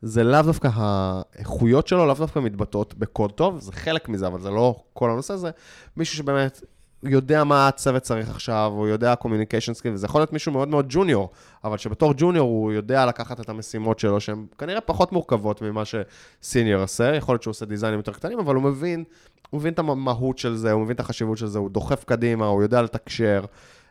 זה 0.01 0.23
לאו 0.23 0.41
דווקא 0.41 0.69
האיכויות 0.73 1.87
שלו, 1.87 2.05
לאו 2.05 2.15
דווקא 2.15 2.39
מתבטאות 2.39 2.93
בקוד 2.93 3.31
טוב, 3.31 3.59
זה 3.59 3.71
חלק 3.71 4.09
מזה, 4.09 4.27
אבל 4.27 4.41
זה 4.41 4.49
לא 4.49 4.83
כל 4.93 5.11
הנושא 5.11 5.33
הזה. 5.33 5.49
מישהו 5.97 6.17
שבאמת 6.17 6.61
יודע 7.03 7.43
מה 7.43 7.67
הצוות 7.67 8.03
צריך 8.03 8.29
עכשיו, 8.29 8.71
הוא 8.75 8.87
יודע 8.87 9.15
communication 9.15 9.73
skill, 9.73 9.93
וזה 9.93 10.05
יכול 10.05 10.21
להיות 10.21 10.33
מישהו 10.33 10.51
מאוד 10.51 10.67
מאוד 10.67 10.85
junior, 10.89 11.29
אבל 11.63 11.77
שבתור 11.77 12.13
junior 12.17 12.47
הוא 12.47 12.71
יודע 12.71 13.05
לקחת 13.05 13.39
את 13.39 13.49
המשימות 13.49 13.99
שלו, 13.99 14.19
שהן 14.19 14.45
כנראה 14.57 14.81
פחות 14.81 15.11
מורכבות 15.11 15.61
ממה 15.61 15.83
ש 15.85 16.09
senior 16.09 16.81
עושה, 16.81 17.15
יכול 17.15 17.33
להיות 17.33 17.43
שהוא 17.43 17.51
עושה 17.51 17.65
דיזיינים 17.65 17.99
יותר 17.99 18.11
קטנים, 18.11 18.39
אבל 18.39 18.55
הוא 18.55 18.63
מבין, 18.63 19.03
הוא 19.49 19.59
מבין 19.59 19.73
את 19.73 19.79
המהות 19.79 20.37
של 20.37 20.55
זה, 20.55 20.71
הוא 20.71 20.81
מבין 20.81 20.95
את 20.95 20.99
החשיבות 20.99 21.37
של 21.37 21.47
זה, 21.47 21.59
הוא 21.59 21.69
דוחף 21.69 22.03
קדימה, 22.03 22.45
הוא 22.45 22.63
יודע 22.63 22.81
לתקשר. 22.81 23.45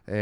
אה, 0.09 0.15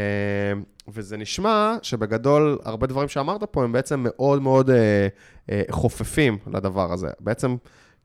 וזה 0.87 1.17
נשמע 1.17 1.75
שבגדול, 1.81 2.59
הרבה 2.63 2.87
דברים 2.87 3.09
שאמרת 3.09 3.43
פה 3.43 3.63
הם 3.63 3.71
בעצם 3.71 3.99
מאוד 4.03 4.41
מאוד 4.41 4.69
אה, 4.69 5.07
אה, 5.51 5.61
חופפים 5.69 6.37
לדבר 6.47 6.93
הזה. 6.93 7.07
בעצם 7.19 7.55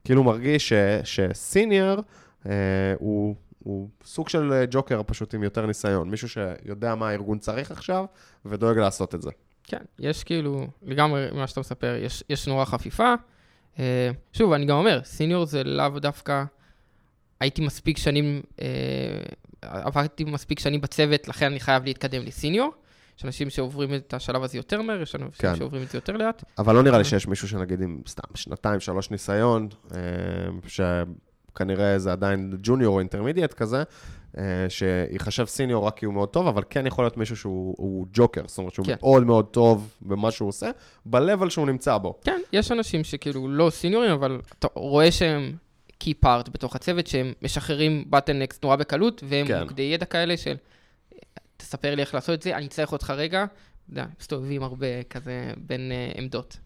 כאילו 0.05 0.25
מרגיש 0.25 0.73
שסיניור 1.05 2.01
הוא, 2.99 3.35
הוא 3.63 3.89
סוג 4.05 4.29
של 4.29 4.53
אה, 4.53 4.65
ג'וקר 4.71 5.03
פשוט 5.07 5.35
עם 5.35 5.43
יותר 5.43 5.67
ניסיון. 5.67 6.11
מישהו 6.11 6.29
שיודע 6.29 6.95
מה 6.95 7.09
הארגון 7.09 7.39
צריך 7.39 7.71
עכשיו 7.71 8.05
ודואג 8.45 8.79
לעשות 8.79 9.15
את 9.15 9.23
זה. 9.23 9.31
כן, 9.65 9.83
יש 9.99 10.25
כאילו, 10.25 10.67
לגמרי 10.83 11.29
מה 11.33 11.47
שאתה 11.47 11.61
מספר, 11.61 11.97
יש, 12.01 12.25
יש 12.29 12.49
נורא 12.49 12.65
חפיפה. 12.65 13.15
אה, 13.79 14.11
שוב, 14.33 14.53
אני 14.53 14.67
גם 14.67 14.77
אומר, 14.77 15.01
סיניור 15.05 15.47
זה 15.47 15.65
לאו 15.65 15.89
דווקא, 15.89 16.45
הייתי 17.41 17.67
מספיק 17.67 17.99
שנים, 17.99 18.43
אה, 18.63 18.67
עברתי 19.63 20.25
מספיק 20.25 20.59
שנים 20.59 20.81
בצוות, 20.81 21.29
לכן 21.29 21.47
אני 21.47 21.61
חייב 21.61 21.85
להתקדם 21.85 22.23
לסיניור. 22.23 22.71
יש 23.19 23.25
אנשים 23.25 23.51
שעוברים 23.51 23.95
את 23.95 24.15
השלב 24.15 24.43
הזה 24.43 24.59
יותר 24.59 24.83
מהר, 24.83 25.03
יש 25.03 25.15
אנשים 25.15 25.31
כן. 25.39 25.57
שעוברים 25.57 25.83
את 25.83 25.89
זה 25.89 25.99
יותר 25.99 26.17
לאט. 26.17 26.45
אבל 26.59 26.75
לא 26.75 26.83
נראה 26.83 26.99
לי 26.99 27.05
שיש 27.05 27.27
מישהו 27.27 27.49
שנגיד 27.49 27.83
עם 27.83 28.01
סתם 28.09 28.35
שנתיים, 28.35 28.81
שלוש 28.81 29.11
ניסיון, 29.11 29.69
אה, 29.95 29.99
שכנראה 31.53 31.99
זה 31.99 32.13
עדיין 32.13 32.53
ג'וניור 32.63 32.95
או 32.95 32.99
אינטרמידיאט 32.99 33.53
כזה, 33.53 33.83
אה, 34.39 34.67
שיחשב 34.69 35.47
סיניור 35.47 35.87
רק 35.87 35.97
כי 35.97 36.07
הוא 36.07 36.15
מאוד 36.15 36.29
טוב, 36.29 36.47
אבל 36.47 36.63
כן 36.71 36.87
יכול 36.87 37.05
להיות 37.05 37.17
מישהו 37.17 37.37
שהוא 37.37 37.75
הוא 37.79 38.07
ג'וקר, 38.13 38.43
זאת 38.47 38.59
אומרת 38.59 38.75
שהוא 38.75 38.87
כן. 38.87 38.95
מאוד 39.01 39.25
מאוד 39.25 39.47
טוב 39.47 39.95
במה 40.03 40.31
שהוא 40.31 40.49
עושה, 40.49 40.71
ב-level 41.07 41.51
שהוא 41.51 41.67
נמצא 41.67 41.99
בו. 41.99 42.21
כן, 42.25 42.41
יש 42.53 42.73
אנשים 42.73 43.05
שכאילו 43.05 43.49
לא 43.49 43.71
סיניורים, 43.71 44.11
אבל 44.11 44.41
אתה 44.59 44.69
רואה 44.75 45.11
שהם 45.11 45.53
קי 45.99 46.15
פארט 46.15 46.49
בתוך 46.49 46.77
הצוות, 46.77 47.07
שהם 47.07 47.33
משחררים 47.43 48.05
בטן 48.11 48.39
נקסט 48.39 48.65
נורא 48.65 48.77
בקלות, 48.77 49.23
והם. 49.29 49.47
כן. 49.47 49.63
מוקדי 49.63 49.83
ידע 49.83 50.05
כאלה 50.05 50.37
של, 50.37 50.55
תספר 51.57 51.95
לי 51.95 52.03
איך 52.03 52.15
לעשות 52.15 52.35
את 52.35 52.43
זה, 52.43 52.57
אני 52.57 52.69
צריך 52.69 52.93
אותך 52.93 53.11
רגע. 53.11 53.45
אתה 53.45 54.01
יודע, 54.01 54.07
מסתובבים 54.21 54.63
הרבה 54.63 55.03
כזה 55.11 55.53
בין 55.57 55.93
uh, 55.93 56.19
עמדות. 56.19 56.57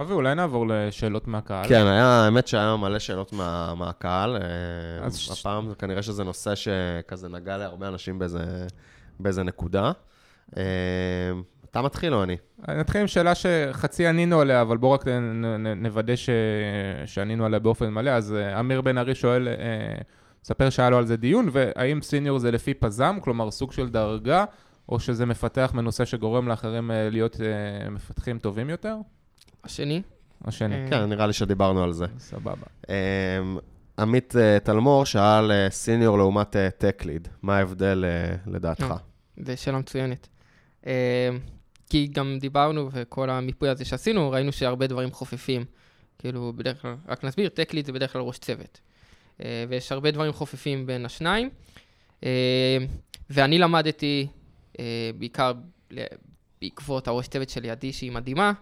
אבי, 0.00 0.12
אולי 0.12 0.34
נעבור 0.34 0.66
לשאלות 0.68 1.28
מהקהל. 1.28 1.68
כן, 1.68 1.86
היה, 1.86 2.06
האמת 2.06 2.48
שהיה 2.48 2.76
מלא 2.76 2.98
שאלות 2.98 3.32
מה, 3.32 3.74
מהקהל. 3.74 4.36
אה, 4.36 5.06
אז 5.06 5.16
ש- 5.18 5.30
הפעם 5.30 5.74
כנראה 5.74 6.02
שזה 6.02 6.24
נושא 6.24 6.54
שכזה 6.54 7.28
נגע 7.28 7.56
להרבה 7.56 7.88
אנשים 7.88 8.18
באיזה, 8.18 8.66
באיזה 9.20 9.42
נקודה. 9.42 9.92
אה, 10.56 10.62
אתה 11.70 11.82
מתחיל 11.82 12.14
או 12.14 12.22
אני? 12.22 12.36
נתחיל 12.68 13.00
עם 13.00 13.06
שאלה 13.06 13.32
שחצי 13.34 14.06
ענינו 14.06 14.40
עליה, 14.40 14.62
אבל 14.62 14.76
בואו 14.76 14.92
רק 14.92 15.04
נוודא 15.76 16.16
ש... 16.16 16.30
שענינו 17.06 17.44
עליה 17.44 17.58
באופן 17.58 17.88
מלא. 17.90 18.10
אז 18.10 18.34
אה, 18.34 18.60
אמיר 18.60 18.80
בן 18.80 18.98
ארי 18.98 19.14
שואל, 19.14 19.48
מספר 20.44 20.70
שהיה 20.70 20.90
לו 20.90 20.98
על 20.98 21.06
זה 21.06 21.16
דיון, 21.16 21.48
והאם 21.52 22.02
סיניור 22.02 22.38
זה 22.38 22.50
לפי 22.50 22.74
פזם, 22.74 23.18
כלומר 23.22 23.50
סוג 23.50 23.72
של 23.72 23.88
דרגה, 23.88 24.44
או 24.88 25.00
שזה 25.00 25.26
מפתח 25.26 25.70
מנוסה 25.74 26.06
שגורם 26.06 26.48
לאחרים 26.48 26.90
להיות 27.10 27.36
מפתחים 27.90 28.38
טובים 28.38 28.70
יותר? 28.70 28.96
השני, 29.64 30.02
השני. 30.44 30.74
אה, 30.84 30.90
כן, 30.90 31.04
נראה 31.04 31.26
לי 31.26 31.32
שדיברנו 31.32 31.84
על 31.84 31.92
זה. 31.92 32.06
סבבה. 32.18 32.66
אה, 32.90 32.94
עמית 33.98 34.36
אה, 34.36 34.58
תלמור 34.60 35.04
שאל 35.04 35.52
אה, 35.52 35.70
סיניור 35.70 36.18
לעומת 36.18 36.56
טק 36.78 37.02
ליד, 37.04 37.28
מה 37.42 37.56
ההבדל 37.56 38.04
לדעתך? 38.46 38.94
זו 39.46 39.52
שאלה 39.56 39.78
מצוינת. 39.78 40.28
כי 41.90 42.06
גם 42.06 42.38
דיברנו, 42.40 42.88
וכל 42.92 43.30
המיפוי 43.30 43.68
הזה 43.68 43.84
שעשינו, 43.84 44.30
ראינו 44.30 44.52
שהרבה 44.52 44.86
דברים 44.86 45.12
חופפים. 45.12 45.64
כאילו, 46.18 46.52
בדרך 46.56 46.82
כלל, 46.82 46.94
רק 47.08 47.24
נסביר, 47.24 47.50
tech 47.54 47.72
lead 47.72 47.86
זה 47.86 47.92
בדרך 47.92 48.12
כלל 48.12 48.20
ראש 48.20 48.38
צוות. 48.38 48.80
ויש 49.68 49.92
הרבה 49.92 50.10
דברים 50.10 50.32
חופפים 50.32 50.86
בין 50.86 51.06
השניים. 51.06 51.50
ואני 53.30 53.58
למדתי, 53.58 54.26
בעיקר 55.18 55.52
בעקבות 56.60 57.08
הראש 57.08 57.28
צוות 57.28 57.48
שלי, 57.48 57.70
עדי, 57.70 57.92
שהיא 57.92 58.12
מדהימה, 58.12 58.52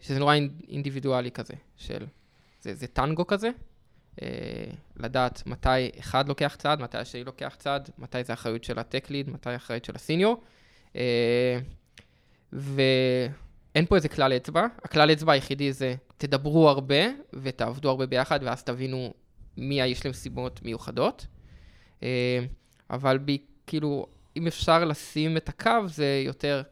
שזה 0.00 0.18
נורא 0.18 0.34
אינ- 0.34 0.64
אינדיבידואלי 0.68 1.30
כזה, 1.30 1.54
של... 1.76 2.06
זה, 2.60 2.74
זה 2.74 2.86
טנגו 2.86 3.26
כזה, 3.26 3.50
אה, 4.22 4.28
לדעת 4.96 5.42
מתי 5.46 5.90
אחד 5.98 6.28
לוקח 6.28 6.56
צעד, 6.58 6.80
מתי 6.80 6.98
השני 6.98 7.24
לוקח 7.24 7.56
צעד, 7.58 7.90
מתי 7.98 8.24
זה 8.24 8.32
אחריות 8.32 8.64
של 8.64 8.78
הטק 8.78 9.10
ליד, 9.10 9.30
מתי 9.30 9.50
האחריות 9.50 9.84
של 9.84 9.92
הסיניור. 9.94 10.42
אה, 10.96 11.58
ואין 12.52 13.86
פה 13.88 13.96
איזה 13.96 14.08
כלל 14.08 14.32
אצבע. 14.32 14.66
הכלל 14.84 15.12
אצבע 15.12 15.32
היחידי 15.32 15.72
זה 15.72 15.94
תדברו 16.16 16.68
הרבה 16.68 17.04
ותעבדו 17.32 17.90
הרבה 17.90 18.06
ביחד, 18.06 18.40
ואז 18.42 18.62
תבינו 18.62 19.14
מי 19.56 19.74
יש 19.80 20.04
להם 20.04 20.14
סיבות 20.14 20.62
מיוחדות. 20.62 21.26
אה, 22.02 22.44
אבל 22.90 23.18
ב, 23.24 23.32
כאילו, 23.66 24.06
אם 24.36 24.46
אפשר 24.46 24.84
לשים 24.84 25.36
את 25.36 25.48
הקו, 25.48 25.70
זה 25.86 26.22
יותר 26.26 26.62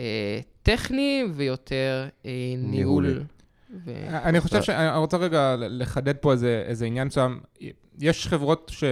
אה, 0.00 0.40
טכני 0.62 1.24
ויותר 1.34 2.08
אה, 2.26 2.30
ניהול. 2.58 3.22
ו... 3.84 3.92
אני 4.08 4.40
חושב 4.40 4.62
שאני 4.62 4.98
רוצה 4.98 5.16
רגע 5.16 5.54
לחדד 5.58 6.16
פה 6.16 6.32
איזה, 6.32 6.62
איזה 6.66 6.86
עניין 6.86 7.06
מסוים. 7.06 7.40
יש 8.00 8.26
חברות 8.26 8.70
ש, 8.74 8.84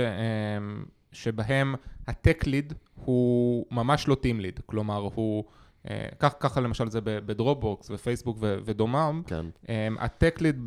שבהן 1.12 1.74
הטק 2.06 2.46
ליד 2.46 2.72
הוא 2.94 3.66
ממש 3.70 4.08
לא 4.08 4.14
טים 4.14 4.40
ליד, 4.40 4.60
כלומר 4.66 5.08
הוא, 5.14 5.44
אה, 5.90 6.06
כך, 6.18 6.34
ככה 6.40 6.60
למשל 6.60 6.90
זה 6.90 7.00
בדרופבוקס 7.02 7.90
ופייסבוק 7.90 8.36
ו- 8.40 8.58
ודומם, 8.64 9.22
כן. 9.26 9.46
אמ, 9.68 9.96
הטק 9.98 10.40
ליד 10.40 10.60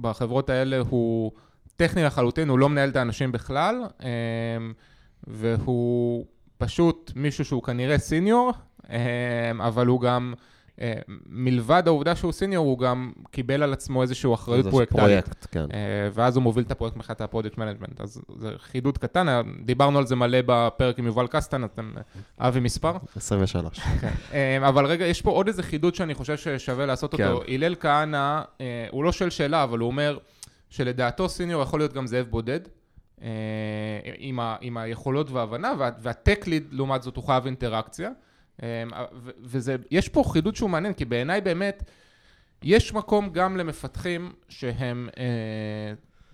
בחברות 0.00 0.50
האלה 0.50 0.78
הוא 0.78 1.32
טכני 1.76 2.04
לחלוטין, 2.04 2.48
הוא 2.48 2.58
לא 2.58 2.68
מנהל 2.68 2.88
את 2.88 2.96
האנשים 2.96 3.32
בכלל, 3.32 3.76
אמ, 4.02 4.72
והוא 5.26 6.26
פשוט 6.58 7.12
מישהו 7.16 7.44
שהוא 7.44 7.62
כנראה 7.62 7.98
senior, 7.98 8.52
אבל 9.60 9.86
הוא 9.86 10.00
גם... 10.00 10.34
אה, 10.80 10.94
מלבד 11.26 11.82
העובדה 11.86 12.16
שהוא 12.16 12.32
senior, 12.32 12.66
הוא 12.66 12.78
גם 12.78 13.12
קיבל 13.30 13.62
על 13.62 13.72
עצמו 13.72 14.02
איזושהי 14.02 14.34
אחריות 14.34 14.66
פרויקטלית. 14.66 15.00
פרויקט, 15.00 15.46
כן. 15.50 15.66
אה, 15.74 16.08
ואז 16.14 16.36
הוא 16.36 16.42
מוביל 16.42 16.64
את 16.64 16.70
הפרויקט 16.70 16.96
מבחינת 16.96 17.20
ה 17.20 17.25
project 17.25 17.58
management. 17.58 18.00
אז 18.00 18.20
זה 18.38 18.50
חידוד 18.58 18.98
קטן, 18.98 19.28
אה, 19.28 19.40
דיברנו 19.64 19.98
על 19.98 20.06
זה 20.06 20.16
מלא 20.16 20.38
בפרק 20.46 20.98
עם 20.98 21.06
יובל 21.06 21.26
קסטן, 21.26 21.64
אתם 21.64 21.92
אבי 22.38 22.60
מספר. 22.60 22.96
23. 23.16 23.80
אה, 24.32 24.68
אבל 24.68 24.86
רגע, 24.86 25.06
יש 25.06 25.22
פה 25.22 25.30
עוד 25.30 25.48
איזה 25.48 25.62
חידוד 25.62 25.94
שאני 25.94 26.14
חושב 26.14 26.36
ששווה 26.36 26.86
לעשות 26.86 27.14
כן. 27.14 27.28
אותו. 27.28 27.44
הלל 27.48 27.74
כהנא, 27.74 28.42
הוא 28.90 29.04
לא 29.04 29.12
שואל 29.12 29.30
שאלה, 29.30 29.62
אבל 29.62 29.78
הוא 29.78 29.86
אומר 29.86 30.18
שלדעתו 30.70 31.28
סיניור 31.28 31.62
יכול 31.62 31.80
להיות 31.80 31.92
גם 31.92 32.06
זאב 32.06 32.26
בודד. 32.30 32.60
עם, 34.18 34.40
ה, 34.40 34.56
עם 34.60 34.76
היכולות 34.76 35.30
וההבנה, 35.30 35.72
וה, 35.78 35.90
והטק 36.02 36.46
ליד, 36.46 36.64
לעומת 36.70 37.02
זאת, 37.02 37.16
הוא 37.16 37.24
חייב 37.24 37.46
אינטראקציה. 37.46 38.10
אה, 38.62 38.84
ו- 39.22 39.30
וזה, 39.40 39.76
יש 39.90 40.08
פה 40.08 40.24
חידוד 40.32 40.56
שהוא 40.56 40.70
מעניין, 40.70 40.94
כי 40.94 41.04
בעיניי 41.04 41.40
באמת, 41.40 41.90
יש 42.62 42.94
מקום 42.94 43.30
גם 43.30 43.56
למפתחים 43.56 44.32
שהם, 44.48 45.08
אה, 45.18 45.24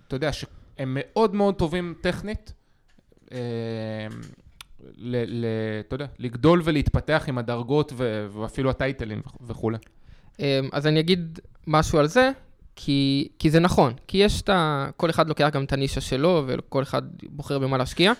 אתה 0.07 0.15
יודע, 0.15 0.33
שהם 0.33 0.97
מאוד 0.99 1.35
מאוד 1.35 1.55
טובים 1.55 1.93
טכנית, 2.01 2.53
אה, 3.31 3.37
ל, 4.97 5.23
ל, 5.27 5.45
אתה 5.79 5.95
יודע, 5.95 6.05
לגדול 6.19 6.61
ולהתפתח 6.63 7.25
עם 7.27 7.37
הדרגות 7.37 7.93
ו, 7.95 8.27
ואפילו 8.31 8.69
הטייטלים 8.69 9.21
וכולי. 9.41 9.77
אמ, 10.39 10.45
אז 10.71 10.87
אני 10.87 10.99
אגיד 10.99 11.39
משהו 11.67 11.99
על 11.99 12.07
זה, 12.07 12.31
כי, 12.75 13.27
כי 13.39 13.49
זה 13.49 13.59
נכון. 13.59 13.93
כי 14.07 14.17
יש 14.17 14.41
את 14.41 14.49
ה... 14.49 14.89
כל 14.97 15.09
אחד 15.09 15.27
לוקח 15.27 15.49
גם 15.51 15.63
את 15.63 15.73
הנישה 15.73 16.01
שלו, 16.01 16.43
וכל 16.47 16.83
אחד 16.83 17.01
בוחר 17.23 17.59
במה 17.59 17.77
להשקיע. 17.77 18.13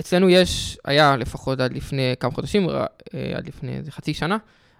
אצלנו 0.00 0.28
יש, 0.28 0.78
היה 0.84 1.16
לפחות 1.16 1.60
עד 1.60 1.72
לפני 1.72 2.14
כמה 2.20 2.30
חודשים, 2.30 2.68
אה, 2.70 2.86
עד 3.36 3.48
לפני 3.48 3.76
איזה 3.76 3.92
חצי 3.92 4.14
שנה, 4.14 4.36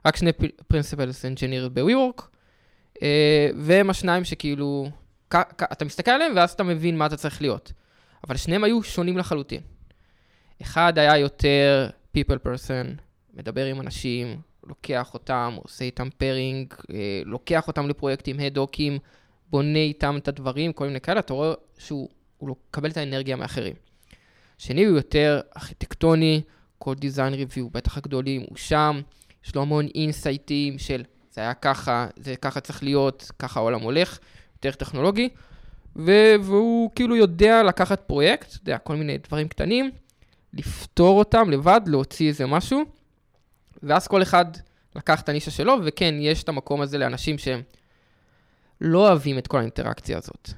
רק 0.06 0.16
שני 0.16 0.30
principals 0.66 1.24
engineer 1.24 1.68
ב-WeWork, 1.72 2.22
והם 3.56 3.90
השניים 3.90 4.24
שכאילו, 4.24 4.90
אתה 5.72 5.84
מסתכל 5.84 6.10
עליהם 6.10 6.32
ואז 6.36 6.50
אתה 6.50 6.62
מבין 6.62 6.96
מה 6.96 7.06
אתה 7.06 7.16
צריך 7.16 7.40
להיות. 7.42 7.72
אבל 8.26 8.36
שניהם 8.36 8.64
היו 8.64 8.82
שונים 8.82 9.18
לחלוטין. 9.18 9.60
אחד 10.62 10.98
היה 10.98 11.18
יותר 11.18 11.90
people 12.16 12.46
person, 12.46 13.00
מדבר 13.34 13.64
עם 13.64 13.80
אנשים, 13.80 14.40
לוקח 14.66 15.14
אותם, 15.14 15.56
עושה 15.62 15.84
איתם 15.84 16.08
pairing, 16.18 16.74
אה, 16.92 17.22
לוקח 17.24 17.68
אותם 17.68 17.88
לפרויקטים 17.88 18.40
הדוקים, 18.40 18.98
בונה 19.50 19.78
איתם 19.78 20.16
את 20.16 20.28
הדברים, 20.28 20.72
כל 20.72 20.86
מיני 20.86 21.00
כאלה, 21.00 21.20
אתה 21.20 21.32
רואה 21.34 21.54
שהוא 21.78 22.08
הוא 22.38 22.56
מקבל 22.70 22.90
את 22.90 22.96
האנרגיה 22.96 23.36
מאחרים. 23.36 23.74
שני 24.58 24.84
הוא 24.84 24.96
יותר 24.96 25.40
ארכיטקטוני, 25.56 26.42
כל 26.78 26.94
design 26.94 27.34
review, 27.34 27.70
בטח 27.70 27.96
הגדולים, 27.98 28.40
הוא 28.48 28.56
שם, 28.56 29.00
יש 29.44 29.54
לו 29.54 29.62
המון 29.62 29.86
אינסייטים 29.94 30.78
של 30.78 31.02
זה 31.30 31.40
היה 31.40 31.54
ככה, 31.54 32.06
זה 32.16 32.36
ככה 32.36 32.60
צריך 32.60 32.82
להיות, 32.82 33.30
ככה 33.38 33.60
העולם 33.60 33.80
הולך, 33.80 34.18
יותר 34.56 34.70
טכנולוגי, 34.70 35.28
ו- 35.96 36.34
והוא 36.42 36.90
כאילו 36.94 37.16
יודע 37.16 37.62
לקחת 37.62 38.00
פרויקט, 38.00 38.48
אתה 38.48 38.56
יודע, 38.62 38.78
כל 38.78 38.96
מיני 38.96 39.18
דברים 39.18 39.48
קטנים, 39.48 39.90
לפתור 40.54 41.18
אותם 41.18 41.50
לבד, 41.50 41.80
להוציא 41.86 42.28
איזה 42.28 42.46
משהו, 42.46 42.82
ואז 43.82 44.08
כל 44.08 44.22
אחד 44.22 44.44
לקח 44.96 45.20
את 45.20 45.28
הנישה 45.28 45.50
שלו, 45.50 45.74
וכן, 45.84 46.14
יש 46.20 46.42
את 46.42 46.48
המקום 46.48 46.80
הזה 46.80 46.98
לאנשים 46.98 47.38
שהם 47.38 47.62
לא 48.80 49.08
אוהבים 49.08 49.38
את 49.38 49.46
כל 49.46 49.58
האינטראקציה 49.58 50.18
הזאת. 50.18 50.50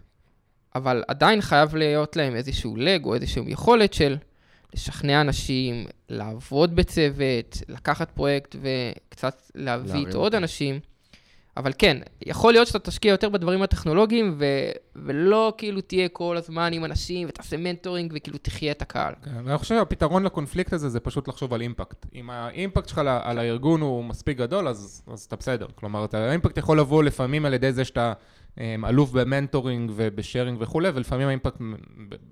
אבל 0.74 1.02
עדיין 1.08 1.40
חייב 1.40 1.76
להיות 1.76 2.16
להם 2.16 2.34
איזשהו 2.36 2.76
לג 2.76 3.04
או 3.04 3.14
איזושהי 3.14 3.42
יכולת 3.46 3.92
של 3.92 4.16
לשכנע 4.74 5.20
אנשים, 5.20 5.74
לעבוד 6.08 6.76
בצוות, 6.76 7.56
לקחת 7.68 8.10
פרויקט 8.10 8.56
וקצת 8.62 9.42
להביא 9.54 10.06
איתו 10.06 10.18
עוד. 10.18 10.34
אנשים. 10.34 10.80
אבל 11.56 11.72
כן, 11.78 11.96
יכול 12.26 12.52
להיות 12.52 12.66
שאתה 12.66 12.78
תשקיע 12.78 13.10
יותר 13.10 13.28
בדברים 13.28 13.62
הטכנולוגיים, 13.62 14.34
ו... 14.38 14.44
ולא 14.96 15.52
כאילו 15.58 15.80
תהיה 15.80 16.08
כל 16.08 16.36
הזמן 16.36 16.72
עם 16.72 16.84
אנשים 16.84 17.28
ותעשה 17.28 17.56
mentoring 17.56 18.12
וכאילו 18.16 18.38
תחיה 18.42 18.72
את 18.72 18.82
הקהל. 18.82 19.14
כן, 19.24 19.30
ואני 19.44 19.58
חושב 19.58 19.74
שהפתרון 19.74 20.22
לקונפליקט 20.22 20.72
הזה 20.72 20.88
זה 20.88 21.00
פשוט 21.00 21.28
לחשוב 21.28 21.54
על 21.54 21.60
impact. 21.60 22.06
אם 22.14 22.30
ה 22.30 22.39
impact 22.39 22.88
שלך 22.88 22.98
על- 22.98 23.08
על 23.08 23.38
הארגון 23.38 23.80
הוא 23.80 24.04
מספיק 24.04 24.38
גדול, 24.38 24.68
אז, 24.68 25.02
אז 25.12 25.24
אתה 25.24 25.36
בסדר. 25.36 25.66
כלומר, 25.74 26.04
אתה- 26.04 26.18
ה 26.28 26.33
impact 26.33 26.58
יכול 26.58 26.78
לבוא 26.80 27.02
לפעמים 27.02 27.44
על 27.46 27.54
ידי 27.54 27.72
זה 27.72 27.84
שאתה 27.84 28.12
אלוף 28.58 29.10
ב 29.10 29.18
mentoring 29.18 29.92
וב 29.94 30.09
sharing 30.09 30.58
וכולי, 30.60 30.88
ולפעמים 30.94 31.28
ה 31.28 31.32
impact 31.32 31.56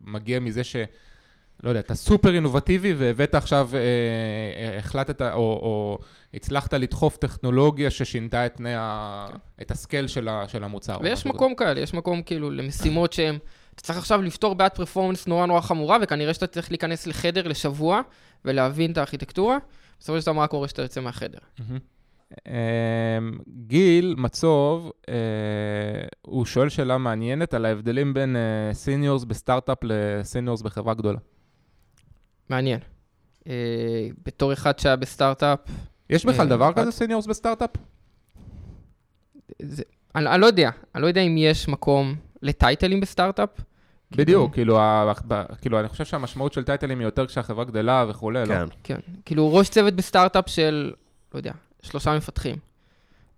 מגיע 0.05 0.41
מזה 0.41 0.65
ש... 0.65 0.77
לא 1.63 1.69
יודע, 1.69 1.81
אתה 1.81 1.95
סופר 1.95 2.35
אינובטיבי 2.35 2.95
והבאת 2.95 3.35
עכשיו, 3.35 3.71
אה, 3.75 3.79
אה, 3.79 4.79
החלטת 4.79 5.23
או, 5.23 5.37
או 5.37 5.99
הצלחת 6.35 6.75
לדחוף 6.75 7.17
טכנולוגיה 7.17 7.91
ששינתה 7.91 8.47
את, 8.47 8.57
תנאי 8.57 8.75
ה, 8.77 9.27
את 9.63 9.71
ה 9.71 9.77
scale 9.77 10.07
של, 10.07 10.29
ה, 10.29 10.49
של 10.49 10.65
המוצר. 10.65 10.99
ויש 11.03 11.27
מקום 11.27 11.55
כאלה, 11.55 11.81
יש 11.81 11.95
מקום 11.95 12.23
כאילו 12.23 12.51
למשימות 12.51 13.13
שהן... 13.13 13.39
אתה 13.75 13.83
צריך 13.83 13.99
עכשיו 13.99 14.23
לפתור 14.23 14.55
בעיית 14.55 14.75
performance 14.75 15.27
נורא 15.27 15.47
נורא 15.47 15.61
חמורה, 15.61 15.99
וכנראה 16.03 16.35
שאתה 16.35 16.47
צריך 16.47 16.71
להיכנס 16.71 17.07
לחדר 17.07 17.49
לשבוע 17.49 18.01
ולהבין 18.45 18.93
את 18.93 18.99
הארכיטקטורה. 18.99 19.59
בסופו 20.01 20.21
של 20.21 20.27
דבר, 20.27 20.33
מה 20.33 20.47
קורה 20.47 20.67
כשאתה 20.67 20.83
יוצא 20.83 21.01
מהחדר? 21.01 21.39
מהמם. 21.59 21.79
אמ, 22.49 22.53
גיל 23.67 24.15
מצוב, 24.19 24.93
אה, 25.09 25.15
הוא 26.23 26.45
שואל 26.45 26.69
שאלה 26.69 26.99
מעניינת 26.99 27.55
על 27.55 27.65
ההבדלים 27.67 28.15
בין 28.15 28.37
seniors 28.73 29.25
בסטארט-אפ 29.25 29.79
ל 29.83 29.93
seniors 29.93 30.63
בחברה 30.63 30.95
גדולה. 30.95 31.19
מעניין. 32.49 32.81
אה, 33.49 33.53
בתור 34.27 34.53
אחד 34.53 34.79
שהיה 34.79 34.97
בסטארט-אפ, 34.97 35.59
יש 36.11 36.27
בכלל 36.27 36.41
אה, 36.47 36.51
דבר. 36.51 36.73
כזה 36.73 36.91
seniors 36.93 37.27
בסטארט-אפ? 37.27 37.71
אני, 40.15 40.27
אני 40.27 40.41
לא 40.41 40.47
יודע, 40.47 40.71
אני 40.95 41.03
לא 41.03 41.07
יודע 41.07 41.21
אם 41.21 41.37
יש 41.39 41.69
מקום 41.69 42.15
לטייטלים 42.43 43.01
בסטארט-אפ. 43.01 43.49
בדיוק, 44.11 44.53
כאילו, 44.55 44.79
ה- 44.81 45.13
ב- 45.29 45.43
כאילו, 45.61 45.81
אני 45.81 45.89
חושב 45.89 46.05
שהמשמעות 46.05 46.53
של 46.53 46.65
טייטלים 46.65 46.99
היא 46.99 47.07
יותר 47.07 47.27
כשהחברה 47.27 47.65
גדלה 47.65 48.05
וכולי, 48.09 48.41
לא? 48.41 48.47
כן. 48.55 48.65
כן, 48.83 48.99
כאילו 49.25 49.55
ראש 49.55 49.69
צוות 49.69 49.95
בסטארט-אפ 49.95 50.49
של, 50.49 50.93
לא 51.35 51.39
יודע, 51.39 51.53
שלושה 51.83 52.17
מפתחים. 52.17 52.57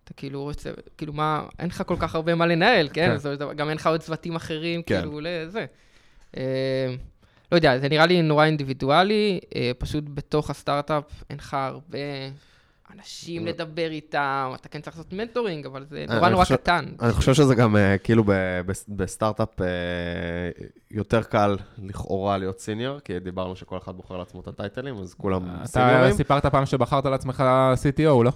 אתה 0.04 0.12
כאילו 0.14 0.50
צוות, 0.56 0.88
כאילו 0.98 1.12
מה, 1.12 1.46
אין 1.58 1.68
לך 1.68 1.82
כל 1.86 1.96
כך 1.98 2.14
הרבה 2.14 2.34
מה 2.34 2.46
לנהל, 2.46 2.88
כן? 2.92 3.16
כן. 3.22 3.36
דבר, 3.36 3.52
גם 3.52 3.68
אין 3.68 3.76
לך 3.76 3.86
עוד 3.86 4.00
צוותים 4.00 4.36
אחרים, 4.36 4.82
כן. 4.82 5.00
כאילו, 5.00 5.20
לזה. 5.22 5.66
אה, 6.36 6.94
לא 7.52 7.56
יודע, 7.56 7.78
זה 7.78 7.88
נראה 7.88 8.06
לי 8.06 8.22
נורא 8.22 8.44
אינדיבידואלי, 8.44 9.40
אה, 9.54 9.70
פשוט 9.78 10.04
בתוך 10.14 10.50
הסטארט-אפ 10.50 11.04
אין 11.30 11.38
לך 11.38 11.54
הרבה 11.54 11.98
אנשים 12.98 13.46
לדבר 13.46 13.90
איתם, 13.90 14.52
אתה 14.54 14.68
כן 14.68 14.80
צריך 14.80 14.96
לעשות 14.96 15.12
mentoring, 15.12 15.66
אבל 15.66 15.86
זה 15.90 16.04
אני 16.08 16.16
נורא 16.16 16.28
נורא 16.28 16.44
קטן. 16.44 16.84
אני 17.00 17.12
חושב 17.12 17.34
שזה 17.34 17.54
גם 17.54 17.76
אה, 17.76 17.98
כאילו 17.98 18.24
בסטארט-אפ 18.88 19.60
אה, 19.60 19.66
יותר 20.90 21.22
קל 21.22 21.56
לכאורה 21.82 22.38
להיות 22.38 22.60
senior, 22.60 23.00
כי 23.00 23.18
דיברנו 23.18 23.56
שכל 23.56 23.78
אחד 23.78 23.92
בוחר 23.92 24.16
לעצמו 24.16 24.40
את 24.40 24.48
הטייטלים, 24.48 24.94
אז 24.94 25.14
כולם 25.14 25.42
אתה 25.56 25.66
סיניורים. 25.66 26.12
סיפרת 26.12 26.46
פעם 26.46 26.66
שבחרת 26.66 27.06
לעצמך 27.06 27.44
CTO, 27.74 28.24
לא? 28.24 28.30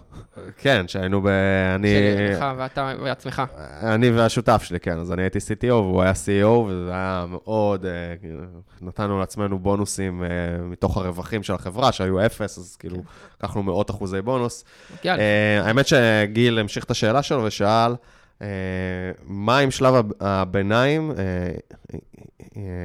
כן, 0.57 0.89
שהיינו 0.89 1.23
ב... 1.23 1.27
אני... 1.75 1.89
שלך 2.33 2.45
ואתה 2.59 2.93
ועצמך. 3.03 3.43
אני 3.83 4.11
והשותף 4.11 4.63
שלי, 4.65 4.81
כן, 4.81 4.99
אז 4.99 5.13
אני 5.13 5.23
הייתי 5.23 5.39
CTO 5.39 5.73
והוא 5.73 6.03
היה 6.03 6.13
CEO, 6.13 6.47
וזה 6.47 6.91
היה 6.91 7.27
מאוד, 7.29 7.87
אה, 7.87 8.15
נתנו 8.83 9.19
לעצמנו 9.19 9.59
בונוסים 9.59 10.23
אה, 10.23 10.29
מתוך 10.63 10.97
הרווחים 10.97 11.43
של 11.43 11.55
החברה, 11.55 11.93
שהיו 11.93 12.27
אפס, 12.27 12.59
אז 12.59 12.77
כאילו, 12.77 12.97
לקחנו 13.39 13.63
מאות 13.63 13.91
אחוזי 13.91 14.23
בונוס. 14.23 14.44
יאללה. 15.05 15.23
אה, 15.23 15.67
האמת 15.67 15.87
שגיל 15.87 16.59
המשיך 16.59 16.85
את 16.85 16.91
השאלה 16.91 17.23
שלו 17.23 17.45
ושאל, 17.45 17.93
אה, 18.43 18.47
מה 19.25 19.59
עם 19.59 19.71
שלב 19.71 19.95
הב- 19.95 20.13
הביניים, 20.21 21.13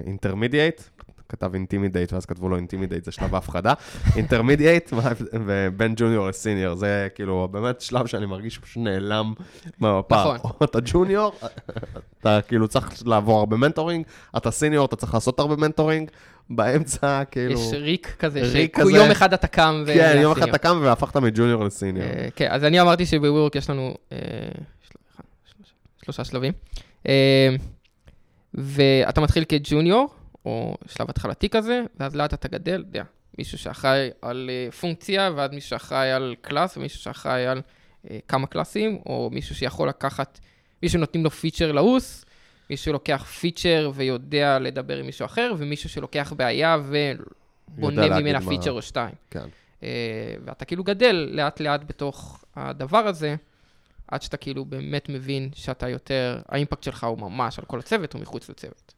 intermediate? 0.05 0.89
כתב 1.29 1.53
intimidate, 1.53 2.13
ואז 2.13 2.25
כתבו 2.25 2.49
לו 2.49 2.55
intimidate, 2.55 3.03
זה 3.03 3.11
שלב 3.11 3.35
ההפחדה. 3.35 3.73
intermediate, 4.15 4.93
ובין 5.33 5.93
junior 5.97 6.27
ל 6.27 6.33
senior, 6.33 6.75
זה 6.75 7.07
כאילו 7.15 7.47
באמת 7.51 7.81
שלב 7.81 8.05
שאני 8.05 8.25
מרגיש 8.25 8.55
שפשוט 8.55 8.83
נעלם 8.83 9.33
מהמפה. 9.79 10.33
נכון. 10.35 10.51
אתה 10.69 10.79
junior, 10.85 11.33
אתה 12.21 12.39
כאילו 12.47 12.67
צריך 12.67 13.03
לעבור 13.05 13.39
הרבה 13.39 13.57
mentoring, 13.57 14.05
אתה 14.37 14.51
senior, 14.51 14.85
אתה 14.85 14.95
צריך 14.95 15.13
לעשות 15.13 15.39
הרבה 15.39 15.55
mentoring, 15.55 16.09
באמצע 16.49 17.23
כאילו... 17.31 17.59
יש 17.59 17.73
ריק 17.73 18.15
כזה, 18.19 18.41
ריק 18.41 18.79
כזה. 18.79 18.91
יום 18.91 19.11
אחד 19.11 19.33
אתה 19.33 19.47
קם 19.47 19.83
ו... 19.87 19.93
כן, 19.93 20.17
יום 20.21 20.31
אחד. 20.31 20.49
אתה 20.49 20.57
קם 20.57 20.79
והפכת 20.83 21.17
מ 21.17 21.24
junior 21.24 21.63
ל 21.63 21.68
senior. 21.68 22.05
אה, 22.05 22.27
כן, 22.35 22.47
אז 22.51 22.63
אני 22.63 22.81
אמרתי 22.81 23.05
שב 23.05 23.22
WeWork 23.22 23.55
יש 23.55 23.69
לנו 23.69 23.93
אה, 24.11 24.17
שלושה 26.03 26.23
שלבים. 26.23 26.53
אה, 27.07 27.55
ואתה 28.53 29.21
מתחיל 29.21 29.43
כ 29.49 29.62
junior, 29.62 30.07
או 30.45 30.77
שלב 30.87 31.09
התחלתי 31.09 31.49
כזה, 31.49 31.81
ואז 31.99 32.15
לאט 32.15 32.33
אתה 32.33 32.47
גדל, 32.47 32.81
אתה 32.81 32.89
יודע, 32.89 33.03
מישהו 33.37 33.57
שאחראי 33.57 34.09
על 34.21 34.49
אה, 34.53 34.71
פונקציה, 34.71 35.31
ואז 35.35 35.51
מישהו 35.51 35.69
שאחראי 35.69 36.11
על 36.11 36.35
class, 36.41 36.77
ומישהו 36.77 36.99
שאחראי 36.99 37.47
על 37.47 37.61
אה, 38.09 38.17
כמה 38.27 38.47
קלאסים, 38.47 38.99
או 39.05 39.29
מישהו 39.33 39.55
שיכול 39.55 39.89
לקחת, 39.89 40.39
מישהו 40.83 40.99
נותנים 40.99 41.23
לו 41.23 41.29
feature 41.31 41.71
לעוס, 41.71 42.25
מישהו 42.69 42.85
שלוקח 42.85 43.23
feature 43.39 43.91
ויודע 43.93 44.59
לדבר 44.59 44.97
עם 44.97 45.05
מישהו 45.05 45.25
אחר, 45.25 45.53
ומישהו 45.57 45.89
שלוקח 45.89 46.33
בעיה 46.37 46.77
ובונה 47.67 48.19
ממנה 48.19 48.39
מה- 48.39 48.49
feature 48.51 48.71
או 48.71 48.81
שתיים. 48.81 49.15
כן. 49.31 49.45
אה, 49.83 49.87
ואתה 50.45 50.65
כאילו 50.65 50.83
גדל 50.83 51.29
לאט 51.31 51.59
לאט 51.59 51.81
בתוך 51.87 52.43
הדבר 52.55 52.97
הזה, 53.07 53.35
עד 54.07 54.21
שאתה 54.21 54.37
כאילו 54.37 54.65
באמת 54.65 55.09
מבין 55.09 55.49
שאתה 55.55 55.89
יותר, 55.89 56.41
ה 56.49 56.54
impact 56.54 56.83
שלך 56.83 57.03
הוא 57.03 57.17
ממש 57.17 57.59
על 57.59 57.65
כל 57.65 57.79
הצוות 57.79 58.13
או 58.13 58.19
מחוץ 58.19 58.49
לצוות. 58.49 58.93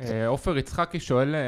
אה, 0.00 0.26
עופר 0.26 0.58
יצחקי 0.58 1.00
שואל 1.00 1.34
אה, 1.34 1.40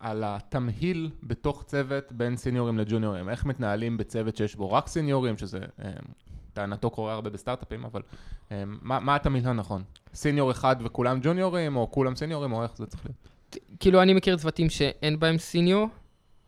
על 0.00 0.22
התמהיל 0.26 1.10
בתוך 1.22 1.62
צוות 1.62 2.12
בין 2.12 2.36
סיניורים 2.36 2.78
לג'וניורים. 2.78 3.28
איך 3.28 3.44
מתנהלים 3.44 3.96
בצוות 3.96 4.36
שיש 4.36 4.56
בו 4.56 4.72
רק 4.72 4.88
סיניורים, 4.88 5.38
שזה 5.38 5.58
אה, 5.84 5.90
טענתו 6.52 6.90
קורה 6.90 7.12
הרבה 7.12 7.30
בסטארט-אפים, 7.30 7.84
אבל 7.84 8.02
מה 8.82 9.00
מה 9.00 9.16
התמהיל 9.16 9.48
הנכון? 9.48 9.82
senior 10.14 10.50
אחד 10.50 10.76
וכולם 10.80 11.18
ג'וניורים, 11.22 11.76
או 11.76 11.90
כולם 11.90 12.16
סיניורים, 12.16 12.52
או 12.52 12.62
איך 12.62 12.76
זה 12.76 12.86
צריך 12.86 13.06
להיות? 13.06 13.34
כאילו, 13.80 14.02
אני 14.02 14.14
מכיר 14.14 14.36
צוותים 14.36 14.70
שאין 14.70 15.18
בהם 15.18 15.38
senior, 15.38 15.88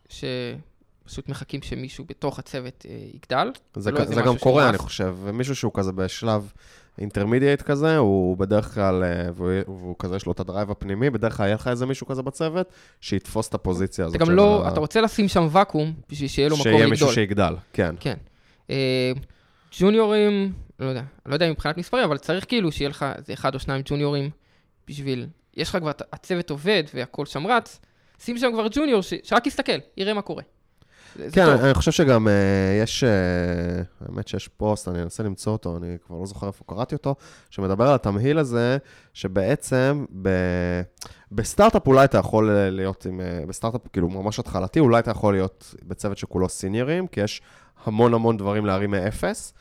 שפשוט 0.09 1.29
מחכים 1.29 1.63
שמישהו 1.63 2.05
בתוך 2.09 2.39
הצוות 2.39 2.87
אה, 2.89 2.97
יגדל. 3.15 3.53
זה, 3.77 3.91
לא 3.91 4.05
זה 4.05 4.17
משהו 4.17 4.25
גם 4.33 4.39
קורה. 4.39 4.69
אני 4.69 4.79
חושב. 4.79 5.17
ומישהו 5.23 5.57
שהוא 5.57 5.73
כזה 5.75 5.93
בשלב 5.93 6.53
intermediate 6.99 7.63
כזה, 7.63 7.97
הוא 7.97 8.37
בדרך 8.37 8.75
כלל, 8.75 9.05
אה, 9.05 9.29
והוא, 9.35 9.51
והוא 9.67 9.95
כזה, 9.99 10.17
יש 10.17 10.27
לו 10.27 10.33
את 10.33 10.41
ה 10.41 10.46
drive 10.46 10.71
הפנימי, 10.71 11.11
בדרך 11.11 11.37
כלל 11.37 11.47
יהיה 11.47 11.55
לך 11.55 11.69
איזה 11.69 11.87
מישהו 11.87 12.07
כזה 12.07 12.23
בצוות, 12.23 12.69
שיתפוס 13.01 13.49
את 13.49 13.55
הפוזיציה 13.55 14.05
הזאת. 14.05 14.17
אתה 14.17 14.25
גם 14.25 14.31
לא, 14.31 14.67
ה- 14.67 14.69
אתה 14.69 14.81
רוצה 14.81 15.01
לשים 15.01 15.29
שם 15.29 15.49
ואקום 15.51 15.93
בשביל 16.11 16.29
שיהיה 16.29 16.49
לו 16.49 16.55
מקום 16.57 16.63
שיהיה 16.63 16.77
לגדול. 16.77 16.91
מישהו 16.91 17.13
שיגדל, 17.13 17.55
כן. 17.73 17.95
כן. 18.01 18.15
אה, 18.71 19.13
ג'וניורים, 19.81 20.53
לא 20.81 20.87
יודע, 20.87 21.03
לא 21.27 21.35
יודע 21.35 21.51
מבחינת 21.51 21.79
מספרים, 21.79 22.05
אבל 22.05 22.19
צריך 22.19 22.45
כאילו 22.49 22.73
שיהיה 22.73 22.89
לך 22.89 23.07
איזה 23.19 23.33
אחד 23.33 23.55
או 23.55 23.59
שניים 23.59 23.83
ג'וניורים 23.85 24.31
בשביל, 24.89 25.27
יש 25.57 25.69
לך 25.69 25.77
כבר, 25.81 25.91
הצוות 26.13 26.51
עובד 26.51 26.83
והכל 26.95 27.27
שם 27.27 27.47
רץ, 27.47 27.81
שים 28.25 28.39
שם 28.39 28.51
כבר 28.53 28.67
ג'וניור 28.71 29.03
ש- 29.03 29.15
שרק 29.23 29.47
יסתכל, 29.47 29.73
יראה 29.97 30.15
מה 30.15 30.23
קורה. 30.23 30.43
כן. 31.33 31.47
אני 31.49 31.75
חושב 31.75 31.91
שגם 31.91 32.29
אה, 32.29 32.33
יש, 32.83 33.05
אה, 33.05 33.09
האמת 34.09 34.29
שיש 34.29 34.49
פוסט, 34.49 34.89
אני 34.89 35.03
אנסה 35.03 35.23
למצוא 35.23 35.53
אותו, 35.53 35.77
אני 35.77 35.97
כבר 36.07 36.17
לא 36.17 36.27
זוכר 36.27 36.47
איפה 36.47 36.65
קראתי 36.69 36.95
אותו, 36.95 37.15
שמדבר 37.51 37.89
על 37.89 37.95
התמהיל 37.95 38.39
הזה, 38.39 38.77
שבעצם 39.15 40.05
ב... 40.23 40.29
בסטארט-אפ 41.33 41.87
אולי 41.87 42.05
אתה 42.05 42.19
יכול 42.19 42.51
להיות 42.51 43.07
עם, 43.07 43.21
אה, 43.21 43.41
בסטארט-אפ 43.49 43.81
כאילו 43.93 44.09
ממש 44.09 44.39
התחלתי, 44.39 44.81
אולי 44.81 44.99
אתה 44.99 45.11
יכול 45.11 45.35
להיות 45.35 45.75
בצוות 45.83 46.19
שכולו 46.19 46.49
סיניורים, 46.49 47.07
כי 47.07 47.21
יש 47.21 47.43
המון 47.85 48.15
המון 48.15 48.37
דברים 48.37 48.67
להרים 48.67 48.91
מאפס. 48.91 49.53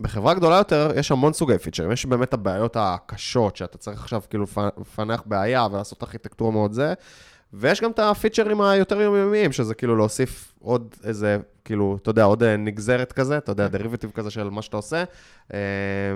בחברה 0.00 0.34
גדולה 0.34 0.56
יותר 0.56 0.90
יש 0.96 1.10
המון 1.12 1.32
סוגי 1.32 1.58
פיצ'רים, 1.58 1.92
יש 1.92 2.06
באמת 2.06 2.34
הבעיות 2.34 2.76
הקשות, 2.80 3.56
שאתה 3.56 3.78
צריך 3.78 4.02
עכשיו 4.02 4.22
כאילו 4.30 4.44
לפ- 4.44 4.78
לפענח 4.80 5.22
בעיה 5.26 5.66
ולעשות 5.72 6.02
ארכיטקטורה 6.02 6.50
מאוד 6.50 6.72
זה, 6.72 6.94
ויש 7.52 7.80
גם 7.80 7.90
את 7.90 7.98
הפיצ'רים 7.98 8.60
היותר 8.60 9.00
יומיומיים, 9.00 9.52
שזה 9.52 9.74
כאילו 9.74 9.96
להוסיף 9.96 10.54
עוד 10.60 10.94
איזה, 11.04 11.38
כאילו, 11.64 11.98
אתה 12.02 12.10
יודע, 12.10 12.24
עוד 12.24 12.42
אה, 12.42 12.56
נגזרת 12.56 13.12
כזה, 13.12 13.38
אתה 13.38 13.52
יודע, 13.52 13.68
derivative 13.68 14.10
כזה 14.10 14.30
של 14.30 14.50
מה 14.50 14.62
שאתה 14.62 14.76
עושה, 14.76 15.04
אה, 15.54 15.58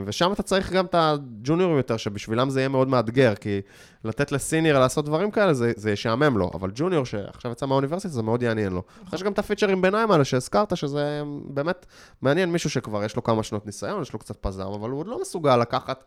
ושם 0.05 0.33
אתה 0.33 0.43
צריך 0.43 0.72
גם 0.72 0.85
את 0.85 0.95
הג'וניורים 0.99 1.76
יותר, 1.76 1.97
שבשבילם 1.97 2.51
זה 2.51 2.61
יהיה 2.61 2.68
מאוד 2.68 2.89
מאתגר, 2.89 3.35
כי 3.35 3.61
לתת 4.05 4.33
לסיניור 4.33 4.78
לעשות 4.78 5.05
דברים 5.05 5.30
כאלה, 5.30 5.55
זה, 5.55 5.72
זה 5.76 5.91
ישעמם 5.91 6.39
לו, 6.39 6.51
אבל 6.55 6.70
ג'וניור 6.74 7.07
שעכשיו 7.07 7.53
יצא 7.53 7.66
מהאוניברסיטה, 7.66 8.14
זה 8.14 8.22
מאוד 8.22 8.43
יעניין 8.43 8.72
לו. 8.72 8.83
יש 9.12 9.22
גם 9.22 9.33
את 9.33 9.39
הפיצ'רים 9.39 9.83
ביניים 9.83 10.11
האלה 10.11 10.24
שהזכרת, 10.24 10.76
שזה 10.76 11.22
באמת 11.45 11.87
מעניין 12.22 12.53
מישהו 12.53 12.70
שכבר 12.70 13.05
יש 13.05 13.16
לו 13.16 13.22
כמה 13.22 13.43
שנות 13.43 13.66
ניסיון, 13.66 14.03
יש 14.03 14.12
לו 14.12 14.18
קצת 14.18 14.37
פזם, 14.37 14.62
אבל 14.62 14.91
הוא 14.91 15.01
עוד 15.01 15.07
לא 15.07 15.20
מסוגל 15.20 15.57
לקחת 15.57 16.05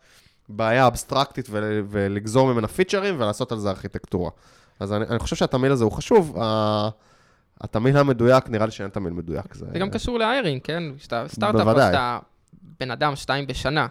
בעיה 0.48 0.86
אבסטרקטית 0.86 1.46
ול, 1.50 1.84
ולגזור 1.88 2.52
ממנה 2.52 2.68
פיצ'רים 2.68 3.14
ולעשות 3.20 3.52
על 3.52 3.58
זה 3.58 3.70
ארכיטקטורה. 3.70 4.30
אז 4.80 4.92
אני, 4.92 5.04
אני 5.10 5.18
חושב 5.18 5.36
שהתמהיל 5.36 5.72
הזה 5.72 5.84
הוא 5.84 5.92
חשוב. 5.92 6.38
ה- 6.38 6.88
התמהיל 7.60 7.96
המדויק, 7.96 8.48
נראה 8.48 8.66
לי 8.66 8.72
שאין 8.72 8.90
תמהיל 8.90 9.14
מדויק. 9.14 9.54
זה, 9.54 9.66
זה 9.72 9.78
גם 9.78 9.90
קשור 9.90 10.18
להיירינג, 10.18 10.60
כן? 10.64 10.82
כשאתה 10.98 11.24
סטארט-אפ, 11.28 11.68
אתה 11.68 12.18
בן 12.80 12.90
אדם, 12.90 13.16
שתיים 13.16 13.46
בשנה. 13.46 13.86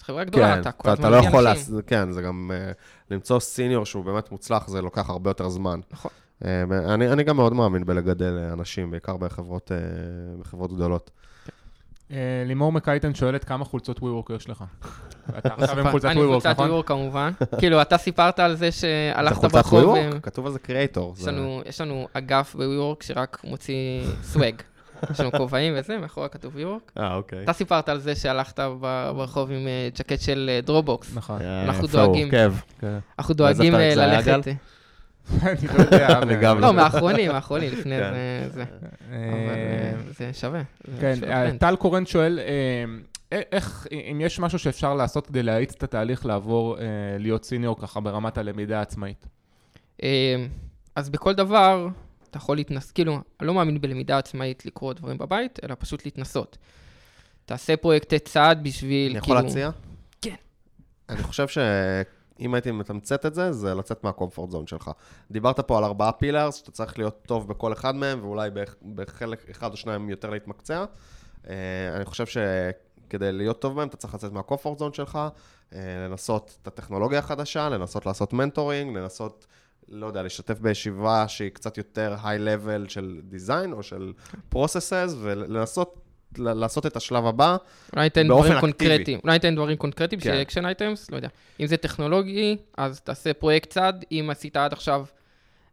חברה 0.00 0.24
גדולה, 0.24 0.54
כן, 0.54 0.60
אתה 0.60 0.72
כל 0.72 0.90
הזמן 0.90 1.10
לא 1.10 1.16
יכול, 1.16 1.46
אנשים. 1.46 1.74
לעש... 1.74 1.84
כן, 1.86 2.10
זה 2.10 2.22
גם, 2.22 2.50
uh, 2.50 2.74
למצוא 3.10 3.40
סיניור 3.40 3.86
שהוא 3.86 4.04
באמת 4.04 4.32
מוצלח, 4.32 4.68
זה 4.68 4.82
לוקח 4.82 5.10
הרבה 5.10 5.30
יותר 5.30 5.48
זמן. 5.48 5.80
נכון. 5.90 6.10
Uh, 6.42 6.46
אני, 6.88 7.12
אני 7.12 7.24
גם 7.24 7.36
מאוד 7.36 7.52
מאמין 7.52 7.84
בלגדל 7.84 8.38
אה, 8.38 8.52
אנשים, 8.52 8.90
בעיקר 8.90 9.16
בחברות, 9.16 9.70
uh, 9.70 10.40
בחברות 10.40 10.72
גדולות. 10.72 11.10
אה, 12.10 12.16
לימור 12.46 12.72
מקייטן 12.72 13.14
שואלת 13.14 13.44
כמה 13.44 13.64
חולצות 13.64 13.98
WeWork 13.98 14.32
יש 14.36 14.48
לך. 14.48 14.64
אתה 15.38 15.48
עכשיו 15.54 15.70
עם 15.78 15.86
אני 15.86 15.90
חולצת 15.90 16.08
WeWork, 16.08 16.14
חולצת 16.16 16.46
נכון? 16.50 16.70
WeWork 16.70 16.82
כמובן. 16.86 17.32
כאילו, 17.58 17.82
אתה 17.82 17.98
סיפרת 17.98 18.38
על 18.38 18.54
זה 18.54 18.70
זה 18.70 18.72
שהלכת 18.72 19.36
חולצת 19.36 19.54
ברחוב... 19.54 19.94
WeWork? 19.96 19.98
עם- 20.14 20.20
כתוב 20.20 20.46
על 20.46 20.52
זה 20.52 20.58
קריאייטור. 20.58 21.14
יש 21.66 21.80
לנו- 21.80 22.08
אגף 22.12 22.56
ב-WeWork 22.56 23.04
שרק 23.06 23.40
מוציא 23.44 23.74
swag. 24.22 24.54
יש 25.10 25.20
לנו 25.20 25.32
כובעים 25.32 25.74
וזה, 25.76 25.98
מאחורה 25.98 26.28
כתוב 26.28 26.54
WeWork. 26.56 27.00
אה, 27.00 27.14
אוקיי. 27.14 27.44
אתה 27.44 27.52
סיפרת 27.52 27.88
על 27.88 27.98
זה 27.98 28.14
שהלכת 28.14 28.60
ברחוב 29.14 29.50
עם 29.50 29.66
אה, 29.66 29.88
ג'קט 29.98 30.20
של 30.20 30.50
דרופבוקס. 30.64 31.10
נכון. 31.14 31.42
אנחנו? 31.42 31.86
דואגים. 31.86 32.28
אנחנו 33.18 33.34
דואגים 33.34 33.74
אה, 33.74 33.94
זה 33.94 34.06
ללכת... 34.06 34.48
אני 35.42 35.68
לא 35.78 35.82
יודע. 35.82 36.20
גם 36.42 36.60
לא, 36.60 36.72
מהאחרונים, 36.72 37.30
מהאחרונים, 37.30 37.72
לפני 37.72 37.98
כן. 37.98 38.12
זה... 38.12 38.48
זה. 38.50 38.64
אה, 39.12 39.32
אבל 39.32 39.54
אה, 39.54 40.12
זה 40.18 40.32
שווה. 40.32 40.62
זה 40.84 41.00
כן, 41.00 41.16
שווה 41.16 41.28
טרנד. 41.28 41.60
טל 41.60 41.76
קורן 41.76 42.06
שואל, 42.06 42.38
אה, 42.38 43.40
איך, 43.52 43.86
אם 43.92 44.20
יש 44.20 44.40
משהו 44.40 44.58
שאפשר 44.58 44.94
לעשות 44.94 45.26
כדי 45.26 45.42
להאיץ 45.42 45.74
את 45.74 45.82
התהליך 45.82 46.26
לעבור, 46.26 46.76
להיות 47.18 47.44
סיניור 47.44 47.80
ככה 47.80 48.00
ברמת 48.00 48.38
הלמידה 48.38 48.78
העצמאית? 48.78 49.26
אז 50.96 51.10
בכל 51.10 51.34
דבר, 51.34 51.88
אתה 52.30 52.38
יכול 52.38 52.56
להתנס... 52.56 52.90
כאילו, 52.90 53.18
אני 53.40 53.46
לא 53.46 53.54
מאמין 53.54 53.80
בלמידה 53.80 54.18
עצמאית 54.18 54.66
לקרוא 54.66 54.92
דברים 54.92 55.18
בבית, 55.18 55.58
אלא 55.64 55.76
פשוט 55.78 56.04
להתנסות. 56.04 56.58
תעשה 57.46 57.76
פרויקטי 57.76 58.18
צעד 58.18 58.64
בשביל, 58.64 59.10
אני 59.10 59.18
יכול 59.18 59.36
כאילו... 59.36 59.48
להציע? 59.48 59.70
כן. 60.22 60.34
אני 61.08 61.22
חושב 61.22 61.48
שאם 62.38 62.54
הייתי 62.54 62.70
מתמצת 62.70 63.26
את 63.26 63.34
זה, 63.34 63.52
זה 63.52 63.74
לצאת 63.74 64.04
מהקומפורט 64.04 64.50
זון 64.50 64.66
שלך. 64.66 64.90
דיברת 65.30 65.60
פה 65.60 65.78
על 65.78 65.84
ארבעה 65.84 66.12
פילרס, 66.12 66.54
שאתה 66.54 66.70
צריך 66.70 66.98
להיות 66.98 67.18
טוב 67.26 67.48
בכל 67.48 67.72
אחד 67.72 67.94
מהם, 67.94 68.18
ואולי 68.22 68.50
בח- 68.50 68.74
בחלק 68.94 69.50
אחד 69.50 69.70
או 69.72 69.76
שניים 69.76 70.08
יותר 70.10 70.30
להתמקצע. 70.30 70.84
אה, 71.48 71.54
אני 71.96 72.04
חושב 72.04 72.24
שכדי 72.26 73.32
להיות 73.32 73.60
טוב 73.60 73.76
בהם, 73.76 73.88
אתה 73.88 73.96
צריך 73.96 74.14
לצאת 74.14 74.32
מהקומפורט 74.32 74.78
זון 74.78 74.92
שלך, 74.92 75.18
אה, 75.72 75.78
לנסות 76.08 76.58
את 76.62 76.66
הטכנולוגיה 76.66 77.18
החדשה, 77.18 77.68
לנסות 77.68 78.06
לעשות 78.06 78.32
mentoring, 78.32 78.96
לנסות, 78.96 79.46
לא 79.88 80.06
יודע, 80.06 80.22
להשתתף 80.22 80.58
בישיבה 80.60 81.28
שהיא 81.28 81.50
קצת 81.50 81.78
יותר 81.78 82.16
high-level 82.24 82.88
של 82.88 83.20
design 83.24 83.72
או 83.72 83.82
של 83.82 84.12
processes, 84.54 85.12
ולנסות 85.20 85.94
ל- 85.94 86.05
לעשות 86.38 86.86
את 86.86 86.96
השלב 86.96 87.26
הבא. 87.26 87.56
אולי 87.92 88.04
ניתן 88.04 88.28
באופן 88.28 88.48
דברים 88.48 88.70
אקטיבי. 88.70 89.18
אולי 89.24 89.32
ניתן 89.32 89.54
דברים 89.54 89.76
קונקרטיים 89.76 90.20
כן. 90.20 90.34
action 90.34 90.66
items, 90.66 91.10
לא 91.10 91.16
יודע. 91.16 91.28
אם 91.60 91.66
זה 91.66 91.76
טכנולוגי, 91.76 92.56
אז 92.76 93.00
תעשה 93.00 93.34
פרויקט 93.34 93.70
צד. 93.70 93.92
אם 94.12 94.28
עשית 94.30 94.56
עד 94.56 94.72
עכשיו 94.72 95.04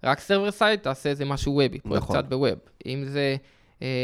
רק 0.03 0.19
server 0.19 0.51
side, 0.51 0.79
תעשה 0.79 1.09
איזה 1.09 1.25
משהו 1.25 1.53
ווב, 1.53 1.79
פרויקט 1.79 2.03
נכון. 2.03 2.15
צד 2.15 2.29
בווב. 2.29 2.59
אם 2.85 3.03
זה 3.05 3.35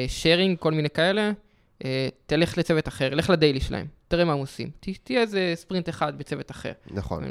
sharing, 0.08 0.58
כל 0.58 0.72
מיני 0.72 0.90
כאלה, 0.90 1.32
אה, 1.86 2.10
תלך 2.26 2.58
לצוות 2.58 2.88
אחר, 2.88 3.16
לך 3.16 3.30
ל 3.30 3.35
daily 3.35 3.60
שלהם, 3.60 3.86
תראה 4.08 4.26
מה 4.26 4.34
הם 4.34 4.40
עושים. 4.40 4.70
תהיה 4.80 5.22
איזה 5.22 5.52
ספרינט 5.56 5.90
אחד 5.90 6.18
בצוות 6.18 6.52
אחר, 6.52 6.72
נכון. 6.92 7.24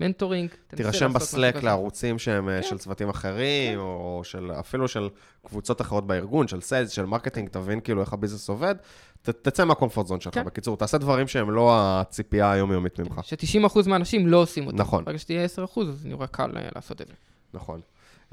mentoring, 0.00 0.50
תירשם 0.68 1.12
בסלאק. 1.12 1.62
לערוצים 1.62 2.18
שהם 2.18 2.48
אה, 2.48 2.62
כן. 2.62 2.68
של 2.68 2.78
צוותים 2.78 3.08
אחרים, 3.08 3.78
או 3.78 4.20
של, 4.24 4.52
אפילו 4.60 4.88
של 4.88 5.08
קבוצות 5.46 5.80
אחרות 5.80 6.06
בארגון, 6.06 6.48
של 6.48 6.60
sales, 6.60 6.90
של 6.90 7.04
marketing, 7.04 7.48
תבין 7.48 7.80
כאילו 7.80 8.00
איך 8.00 8.12
ה 8.12 8.16
business 8.16 8.48
עובד. 8.48 8.74
ת, 9.22 9.30
תצא 9.30 9.64
מה 9.64 9.73
comfort 9.73 10.06
zone 10.06 10.20
שלך. 10.20 10.34
כן. 10.34 10.44
בקיצור, 10.44 10.76
תעשה 10.76 10.98
דברים 10.98 11.28
שהם 11.28 11.50
לא 11.50 11.70
הציפייה 11.74 12.52
היומיומית 12.52 13.00
ממך. 13.00 13.20
ש-90% 13.22 13.88
מהאנשים 13.88 14.26
לא 14.26 14.36
עושים 14.36 14.66
אותם. 14.66 14.76
נכון. 14.76 15.04
ברגע 15.04 15.18
שתהיה 15.18 15.46
10%, 15.46 15.80
אז 15.80 16.06
נראה 16.06 16.26
קל 16.26 16.50
אה, 16.56 16.68
לעשות 16.74 17.00
את 17.00 17.08
זה. 17.08 17.14
נכון. 17.54 17.80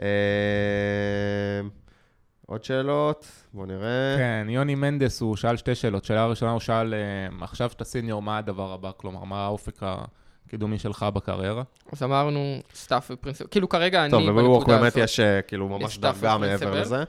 אה, 0.01 0.07
עוד 2.45 2.63
שאלות? 2.63 3.25
בואו 3.53 3.65
נראה. 3.65 4.15
כן, 4.17 4.47
יוני 4.49 4.75
מנדס, 4.75 5.21
הוא 5.21 5.35
שאל 5.35 5.57
שתי 5.57 5.75
שאלות. 5.75 6.05
שאלה 6.05 6.25
ראשונה, 6.25 6.51
הוא 6.51 6.59
שאל, 6.59 6.93
עכשיו 7.41 7.69
שאתה 7.69 7.83
senior, 7.83 8.21
מה 8.21 8.37
הדבר 8.37 8.73
הבא? 8.73 8.91
כלומר, 8.97 9.23
מה 9.23 9.45
האופק 9.45 9.81
הקידומי 10.49 10.79
שלך 10.79 11.05
בקריירה? 11.13 11.63
אז 11.91 12.03
אמרנו, 12.03 12.59
staff 12.75 13.11
ו 13.11 13.15
principal, 13.15 13.49
כאילו 13.51 13.69
כרגע 13.69 14.03
אני 14.03 14.11
טוב, 14.11 14.29
בנקודה 14.29 14.55
הזאת. 14.55 14.67
באמת 14.67 14.95
יש 14.95 15.19
אה, 15.19 15.41
כאילו 15.41 15.69
ממש 15.69 15.97
דרגה 15.97 16.37
מעבר. 16.37 16.81
לזה. 16.81 17.03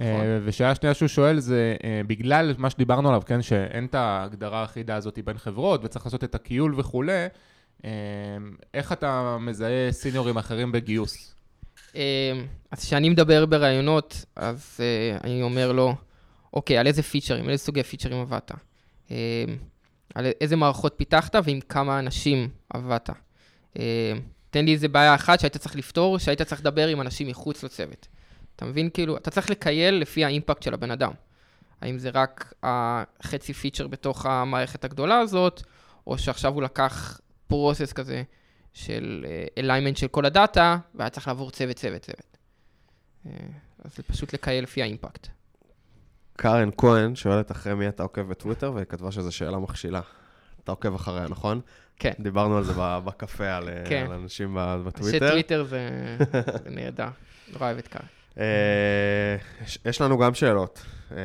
אה, 0.00 0.38
ושאלה 0.44 0.74
שנייה 0.74 0.94
שהוא 0.94 1.08
שואל 1.08 1.38
זה, 1.38 1.76
אה, 1.84 2.00
בגלל 2.06 2.54
מה 2.58 2.70
שדיברנו 2.70 3.08
עליו, 3.08 3.22
כן, 3.26 3.42
שאין 3.42 3.84
את 3.84 3.94
ההגדרה 3.94 4.60
האחידה 4.60 4.96
הזאת 4.96 5.18
בין 5.24 5.38
חברות, 5.38 5.80
וצריך 5.84 6.06
לעשות 6.06 6.24
את 6.24 6.34
הכיול 6.34 6.74
וכולי, 6.76 7.26
איך 8.74 8.92
אתה 8.92 9.36
מזהה 9.40 9.92
סיניורים 9.92 10.36
אחרים 10.36 10.72
בגיוס? 10.72 11.34
אז 12.70 12.84
כשאני 12.84 13.08
מדבר 13.08 13.46
בראיונות, 13.46 14.24
אז 14.36 14.80
אני 15.24 15.42
אומר 15.42 15.72
לו, 15.72 15.94
אוקיי, 16.52 16.78
על 16.78 16.86
איזה 16.86 17.02
פיצ'רים, 17.02 17.44
על 17.44 17.50
איזה 17.50 17.64
סוגי 17.64 17.82
פיצ'רים 17.82 18.20
עבדת? 18.20 18.52
על 20.14 20.26
איזה 20.40 20.56
מערכות 20.56 20.94
פיתחת 20.96 21.34
ועם 21.44 21.60
כמה 21.60 21.98
אנשים 21.98 22.48
עבדת? 22.70 23.10
אמ, 23.76 23.82
תן 24.50 24.64
לי 24.64 24.72
איזה 24.72 24.88
בעיה 24.88 25.14
אחת 25.14 25.40
שהיית 25.40 25.56
צריך 25.56 25.76
לפתור, 25.76 26.18
שהיית 26.18 26.42
צריך 26.42 26.60
לדבר 26.60 26.88
עם 26.88 27.00
אנשים 27.00 27.28
מחוץ 27.28 27.62
לצוות. 27.64 28.08
אתה 28.56 28.64
מבין? 28.64 28.90
כאילו, 28.90 29.16
אתה 29.16 29.30
צריך 29.30 29.50
לקייל 29.50 29.94
לפי 29.94 30.24
האימפקט 30.24 30.62
של 30.62 30.74
הבן 30.74 30.90
אדם. 30.90 31.12
האם 31.80 31.98
זה 31.98 32.10
רק 32.14 32.54
החצי 32.62 33.52
פיצ'ר 33.52 33.86
בתוך 33.86 34.26
המערכת 34.26 34.84
הגדולה 34.84 35.18
הזאת, 35.18 35.62
או 36.06 36.18
שעכשיו 36.18 36.54
הוא 36.54 36.62
לקח 36.62 37.20
process 37.46 37.92
כזה 37.92 38.22
של 38.72 39.26
alignment 39.58 39.96
של 39.96 40.08
כל 40.08 40.24
הדאטה, 40.24 40.78
והיה 40.94 41.10
צריך 41.10 41.28
לעבור 41.28 41.50
צוות, 41.50 41.76
צוות, 41.76 42.02
צוות. 42.02 42.36
אה, 43.26 43.32
אז 43.84 43.96
זה 43.96 44.02
פשוט 44.02 44.32
לקייל 44.32 44.64
לפי 44.64 44.82
האימפקט. 44.82 45.28
קארן 46.36 46.68
כהן 46.78 47.14
שואלת 47.14 47.50
אחרי 47.50 47.74
מי 47.74 47.88
אתה 47.88 48.02
עוקב 48.02 48.20
בטוויטר, 48.20 48.72
והיא 48.74 48.84
כתבה 48.86 49.12
שזו 49.12 49.32
שאלה 49.32 49.58
מכשילה. 49.58 50.00
אתה 50.64 50.72
עוקב 50.72 50.94
אחריה, 50.94 51.28
נכון? 51.28 51.60
כן. 51.96 52.12
דיברנו 52.20 52.56
על 52.56 52.64
זה 52.64 52.72
בקפה, 53.04 53.56
על, 53.56 53.68
אה, 53.68 53.82
כן. 53.88 54.06
על 54.08 54.12
אנשים 54.12 54.56
בטוויטר. 54.60 55.26
שטוויטר 55.26 55.64
זה 55.64 55.88
זה 56.64 56.70
נהדר. 56.76 57.08
נורא 57.52 57.66
אוהב 57.66 57.78
את 57.78 57.88
קארן. 57.88 58.00
אה, 58.38 59.36
יש- 59.64 59.78
יש 59.84 60.00
לנו 60.00 60.18
גם 60.18 60.34
שאלות. 60.34 60.82
אה, 61.12 61.16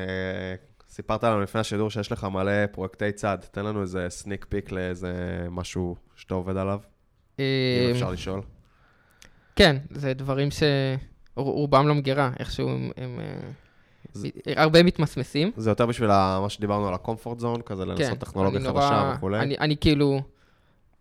סיפרת 0.89 1.23
לנו 1.23 1.41
לפני 1.41 1.61
השידור 1.61 1.89
שיש 1.89 2.11
לך 2.11 2.23
מלא 2.23 2.65
פרויקטי 2.71 3.11
צד. 3.11 3.37
תן 3.51 3.65
לנו 3.65 3.81
איזה 3.81 4.05
סניק 4.09 4.45
פיק 4.49 4.71
לאיזה 4.71 5.13
משהו 5.51 5.95
שאתה 6.15 6.33
עובד 6.33 6.57
עליו, 6.57 6.79
אם 7.39 7.43
אפשר 7.91 8.11
לשאול. 8.11 8.41
כן, 9.55 9.77
זה 9.91 10.13
דברים 10.13 10.49
שרובם 11.35 11.87
לא 11.87 11.95
מגירה, 11.95 12.31
איכשהו 12.39 12.69
הם... 12.69 12.91
הם, 12.97 13.19
זה- 14.13 14.27
הרבה 14.55 14.83
מתמסמסים. 14.83 15.51
זה 15.57 15.71
יותר 15.71 15.85
בשביל 15.85 16.09
ה- 16.11 16.39
מה 16.41 16.49
שדיברנו 16.49 16.87
על 16.87 16.93
הקומפורט 16.93 17.39
זון, 17.39 17.61
כזה 17.61 17.85
לנסות 17.85 18.17
טכנולוגיה 18.19 18.59
אני 18.59 18.67
חדשה 18.69 18.89
נורא- 19.03 19.13
וכולי. 19.17 19.39
אני, 19.39 19.55
אני 19.59 19.77
כאילו 19.77 20.21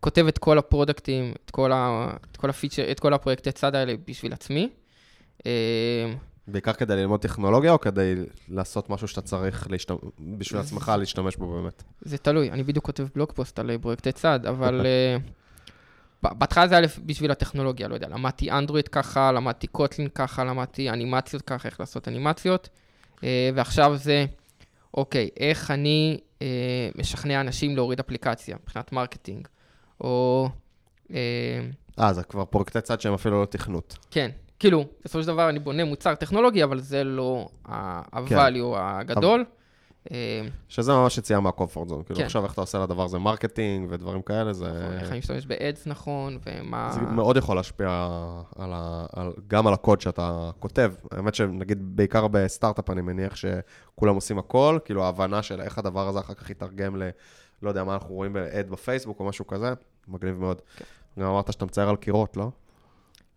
כותב 0.00 0.26
את 0.26 0.38
כל 0.38 0.58
הפרודקטים, 0.58 1.32
את 1.44 1.50
כל, 1.50 1.72
ה, 1.72 2.10
את 2.30 2.36
כל 2.36 2.50
הפיצ'ר, 2.50 2.90
את 2.90 3.00
כל 3.00 3.14
הפרויקטי 3.14 3.52
צד 3.52 3.74
האלה 3.74 3.94
בשביל 4.08 4.32
עצמי. 4.32 4.68
אה, 5.46 5.50
בעיקר 6.48 6.72
כדי 6.72 6.96
ללמוד 6.96 7.20
טכנולוגיה, 7.20 7.72
או 7.72 7.80
כדי 7.80 8.14
לעשות 8.48 8.90
משהו 8.90 9.08
שאתה 9.08 9.20
צריך 9.20 9.70
להשתמ... 9.70 9.94
בשביל 10.38 10.60
עצמך 10.60 10.92
להשתמש 10.98 11.36
בו 11.36 11.52
באמת? 11.52 11.82
זה 12.00 12.18
תלוי, 12.18 12.50
אני 12.50 12.62
בדיוק 12.62 12.84
כותב 12.84 13.06
blog 13.14 13.32
post 13.32 13.58
על 13.58 13.70
אה, 13.70 13.78
פרויקטי 13.78 14.12
צד, 14.12 14.46
אבל 14.46 14.86
אה, 14.86 15.16
ב- 16.22 16.38
בהתחלה 16.38 16.68
זה 16.68 16.80
לפ- 16.80 16.98
בשביל 17.06 17.30
הטכנולוגיה, 17.30 17.88
לא 17.88 17.94
יודע, 17.94 18.08
למדתי 18.08 18.50
אנדרואיד 18.50 18.88
ככה, 18.88 19.32
למדתי 19.32 19.66
קוטלין 19.66 20.08
ככה, 20.14 20.44
למדתי 20.44 20.90
אנימציות 20.90 21.42
ככה, 21.42 21.68
איך 21.68 21.80
לעשות 21.80 22.08
אנימציות, 22.08 22.68
אה, 22.72 22.85
ועכשיו 23.54 23.96
זה, 23.96 24.26
אוקיי, 24.94 25.28
איך 25.40 25.70
אני 25.70 26.18
אה, 26.42 26.88
משכנע 26.98 27.40
אנשים 27.40 27.76
להוריד 27.76 28.00
אפליקציה 28.00 28.56
מבחינת 28.62 28.92
marketing, 28.92 29.48
או... 30.00 30.48
אה, 31.14 31.18
אה, 32.00 32.12
זה 32.12 32.22
כבר 32.22 32.44
פרויקטי 32.44 32.80
צד 32.80 33.00
שהם 33.00 33.14
אפילו 33.14 33.40
לא 33.40 33.46
תכנות. 33.46 33.98
כן, 34.10 34.30
כאילו, 34.58 34.84
בסופו 35.04 35.22
של 35.22 35.28
דבר 35.28 35.48
אני 35.48 35.58
בונה 35.58 35.84
מוצר 35.84 36.14
טכנולוגי, 36.14 36.64
אבל 36.64 36.80
זה 36.80 37.04
לא 37.04 37.48
ה-value 37.64 38.76
הגדול. 38.76 39.40
אה, 39.40 39.56
שזה 40.68 40.92
ממש 40.92 41.18
יציאה 41.18 41.40
מה 41.40 41.51
comfort 41.51 41.88
zone. 41.88 42.02
כאילו, 42.02 42.18
כן. 42.18 42.24
עכשיו 42.24 42.44
איך 42.44 42.52
אתה 42.52 42.60
עושה 42.60 42.78
לדבר 42.78 43.04
הזה 43.04 43.18
marketing 43.18 43.86
ודברים 43.90 44.22
כאלה, 44.22 44.52
זה... 44.52 44.98
איך 45.00 45.10
אני 45.10 45.18
משתמש 45.18 45.46
ב-ads 45.46 45.80
נכון, 45.86 46.38
ומה... 46.46 46.90
זה 46.92 47.00
מאוד 47.00 47.36
יכול 47.36 47.56
להשפיע 47.56 47.88
על 48.56 48.70
ה, 48.74 49.06
על, 49.12 49.32
גם 49.48 49.66
על 49.66 49.74
הקוד 49.74 50.00
שאתה 50.00 50.50
כותב. 50.58 50.92
האמת 51.10 51.34
שנגיד, 51.34 51.96
בעיקר 51.96 52.28
בסטארט-אפ 52.28 52.90
אני 52.90 53.00
מניח 53.02 53.36
שכולם 53.36 54.14
עושים 54.14 54.38
הכל, 54.38 54.78
כאילו 54.84 55.04
ההבנה 55.04 55.42
של 55.42 55.60
איך 55.60 55.78
הדבר 55.78 56.08
הזה 56.08 56.18
אחר 56.18 56.34
כך 56.34 56.50
יתרגם 56.50 56.96
ל... 56.96 57.08
לא 57.62 57.68
יודע 57.68 57.84
מה 57.84 57.94
אנחנו 57.94 58.14
רואים 58.14 58.32
ב-ad 58.32 58.70
בפייסבוק 58.70 59.20
או 59.20 59.24
משהו 59.24 59.46
כזה, 59.46 59.72
מגניב 60.08 60.38
מאוד. 60.38 60.60
כן. 60.76 60.84
גם 61.20 61.26
אמרת 61.26 61.52
שאתה 61.52 61.64
מצייר 61.64 61.88
על 61.88 61.96
קירות, 61.96 62.36
לא? 62.36 62.50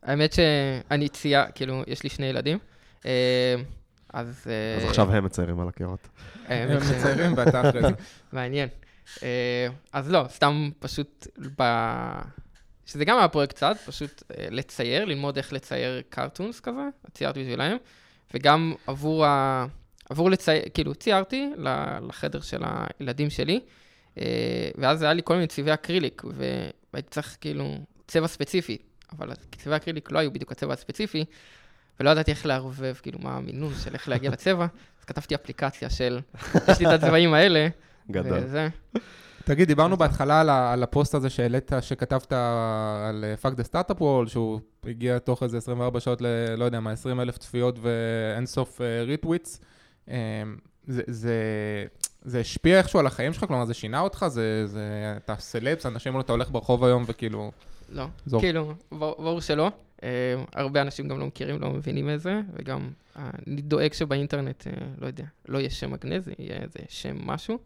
האמת 0.04 0.34
שאני 0.34 1.10
צייר, 1.10 1.42
כאילו, 1.56 1.84
יש 1.88 2.04
לי 2.04 2.10
שני 2.10 2.26
ילדים. 2.26 2.58
אה, 4.16 4.20
אז... 4.20 4.47
אה, 4.49 4.84
אז 4.84 4.89
עכשיו 4.89 5.12
הם 5.12 5.26
מציירים 5.26 5.60
על 5.60 5.68
הקירות. 5.68 6.07
הם 6.47 6.78
מציירים 6.78 7.34
ואתה 7.38 7.70
אחרי 7.70 7.82
זה. 7.82 7.88
מעניין. 8.32 8.70
אה, 9.24 9.68
אז 9.93 10.12
לא, 10.12 10.26
סתם 10.30 10.70
פשוט 10.80 11.28
ב... 11.60 11.64
שזה 12.86 13.05
גם 13.05 13.18
היה 13.18 13.28
פרויקט 13.28 13.55
צד, 13.55 13.76
פשוט 13.86 14.24
אה, 14.38 14.47
לצייר, 14.51 15.05
ללמוד 15.05 15.38
איך 15.38 15.53
לצייר 15.53 16.01
קרטונס 16.10 16.60
כזה, 16.60 16.82
ציירתי 17.14 17.39
בשבילם, 17.39 17.78
וגם 18.34 18.74
עבור 18.88 19.26
ה... 19.26 19.66
עבור 20.10 20.30
לצייר, 20.30 20.64
כאילו, 20.74 20.95
ציירתי 20.95 21.49
לחדר 22.10 22.41
של 22.41 22.62
הילדים 22.99 23.30
שלי, 23.30 23.60
ואז 24.78 25.01
היה 25.01 25.14
לי 25.14 25.22
כל 25.26 25.34
מיני 25.34 25.47
צבעי 25.47 25.74
אקריליק, 25.74 26.24
והייתי 26.93 27.10
צריך 27.10 27.38
כאילו 27.41 27.78
צבע 28.07 28.28
ספציפי, 28.28 28.78
אבל 29.12 29.32
צבעי 29.57 29.78
אקריליק 29.78 30.12
לא 30.12 30.20
היו 30.20 30.34
בדיוק 30.34 30.51
הצבע 30.51 30.74
הספציפי, 30.74 31.26
ולא 32.00 32.10
ידעתי 32.10 32.32
איך 32.32 32.45
לערבב, 32.45 32.95
כאילו, 33.02 33.20
מה 33.22 33.38
המינון 33.38 33.74
של 33.84 33.93
איך 33.93 34.10
להגיע 34.10 34.32
לצבע, 34.32 34.68
אז 35.00 35.06
כתבתי 35.06 35.36
אפליקציה 35.36 35.89
של, 35.89 36.20
יש 36.68 36.80
לי 36.80 36.88
את 36.88 36.91
הצבעים 36.91 37.34
האלה, 37.34 37.68
גדול. 38.12 38.39
וזה, 38.43 38.68
תגיד, 39.43 39.68
דיברנו 39.68 39.97
בהתחלה 39.97 40.41
על, 40.41 40.50
על 40.50 40.84
הפוסט 40.84 41.16
הזה 41.16 41.30
שהעלית, 41.30 41.72
שכתבת 41.82 42.34
על 43.08 43.26
fuck 43.42 43.54
the 43.54 43.64
startup 43.64 44.02
world, 44.02 44.28
שהוא 44.28 44.60
הגיע 44.86 45.20
תוך 45.20 45.43
איזה 45.43 45.58
24 45.58 46.00
שעות 46.00 46.22
ל... 46.22 46.26
לא 46.58 46.66
יודע 46.66 46.80
מה, 46.80 46.91
20 46.91 47.20
אלף 47.20 47.38
צפיות 47.38 47.80
ואינסוף 47.82 48.82
retweets. 49.06 49.62
זה, 50.88 51.04
זה, 51.08 51.36
זה 52.22 52.39
השפיע 52.39 52.78
איכשהו 52.78 53.00
על 53.00 53.08
החיים 53.08 53.34
שלך? 53.34 53.45
כלומר, 53.45 53.66
זה 53.66 53.74
שינה 53.74 54.00
אותך? 54.00 54.26
זה, 54.28 54.68
זה, 54.68 55.14
אתה 55.18 55.36
סלב, 55.36 55.86
אנשים 55.86 56.10
אומרים, 56.10 56.26
אתה 56.26 56.32
הולך 56.32 56.52
ברחוב 56.52 56.84
היום 56.84 57.04
וכאילו... 57.08 57.52
לא, 57.89 58.06
זו. 58.26 58.39
כאילו, 58.39 58.74
ברור 58.91 59.41
שלא. 59.41 59.72
אה, 60.04 60.43
הרבה 60.54 60.82
אנשים 60.82 61.08
גם 61.08 61.20
לא 61.20 61.26
מכירים, 61.26 61.62
לא 61.62 61.70
מבינים 61.70 62.10
את 62.10 62.20
זה, 62.20 62.41
וגם 62.54 62.89
אה, 63.18 63.30
אני 63.47 63.62
דואג 63.62 63.93
שבאינטרנט, 63.93 64.68
אה, 64.68 64.74
לא 64.97 65.08
יודע, 65.08 65.24
לא 65.47 65.58
יהיה 65.58 65.70
שם 65.70 65.91
מגנזי, 65.92 66.30
יהיה 66.39 66.58
איזה 66.58 66.80
שם 66.89 67.18
משהו. 67.26 67.58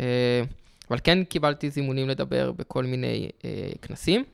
אה, 0.00 0.42
אבל 0.90 0.98
כן 1.04 1.24
קיבלתי 1.24 1.70
זימונים 1.70 2.08
לדבר 2.08 2.52
בכל 2.52 2.84
מיני 2.84 3.28
אה, 3.44 3.70
כנסים. 3.82 4.24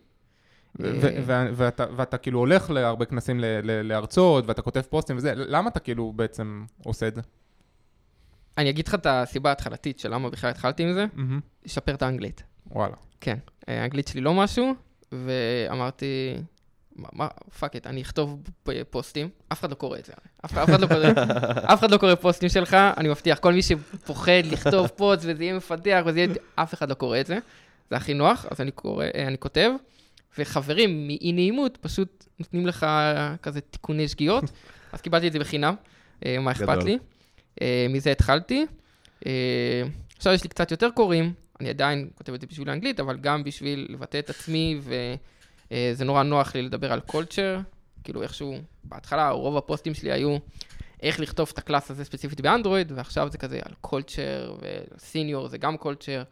ואתה, 1.97 2.19
כאילו 2.19 2.39
הולך 2.39 2.71
להרבה 2.71 3.05
כנסים 3.05 3.41
להרצות, 3.63 4.47
ואתה 4.47 4.63
כותב 4.63 4.81
פוסטים 4.81 5.17
וזה, 5.17 5.33
למה 5.35 5.69
אתה 5.69 5.81
כאילו 5.81 6.13
בעצם 6.13 6.65
עושה 6.85 7.09
את 7.09 7.15
זה? 7.15 7.21
אני 8.59 8.71
אגיד 8.71 8.89
לך 8.89 8.95
את 8.95 9.07
הסיבה 9.07 9.49
ההתחלתית 9.49 9.99
של 9.99 10.15
למה 10.15 10.31
בכלל 10.31 10.51
התחלתי 10.51 10.83
עם 10.83 10.93
זה. 10.93 11.07
לשפר 11.65 11.95
את 11.95 12.03
האנגלית. 12.03 12.43
וואלה. 12.67 12.95
כן, 13.21 13.39
האנגלית 13.67 14.09
שלי 14.09 14.21
לא 14.21 14.35
משהו, 14.35 14.75
ואמרתי, 15.13 16.35
מה, 16.97 17.09
מה, 17.13 17.29
fuck 17.59 17.77
it, 17.77 17.87
אני 17.87 18.03
אכתוב 18.03 18.43
פוסטים, 18.91 19.29
אף 19.53 19.61
אחד 19.61 19.71
לא 19.71 19.75
קורא 19.75 19.99
את 19.99 20.05
זה. 20.05 20.13
אף, 20.45 20.59
אף, 20.59 20.69
אחד 20.69 20.81
לא 20.81 20.87
קורא, 20.87 21.07
אף 21.73 21.79
אחד 21.79 21.91
לא 21.91 21.97
קורא 21.97 22.15
פוסטים 22.15 22.49
שלך, 22.49 22.77
אני 22.97 23.09
מבטיח, 23.09 23.39
כל 23.39 23.53
מי 23.53 23.63
שפוחד 23.63 24.43
לכתוב 24.45 24.87
פוסט 24.87 25.23
וזה 25.27 25.45
יהיה 25.45 25.57
מפתח 25.57 26.03
וזה 26.07 26.21
יהיה, 26.21 26.31
אף 26.55 26.75
אחד 26.75 26.91
לא 26.91 26.95
קורא 26.95 27.21
את 27.21 27.27
זה. 27.27 27.39
זה 27.91 27.97
הכי 27.97 28.15
נוח, 28.15 28.47
אז 28.51 28.61
אני 28.61 28.71
קורא, 28.71 29.07
אני 29.15 29.39
כותב, 29.39 29.71
וחברים 30.39 31.07
מאי 31.07 31.33
נעימות 31.33 31.79
פשוט 31.81 32.25
נותנים 32.39 32.67
לך 32.67 32.87
כזה 33.43 33.61
תיקוני 33.61 34.09
שגיאות, 34.09 34.45
אז 34.93 35.01
קיבלתי 35.01 35.29
את 35.29 35.33
זה 35.33 35.39
בחינם, 35.39 35.75
אה, 36.27 36.39
מה 36.39 36.53
אכפת. 36.53 36.85
לי. 36.85 36.99
אה, 37.63 37.87
מזה 37.91 38.13
התחלתי. 38.13 38.67
אה, 39.27 39.83
עכשיו 40.17 40.33
יש 40.33 40.43
לי 40.43 40.49
קצת 40.49 40.71
יותר 40.71 40.89
קוראים, 40.91 41.33
אני 41.61 41.69
עדיין 41.69 42.09
כותב 42.15 42.35
את 42.35 42.41
זה 42.41 42.47
בשביל 42.47 42.71
האנגלית, 42.71 43.01
אבל 43.01 43.17
גם 43.17 43.45
בשביל 43.45 43.87
לבטא 43.91 44.19
את 44.19 44.31
עצמי, 44.31 44.81
וזה 45.71 46.05
נורא 46.05 46.23
נוח 46.23 46.55
לי 46.55 46.63
לדבר 46.63 46.93
על 46.93 47.01
culture, 47.01 47.61
כאילו 48.05 48.23
איכשהו, 48.23 48.59
בהתחלה 48.85 49.31
רוב 49.31 49.57
הפוסטים 49.57 49.95
שלי 49.95 50.13
היו 50.13 50.37
איך 51.03 51.21
לכתוב 51.21 51.51
את 51.53 51.59
ה 51.59 51.64
class 51.64 51.91
הזה 51.91 52.05
ספציפית 52.05 52.41
באנדרואיד, 52.41 52.93
ועכשיו 52.95 53.29
זה 53.31 53.39
כזה 53.39 53.61
על 53.65 53.75
culture, 53.81 54.57
ו 54.61 54.73
senior 54.73 55.49
זה 55.49 55.59
גם 55.59 55.77
culture, 55.77 56.23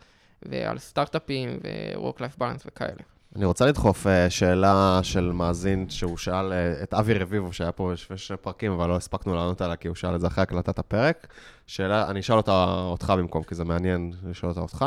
ועל 0.43 0.79
סטארט-אפים, 0.79 1.59
ו-work-life 1.65 2.41
balance 2.41 2.63
וכאלה. 2.67 3.03
אני 3.37 3.45
רוצה 3.45 3.67
לדחוף 3.67 4.07
אה, 4.07 4.31
שאלה 4.31 5.01
של 5.03 5.33
מאזין 5.33 5.87
שהוא 5.89 6.17
שאל 6.17 6.53
אה, 6.53 6.83
את 6.83 6.95
אבי 6.95 7.15
רביבו, 7.15 7.53
שהיה 7.53 7.73
פה 7.73 7.93
בשני 8.11 8.37
פרקים, 8.37 8.73
אבל 8.73 8.89
לא 8.89 8.97
הספקנו 8.97 9.35
לענות 9.35 9.61
עליה, 9.61 9.77
כי 9.77 9.89
הוא 9.89 9.95
שאל 9.95 10.15
את 10.15 10.21
זה 10.21 10.27
אחרי 10.27 10.43
הקלטת 10.43 10.79
הפרק. 10.79 11.27
שאלה, 11.67 12.11
אני 12.11 12.21
אשאל 12.21 12.37
אותה 12.37 12.65
אותך 12.65 13.13
במקום, 13.19 13.43
כי 13.43 13.55
זה 13.55 13.65
מעניין 13.65 14.13
לשאול 14.31 14.51
אותה 14.51 14.61
אותך. 14.61 14.85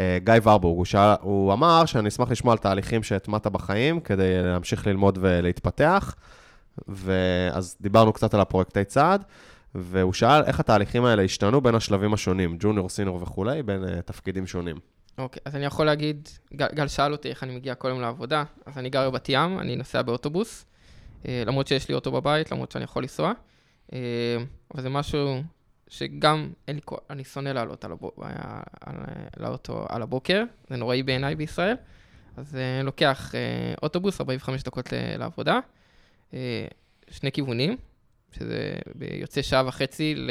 אה, 0.00 0.18
גיא 0.24 0.34
ורבורג, 0.42 0.76
הוא, 0.76 0.84
שאל, 0.84 1.14
הוא 1.20 1.52
אמר 1.52 1.84
שאני 1.86 2.08
אשמח 2.08 2.30
לשמוע 2.30 2.52
על 2.52 2.58
תהליכים 2.58 3.02
שהטמעת 3.02 3.46
בחיים, 3.46 4.00
כדי 4.00 4.42
להמשיך 4.42 4.86
ללמוד 4.86 5.18
ולהתפתח. 5.20 6.14
ואז 6.88 7.76
דיברנו 7.80 8.12
קצת 8.12 8.34
על 8.34 8.40
הפרויקטי 8.40 8.84
צעד, 8.84 9.24
והוא 9.74 10.12
שאל 10.12 10.42
איך 10.42 10.60
התהליכים 10.60 11.04
האלה 11.04 11.22
השתנו 11.22 11.60
בין 11.60 11.74
השלבים 11.74 12.14
השונים, 12.14 12.56
ג'וניור, 12.58 12.88
סינור 12.88 13.22
וכולי, 13.22 13.62
בין 13.62 13.84
תפקידים 14.04 14.46
שונים. 14.46 14.76
אוקיי, 15.18 15.40
אז 15.44 15.56
אני 15.56 15.64
יכול 15.64 15.86
להגיד, 15.86 16.28
גל, 16.54 16.66
גל 16.74 16.88
שאל 16.88 17.12
אותי 17.12 17.28
איך 17.30 17.42
אני 17.42 17.54
מגיע 17.56 17.74
כל 17.74 17.88
יום 17.88 18.00
לעבודה, 18.00 18.44
אז 18.66 18.78
אני 18.78 18.90
גר 18.90 19.10
בבת 19.10 19.28
ים, 19.28 19.58
אני 19.58 19.76
נוסע 19.76 20.02
באוטובוס, 20.02 20.64
אה, 21.28 21.42
למרות 21.46 21.66
שיש 21.66 21.88
לי 21.88 21.94
אוטו 21.94 22.12
בבית, 22.12 22.52
למרות 22.52 22.72
שאני 22.72 22.84
יכול 22.84 23.02
לנסוע, 23.02 23.32
אה, 23.92 23.98
אבל 24.74 24.82
זה 24.82 24.88
משהו 24.88 25.42
שגם 25.88 26.52
אין 26.68 26.76
לי, 26.76 26.82
כוח- 26.84 27.00
אני 27.10 27.24
שונא 27.24 27.48
לעלות 27.48 27.84
על, 27.84 27.92
הבו, 27.92 28.10
על, 28.20 28.32
על, 28.80 28.96
לאוטו 29.36 29.86
על 29.88 30.02
הבוקר, 30.02 30.44
זה 30.68 30.76
נוראי 30.76 31.02
בעיניי 31.02 31.34
בישראל, 31.34 31.76
אז 32.36 32.56
אה, 32.56 32.82
לוקח 32.82 33.32
אוטובוס 33.82 34.20
45 34.20 34.62
דקות 34.62 34.88
לעבודה, 35.18 35.58
שני 37.10 37.32
כיוונים, 37.32 37.76
שזה 38.32 38.72
יוצא 39.00 39.42
שעה 39.42 39.62
וחצי 39.66 40.14
ל- 40.14 40.30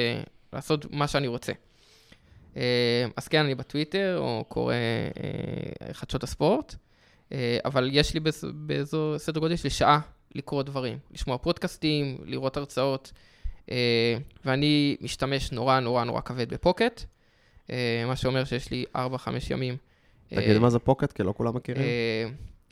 לעשות 0.54 0.92
מה 0.92 1.08
שאני 1.08 1.28
רוצה. 1.28 1.52
אה, 2.58 3.06
אז 3.18 3.28
כן, 3.28 3.46
אני 3.46 3.56
בטוויטר, 3.56 4.18
או 4.20 4.46
קורא 4.48 4.74
אה, 4.74 5.94
חדשות 5.94 6.24
הספורט, 6.24 6.76
אה, 7.32 7.58
אבל 7.66 7.90
יש 7.92 8.14
לי 8.14 8.20
באזור 8.54 9.18
סדר 9.18 9.40
גודל 9.40 9.56
של 9.56 9.70
שעה 9.70 10.00
לקרוא 10.36 10.64
דברים, 10.64 10.98
לשמוע 11.12 11.38
פודקאסטים, 11.38 12.18
לראות 12.26 12.58
הרצאות, 12.58 13.12
ואני 14.46 14.98
משתמש 15.02 15.52
נורא 15.52 15.80
נורא 15.80 16.04
נורא 16.04 16.22
כבד 16.22 16.54
בפוקט, 16.54 17.04
מה 18.08 18.16
שאומר 18.16 18.44
שיש 18.44 18.72
לי 18.72 18.86
4-5 18.96 19.00
ימים. 19.50 19.78
תגיד 20.30 20.58
מה 20.58 20.70
זה 20.70 20.80
פוקט, 20.80 21.12
כי 21.12 21.24
לא 21.24 21.34
כולם 21.38 21.56
מכירים. 21.56 21.86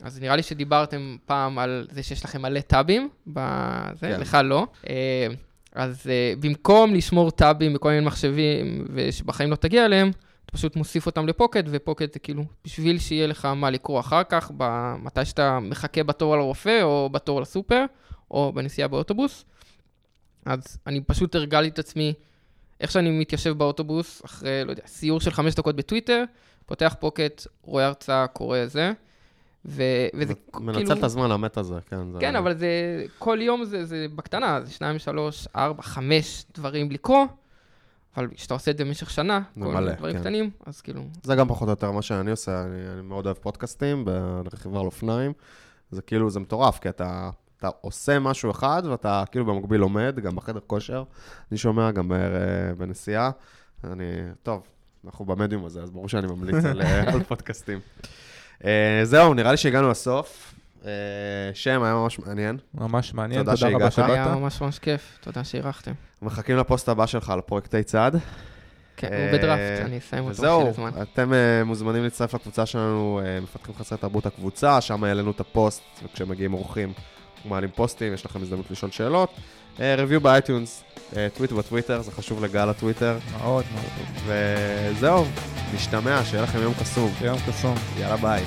אז 0.02 0.20
נראה 0.20 0.36
לי 0.36 0.42
שדיברתם 0.42 1.16
פעם 1.26 1.58
על 1.58 1.86
זה 1.90 2.02
שיש 2.02 2.24
לכם 2.24 2.42
מלא 2.42 2.60
טאבים, 2.60 3.08
בזה, 3.26 3.92
כן. 4.00 4.20
לך 4.20 4.38
לא. 4.44 4.66
אז 5.72 6.06
אה, 6.10 6.32
במקום 6.40 6.94
לשמור 6.94 7.30
טאבים 7.30 7.74
בכל 7.74 7.88
מיני 7.88 8.06
מחשבים 8.06 8.86
ושבחיים 8.94 9.50
לא 9.50 9.56
תגיע 9.56 9.84
אליהם, 9.84 10.10
אתה 10.50 10.52
פשוט 10.52 10.76
מוסיף 10.76 11.06
אותם 11.06 11.26
לפוקט, 11.26 11.64
ופוקט 11.66 12.12
זה 12.12 12.18
כאילו 12.18 12.44
בשביל 12.64 12.98
שיהיה 12.98 13.26
לך 13.26 13.44
מה 13.44 13.70
לקרוא 13.70 14.00
אחר 14.00 14.22
כך, 14.24 14.50
מתי 15.02 15.24
שאתה 15.24 15.58
מחכה 15.60 16.02
בתור 16.02 16.34
על 16.34 16.40
הרופא, 16.40 16.82
או 16.82 17.08
בתור 17.12 17.40
לסופר, 17.40 17.84
או 18.30 18.52
בנסיעה 18.52 18.88
באוטובוס. 18.88 19.44
אז 20.46 20.78
אני 20.86 21.00
פשוט 21.00 21.34
הרגלתי 21.34 21.68
את 21.68 21.78
עצמי, 21.78 22.12
איך 22.80 22.90
שאני 22.90 23.10
מתיישב 23.10 23.52
באוטובוס, 23.52 24.22
אחרי, 24.24 24.64
לא 24.64 24.70
יודע, 24.70 24.82
סיור 24.86 25.20
של 25.20 25.30
חמש 25.30 25.54
דקות 25.54 25.76
בטוויטר, 25.76 26.24
פותח 26.66 26.96
פוקט, 27.00 27.46
רואה 27.62 27.86
הרצאה, 27.86 28.26
קורא 28.26 28.66
זה, 28.66 28.92
ו- 29.64 29.82
וזה 30.14 30.34
מנצל 30.60 30.78
כאילו... 30.78 30.92
את 30.98 31.04
הזמן 31.04 31.30
המת 31.30 31.56
הזה, 31.56 31.74
כן. 31.86 32.12
זה- 32.12 32.18
כן, 32.20 32.36
אבל 32.36 32.54
זה, 32.58 32.66
כל 33.18 33.38
יום 33.42 33.64
זה, 33.64 33.84
זה 33.84 34.06
בקטנה, 34.14 34.60
זה 34.64 34.72
שניים, 34.72 34.98
שלוש, 34.98 35.48
ארבע, 35.56 35.82
חמש 35.82 36.44
דברים 36.54 36.90
לקרוא, 36.90 37.24
אבל 38.16 38.28
כשאתה 38.34 38.54
עושה 38.54 38.70
את 38.70 38.78
זה 38.78 38.84
במשך 38.84 39.10
שנה, 39.10 39.40
כל 39.54 39.60
מלא, 39.60 39.92
דברים 39.92 40.14
כן. 40.16 40.20
קטנים, 40.20 40.50
אז 40.66 40.80
כאילו, 40.80 41.02
זה 41.22 41.34
גם 41.34 41.48
פחות 41.48 41.68
או 41.68 41.72
יותר 41.72 41.90
מה 41.90 42.02
שאני 42.02 42.30
עושה, 42.30 42.64
אני, 42.64 42.92
אני 42.92 43.02
מאוד 43.02 43.26
אוהב 43.26 43.36
פודקאסטים 43.36 44.04
ברכיבה 44.44 44.80
על 44.80 44.86
אופניים. 44.86 45.32
זה 45.90 46.02
כאילו, 46.02 46.30
זה 46.30 46.40
מטורף, 46.40 46.78
כי 46.78 46.88
אתה, 46.88 47.30
אתה 47.58 47.68
עושה 47.80 48.18
משהו 48.18 48.50
אחד, 48.50 48.82
ואתה 48.90 49.24
כאילו 49.30 49.44
במקביל 49.46 49.80
לומד, 49.80 50.20
גם 50.22 50.36
בחדר 50.36 50.60
כושר, 50.66 51.04
אני 51.50 51.58
שומע 51.58 51.90
גם 51.90 52.08
ב- 52.08 52.14
בנסיעה, 52.78 53.30
אני, 53.84 54.04
טוב, 54.42 54.62
אנחנו 55.04 55.24
במדיום 55.24 55.64
הזה, 55.64 55.82
אז 55.82 55.90
ברור 55.90 56.08
שאני 56.08 56.26
ממליץ 56.26 56.64
על, 56.64 56.82
אה, 56.82 57.12
על 57.12 57.22
פודקאסטים. 57.28 57.78
אה, 58.64 59.00
זהו, 59.04 59.34
נראה 59.34 59.50
לי 59.50 59.56
שהגענו 59.56 59.90
לסוף. 59.90 60.54
אה, 60.84 60.90
אה, 61.54 61.82
היה 61.82 61.94
ממש 61.94 62.18
מעניין. 62.18 62.58
ממש 62.74 63.14
מעניין, 63.14 63.40
תודה 63.44 63.56
תודה 63.56 63.68
רבה 63.76 63.90
שהגעת. 63.90 64.10
היה 64.10 64.24
שבאת. 64.24 64.36
ממש 64.36 64.60
ממש 64.60 64.78
כיף, 64.78 65.18
תודה 65.20 65.44
שאירחתם. 65.44 65.92
מחכים 66.22 66.56
לפוסט 66.56 66.88
הבא 66.88 67.06
שלך 67.06 67.30
על 67.30 67.40
פרויקטי 67.40 67.82
צד. 67.82 68.16
כן, 68.96 69.12
אה, 69.12 69.30
הוא 69.30 69.38
בדראפט, 69.38 69.84
אני 69.84 69.98
אסיים 69.98 70.24
אותו 70.24 70.32
בשביל 70.32 70.68
הזמן. 70.68 71.02
אתם 71.02 71.32
אה, 71.32 71.64
מוזמנים 71.64 72.02
להצטרף 72.02 72.34
לקבוצה 72.34 72.66
שלנו, 72.66 73.20
מפתחים 73.42 73.74
חסרי 73.74 73.98
תרבות 73.98 74.26
הקבוצה, 74.26 74.80
שם 74.80 75.04
העלינו 75.04 75.30
את 75.30 75.40
הפוסט, 75.40 75.82
וכשמגיעים 76.04 76.54
אורחים, 76.54 76.92
מעלים 77.44 77.70
פוסטים, 77.70 78.14
יש 78.14 78.26
לכם 78.26 78.42
הזדמנות 78.42 78.70
לשאול 78.70 78.90
שאלות. 78.90 79.30
review 79.78 80.20
באייטיונס, 80.20 80.82
טוויט 81.34 81.52
בטוויטר, 81.52 82.02
זה 82.02 82.10
חשוב 82.12 82.44
לגל 82.44 82.68
הטוויטר. 82.68 83.18
מאוד 83.38 83.64
מאוד. 83.74 84.06
וזהו, 84.26 85.24
נשתמע, 85.74 86.24
שיהיה 86.24 86.42
לכם 86.42 86.58
יום 86.62 86.74
קסום. 86.80 87.12
יום 87.20 87.38
קסום. 87.48 87.74
יאללה 87.98 88.16
ביי. 88.16 88.44